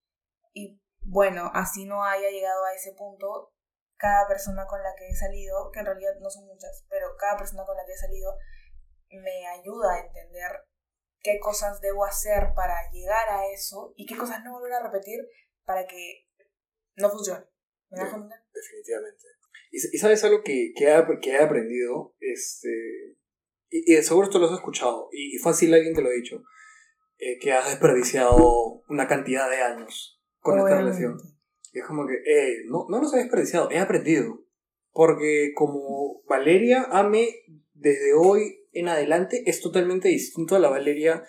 y 0.55 0.81
bueno, 1.03 1.51
así 1.55 1.87
no 1.87 2.05
haya 2.05 2.31
llegado 2.31 2.65
a 2.65 2.75
ese 2.75 2.93
punto, 2.93 3.53
cada 3.97 4.27
persona 4.27 4.67
con 4.67 4.83
la 4.83 4.95
que 4.97 5.09
he 5.09 5.15
salido, 5.15 5.71
que 5.73 5.81
en 5.81 5.87
realidad 5.87 6.15
no 6.21 6.31
son 6.31 6.47
muchas, 6.47 6.85
pero 6.89 7.17
cada 7.19 7.37
persona 7.37 7.65
con 7.65 7.77
la 7.77 7.85
que 7.85 7.93
he 7.93 7.99
salido 7.99 8.35
me 9.11 9.47
ayuda 9.47 9.95
a 9.95 10.07
entender 10.07 10.51
qué 11.23 11.39
cosas 11.39 11.81
debo 11.81 12.05
hacer 12.05 12.55
para 12.55 12.91
llegar 12.93 13.29
a 13.29 13.47
eso 13.53 13.93
y 13.97 14.07
qué 14.07 14.17
cosas 14.17 14.43
no 14.43 14.53
volver 14.53 14.73
a 14.73 14.83
repetir 14.83 15.21
para 15.65 15.87
que 15.87 16.27
no 16.97 17.11
funcione. 17.11 17.45
¿Me 17.91 18.01
das 18.01 18.11
cuenta? 18.11 18.43
definitivamente. 18.53 19.27
Y, 19.71 19.77
y 19.77 19.99
sabes 19.99 20.23
algo 20.25 20.43
que, 20.43 20.73
que, 20.77 20.93
he, 20.93 21.21
que 21.21 21.31
he 21.33 21.43
aprendido, 21.43 22.15
este, 22.21 23.17
y, 23.71 23.93
y 23.93 23.97
de 23.97 24.03
seguro 24.03 24.27
esto 24.27 24.39
lo 24.39 24.47
has 24.47 24.53
escuchado, 24.55 25.09
y, 25.13 25.37
y 25.37 25.39
fácil 25.39 25.73
alguien 25.75 25.95
te 25.95 26.03
lo 26.03 26.09
ha 26.09 26.13
dicho, 26.13 26.43
eh, 27.19 27.39
que 27.39 27.53
has 27.53 27.69
desperdiciado 27.69 28.83
una 28.89 29.07
cantidad 29.07 29.49
de 29.51 29.63
años 29.63 30.21
con 30.41 30.59
esta 30.59 30.71
relación. 30.79 31.17
Y 31.73 31.79
es 31.79 31.85
como 31.87 32.07
que, 32.07 32.15
eh, 32.15 32.65
no, 32.67 32.87
no 32.89 33.01
los 33.01 33.13
he 33.15 33.19
desperdiciado, 33.19 33.71
he 33.71 33.79
aprendido. 33.79 34.45
Porque 34.93 35.53
como 35.55 36.23
Valeria 36.29 36.83
ame 36.91 37.29
desde 37.75 38.13
hoy 38.13 38.57
en 38.73 38.89
adelante, 38.89 39.45
es 39.47 39.61
totalmente 39.61 40.09
distinto 40.09 40.57
a 40.57 40.59
la 40.59 40.69
Valeria 40.69 41.23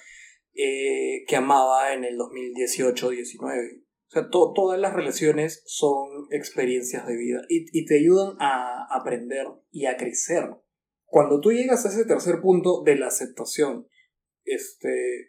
eh, 0.56 1.24
que 1.28 1.36
amaba 1.36 1.94
en 1.94 2.04
el 2.04 2.18
2018-19. 2.18 3.84
O 3.84 4.10
sea, 4.10 4.30
to- 4.30 4.52
todas 4.56 4.80
las 4.80 4.94
relaciones 4.94 5.62
son 5.68 6.26
experiencias 6.32 7.06
de 7.06 7.16
vida 7.16 7.42
y, 7.50 7.66
y 7.72 7.86
te 7.86 8.00
ayudan 8.00 8.36
a 8.40 8.88
aprender 8.90 9.48
y 9.70 9.86
a 9.86 9.96
crecer. 9.96 10.50
Cuando 11.12 11.42
tú 11.42 11.52
llegas 11.52 11.86
a 11.86 11.90
ese 11.90 12.06
tercer 12.06 12.40
punto 12.40 12.84
de 12.84 12.96
la 12.96 13.08
aceptación, 13.08 13.86
este, 14.46 15.28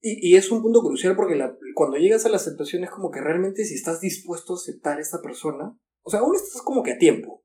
y, 0.00 0.32
y 0.32 0.36
es 0.36 0.50
un 0.50 0.62
punto 0.62 0.82
crucial 0.82 1.14
porque 1.14 1.36
la- 1.36 1.56
cuando 1.76 1.96
llegas 1.96 2.26
a 2.26 2.28
la 2.28 2.38
aceptación 2.38 2.82
es 2.82 2.90
como 2.90 3.12
que 3.12 3.20
realmente 3.20 3.64
si 3.64 3.74
estás 3.74 4.00
dispuesto 4.00 4.54
a 4.54 4.56
aceptar 4.56 4.98
a 4.98 5.00
esta 5.00 5.22
persona, 5.22 5.78
o 6.02 6.10
sea, 6.10 6.20
aún 6.20 6.34
estás 6.34 6.60
como 6.60 6.82
que 6.82 6.94
a 6.94 6.98
tiempo. 6.98 7.44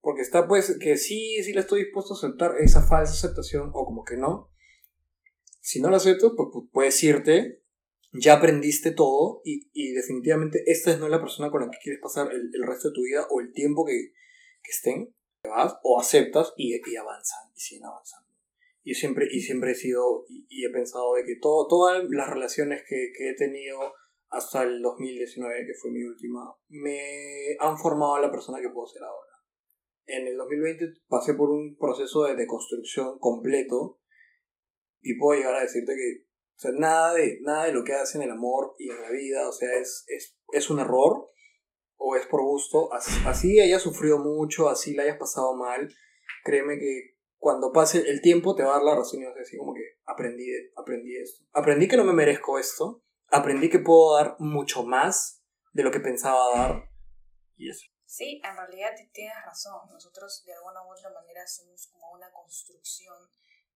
Porque 0.00 0.22
está 0.22 0.48
pues 0.48 0.76
que 0.80 0.96
sí, 0.96 1.40
sí 1.44 1.52
le 1.52 1.60
estoy 1.60 1.84
dispuesto 1.84 2.14
a 2.14 2.16
aceptar 2.16 2.56
esa 2.58 2.82
falsa 2.82 3.12
aceptación 3.12 3.70
o 3.72 3.84
como 3.84 4.02
que 4.02 4.16
no. 4.16 4.50
Si 5.60 5.80
no 5.80 5.88
lo 5.88 5.96
aceptas, 5.96 6.32
pues, 6.36 6.48
pues 6.52 6.64
puedes 6.72 7.00
irte, 7.04 7.62
ya 8.12 8.34
aprendiste 8.34 8.90
todo 8.90 9.40
y, 9.44 9.70
y, 9.72 9.92
definitivamente 9.92 10.64
esta 10.66 10.96
no 10.96 11.04
es 11.04 11.12
la 11.12 11.20
persona 11.20 11.52
con 11.52 11.60
la 11.60 11.70
que 11.70 11.78
quieres 11.80 12.00
pasar 12.02 12.32
el, 12.32 12.50
el 12.52 12.66
resto 12.66 12.88
de 12.88 12.94
tu 12.94 13.02
vida 13.02 13.24
o 13.30 13.40
el 13.40 13.52
tiempo 13.52 13.84
que, 13.84 14.10
que 14.64 14.70
estén, 14.72 15.14
vas 15.46 15.76
o 15.82 16.00
aceptas 16.00 16.52
y, 16.56 16.74
y 16.74 16.96
avanzan 16.96 17.50
y 17.54 17.60
siguen 17.60 17.86
avanzando. 17.86 18.28
Y 18.82 18.94
siempre, 18.94 19.26
y 19.30 19.40
siempre 19.40 19.72
he 19.72 19.74
sido 19.74 20.24
y, 20.28 20.64
he 20.64 20.70
pensado 20.70 21.14
de 21.14 21.24
que 21.24 21.36
todo, 21.40 21.66
todas 21.66 22.04
las 22.08 22.30
relaciones 22.30 22.82
que, 22.88 23.12
que 23.16 23.30
he 23.30 23.34
tenido 23.34 23.78
hasta 24.28 24.62
el 24.62 24.82
2019, 24.82 25.66
que 25.66 25.74
fue 25.80 25.90
mi 25.90 26.04
última, 26.04 26.54
me 26.68 27.56
han 27.58 27.76
formado 27.78 28.16
a 28.16 28.20
la 28.20 28.30
persona 28.30 28.60
que 28.60 28.70
puedo 28.70 28.86
ser 28.86 29.02
ahora. 29.02 29.32
En 30.06 30.26
el 30.26 30.36
2020 30.36 31.00
pasé 31.08 31.34
por 31.34 31.50
un 31.50 31.76
proceso 31.76 32.24
de 32.24 32.36
deconstrucción 32.36 33.18
completo 33.18 34.00
y 35.00 35.18
puedo 35.18 35.38
llegar 35.38 35.56
a 35.56 35.62
decirte 35.62 35.94
que 35.94 36.26
o 36.56 36.58
sea, 36.58 36.70
nada, 36.72 37.12
de, 37.12 37.38
nada 37.42 37.66
de 37.66 37.72
lo 37.72 37.84
que 37.84 37.92
haces 37.92 38.14
en 38.14 38.22
el 38.22 38.30
amor 38.30 38.74
y 38.78 38.88
en 38.88 39.02
la 39.02 39.10
vida, 39.10 39.46
o 39.46 39.52
sea, 39.52 39.78
es, 39.78 40.06
es, 40.08 40.38
es 40.52 40.70
un 40.70 40.80
error 40.80 41.28
o 41.96 42.16
es 42.16 42.26
por 42.26 42.42
gusto. 42.42 42.92
Así, 42.92 43.12
así 43.26 43.60
hayas 43.60 43.82
sufrido 43.82 44.18
mucho, 44.18 44.68
así 44.68 44.94
la 44.94 45.02
hayas 45.02 45.18
pasado 45.18 45.54
mal, 45.54 45.92
créeme 46.44 46.78
que 46.78 47.16
cuando 47.38 47.72
pase 47.72 48.08
el 48.08 48.20
tiempo 48.20 48.54
te 48.54 48.62
va 48.62 48.70
a 48.70 48.74
dar 48.74 48.82
la 48.82 48.96
razón 48.96 49.20
y 49.20 49.24
vas 49.24 49.34
a 49.34 49.58
como 49.58 49.74
que 49.74 49.98
aprendí, 50.04 50.46
aprendí 50.76 51.16
esto. 51.16 51.44
Aprendí 51.52 51.88
que 51.88 51.96
no 51.96 52.04
me 52.04 52.12
merezco 52.12 52.58
esto 52.58 53.02
aprendí 53.28 53.70
que 53.70 53.78
puedo 53.78 54.16
dar 54.16 54.36
mucho 54.38 54.82
más 54.82 55.42
de 55.72 55.82
lo 55.82 55.90
que 55.90 56.00
pensaba 56.00 56.56
dar. 56.56 56.90
Y 57.56 57.70
eso. 57.70 57.86
Sí, 58.04 58.40
en 58.44 58.56
realidad 58.56 58.90
tienes 59.12 59.36
razón. 59.44 59.80
Nosotros 59.90 60.42
de 60.44 60.54
alguna 60.54 60.84
u 60.84 60.92
otra 60.92 61.10
manera 61.10 61.46
somos 61.46 61.88
como 61.88 62.12
una 62.12 62.30
construcción 62.32 63.16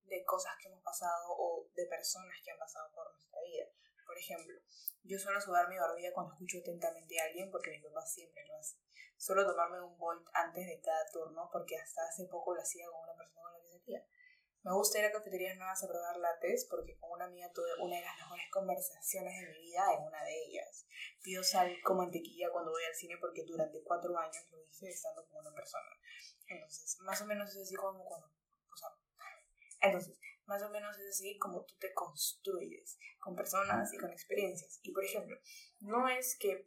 de 0.04 0.24
cosas 0.24 0.52
que 0.60 0.68
hemos 0.68 0.82
pasado 0.82 1.34
o 1.38 1.68
de 1.74 1.86
personas 1.86 2.36
que 2.44 2.50
han 2.50 2.58
pasado 2.58 2.90
por 2.94 3.12
nuestra 3.12 3.40
vida. 3.42 3.66
Por 4.10 4.18
ejemplo, 4.18 4.58
yo 5.04 5.16
suelo 5.20 5.40
sudar 5.40 5.68
mi 5.68 5.78
barbilla 5.78 6.12
cuando 6.12 6.32
escucho 6.34 6.58
atentamente 6.58 7.14
a 7.20 7.26
alguien 7.26 7.48
porque 7.48 7.70
mi 7.70 7.78
papá 7.78 8.04
siempre 8.04 8.44
lo 8.48 8.56
hace. 8.56 8.74
Suelo 9.16 9.46
tomarme 9.46 9.80
un 9.80 9.96
volt 9.96 10.26
antes 10.34 10.66
de 10.66 10.80
cada 10.80 11.06
turno 11.12 11.48
porque 11.52 11.78
hasta 11.78 12.02
hace 12.02 12.26
poco 12.26 12.52
lo 12.52 12.60
hacía 12.60 12.90
con 12.90 13.04
una 13.06 13.14
persona 13.14 13.40
con 13.40 13.52
la 13.52 13.60
que 13.62 13.68
salía. 13.78 14.04
Me 14.64 14.74
gusta 14.74 14.98
ir 14.98 15.04
a 15.04 15.12
cafeterías 15.12 15.56
nuevas 15.56 15.84
a 15.84 15.86
probar 15.86 16.16
lates 16.16 16.66
porque 16.68 16.98
con 16.98 17.12
una 17.12 17.26
amiga 17.26 17.52
tuve 17.52 17.70
una 17.78 17.98
de 17.98 18.02
las 18.02 18.16
mejores 18.18 18.50
conversaciones 18.50 19.40
de 19.40 19.46
mi 19.46 19.58
vida 19.70 19.94
en 19.94 20.02
una 20.02 20.24
de 20.24 20.34
ellas. 20.42 20.88
Pido 21.22 21.44
sal 21.44 21.70
con 21.84 21.98
mantequilla 21.98 22.50
cuando 22.50 22.72
voy 22.72 22.82
al 22.82 22.94
cine 22.96 23.14
porque 23.20 23.44
durante 23.44 23.80
cuatro 23.84 24.18
años 24.18 24.44
lo 24.50 24.60
hice 24.60 24.90
estando 24.90 25.24
con 25.28 25.46
una 25.46 25.54
persona. 25.54 25.86
Entonces, 26.48 26.98
más 27.02 27.22
o 27.22 27.26
menos 27.26 27.48
es 27.50 27.62
así 27.62 27.76
como 27.76 28.04
cuando... 28.04 28.28
Entonces, 29.82 30.18
más 30.50 30.62
o 30.62 30.68
menos 30.68 30.98
es 30.98 31.10
así 31.10 31.38
como 31.38 31.64
tú 31.64 31.76
te 31.78 31.94
construyes 31.94 32.98
con 33.20 33.36
personas 33.36 33.94
y 33.94 33.98
con 33.98 34.10
experiencias. 34.10 34.80
Y 34.82 34.92
por 34.92 35.04
ejemplo, 35.04 35.38
no 35.78 36.08
es 36.08 36.36
que 36.38 36.66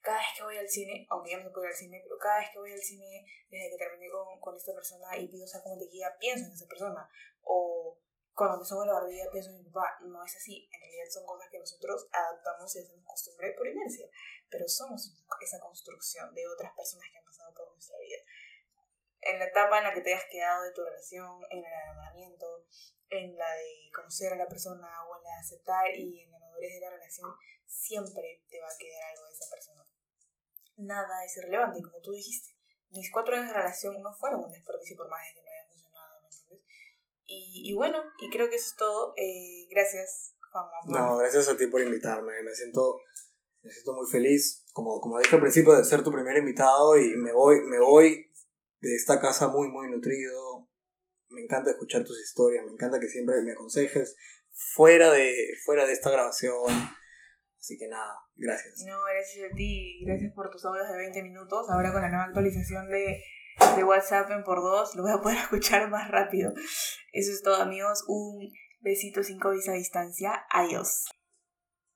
cada 0.00 0.18
vez 0.18 0.28
que 0.36 0.44
voy 0.44 0.56
al 0.56 0.68
cine, 0.68 1.04
aunque 1.10 1.32
ya 1.32 1.42
no 1.42 1.50
puedo 1.50 1.66
ir 1.66 1.72
al 1.72 1.76
cine, 1.76 2.00
pero 2.04 2.16
cada 2.16 2.38
vez 2.38 2.50
que 2.52 2.60
voy 2.60 2.72
al 2.72 2.78
cine, 2.78 3.26
desde 3.50 3.70
que 3.70 3.76
terminé 3.76 4.08
con, 4.08 4.38
con 4.38 4.54
esta 4.54 4.72
persona 4.72 5.18
y 5.18 5.26
pido 5.26 5.48
saco 5.48 5.76
guía, 5.90 6.14
pienso 6.20 6.46
en 6.46 6.52
esa 6.52 6.68
persona. 6.68 7.10
O 7.42 7.98
cuando 8.34 8.58
me 8.58 8.64
subo 8.64 8.84
la 8.84 8.92
barbilla, 8.92 9.30
pienso 9.32 9.50
en 9.50 9.64
mi 9.64 9.64
papá. 9.64 9.98
No 10.02 10.24
es 10.24 10.36
así. 10.36 10.68
En 10.70 10.80
realidad 10.80 11.10
son 11.10 11.26
cosas 11.26 11.48
que 11.50 11.58
nosotros 11.58 12.06
adaptamos 12.12 12.76
y 12.76 12.78
hacemos 12.78 13.04
costumbre 13.04 13.50
por 13.58 13.66
inercia. 13.66 14.06
Pero 14.48 14.68
somos 14.68 15.10
esa 15.40 15.58
construcción 15.58 16.32
de 16.34 16.46
otras 16.46 16.72
personas 16.76 17.08
que 17.10 17.18
han 17.18 17.24
pasado 17.24 17.52
por 17.52 17.72
nuestra 17.72 17.98
vida. 17.98 18.18
En 19.22 19.38
la 19.38 19.46
etapa 19.46 19.78
en 19.78 19.84
la 19.84 19.94
que 19.94 20.02
te 20.02 20.12
hayas 20.12 20.28
quedado 20.30 20.62
de 20.62 20.72
tu 20.72 20.84
relación, 20.84 21.40
en 21.50 21.58
el 21.58 21.72
enamoramiento, 21.72 22.53
en 23.14 23.36
la 23.36 23.50
de 23.54 23.90
conocer 23.94 24.32
a 24.32 24.36
la 24.36 24.48
persona 24.48 24.88
o 25.04 25.16
en 25.16 25.22
la 25.24 25.30
de 25.30 25.40
aceptar 25.40 25.96
y 25.96 26.20
en 26.22 26.30
la 26.30 26.38
madurez 26.38 26.74
de 26.74 26.80
la 26.80 26.90
relación, 26.90 27.30
siempre 27.66 28.42
te 28.48 28.60
va 28.60 28.68
a 28.68 28.78
quedar 28.78 29.10
algo 29.10 29.26
de 29.26 29.32
esa 29.32 29.50
persona 29.50 29.84
nada 30.76 31.24
es 31.24 31.36
irrelevante, 31.36 31.82
como 31.82 32.00
tú 32.00 32.12
dijiste. 32.12 32.54
Mis 32.90 33.10
cuatro 33.10 33.34
años 33.34 33.48
de 33.48 33.54
relación 33.54 34.00
no 34.02 34.14
fueron 34.14 34.44
un 34.44 34.50
desperdicio 34.50 34.96
por 34.96 35.08
más 35.08 35.20
de 35.26 35.34
que 35.34 35.42
no 35.42 35.50
haya 35.50 35.68
funcionado, 35.68 36.60
Y, 37.26 37.70
y 37.70 37.74
bueno, 37.74 37.98
y 38.20 38.30
creo 38.30 38.48
que 38.48 38.56
eso 38.56 38.68
es 38.68 38.76
todo. 38.76 39.14
Eh, 39.16 39.66
gracias, 39.70 40.36
Juan. 40.52 40.66
No, 40.86 41.16
gracias 41.16 41.48
a 41.48 41.56
ti 41.56 41.66
por 41.66 41.80
invitarme. 41.80 42.42
Me 42.42 42.54
siento, 42.54 43.00
me 43.62 43.70
siento 43.70 43.94
muy 43.94 44.06
feliz, 44.10 44.64
como, 44.72 45.00
como 45.00 45.18
dije 45.18 45.34
al 45.34 45.42
principio, 45.42 45.74
de 45.74 45.84
ser 45.84 46.04
tu 46.04 46.12
primer 46.12 46.36
invitado 46.36 46.96
y 46.96 47.16
me 47.16 47.32
voy, 47.32 47.60
me 47.62 47.80
voy 47.80 48.30
de 48.80 48.94
esta 48.94 49.20
casa 49.20 49.48
muy, 49.48 49.68
muy 49.68 49.90
nutrido. 49.90 50.68
Me 51.34 51.42
encanta 51.42 51.70
escuchar 51.70 52.04
tus 52.04 52.20
historias, 52.20 52.64
me 52.64 52.72
encanta 52.72 53.00
que 53.00 53.08
siempre 53.08 53.42
me 53.42 53.52
aconsejes 53.52 54.16
fuera 54.52 55.10
de, 55.10 55.34
fuera 55.64 55.84
de 55.84 55.92
esta 55.92 56.10
grabación 56.10 56.54
Así 57.64 57.78
que 57.78 57.88
nada, 57.88 58.12
gracias. 58.36 58.84
No, 58.86 59.02
gracias 59.10 59.50
a 59.50 59.54
ti. 59.54 60.04
Gracias 60.04 60.34
por 60.34 60.50
tus 60.50 60.62
audios 60.66 60.86
de 60.86 60.98
20 60.98 61.22
minutos. 61.22 61.64
Ahora 61.70 61.94
con 61.94 62.02
la 62.02 62.10
nueva 62.10 62.24
actualización 62.24 62.90
de, 62.90 63.24
de 63.74 63.84
WhatsApp 63.84 64.30
en 64.32 64.44
por 64.44 64.60
dos, 64.60 64.94
lo 64.94 65.02
voy 65.02 65.12
a 65.12 65.22
poder 65.22 65.38
escuchar 65.44 65.88
más 65.88 66.10
rápido. 66.10 66.52
Eso 67.12 67.32
es 67.32 67.40
todo, 67.40 67.62
amigos. 67.62 68.04
Un 68.06 68.52
besito 68.80 69.22
sin 69.22 69.40
COVID 69.40 69.66
a 69.70 69.72
distancia. 69.72 70.44
Adiós. 70.50 71.06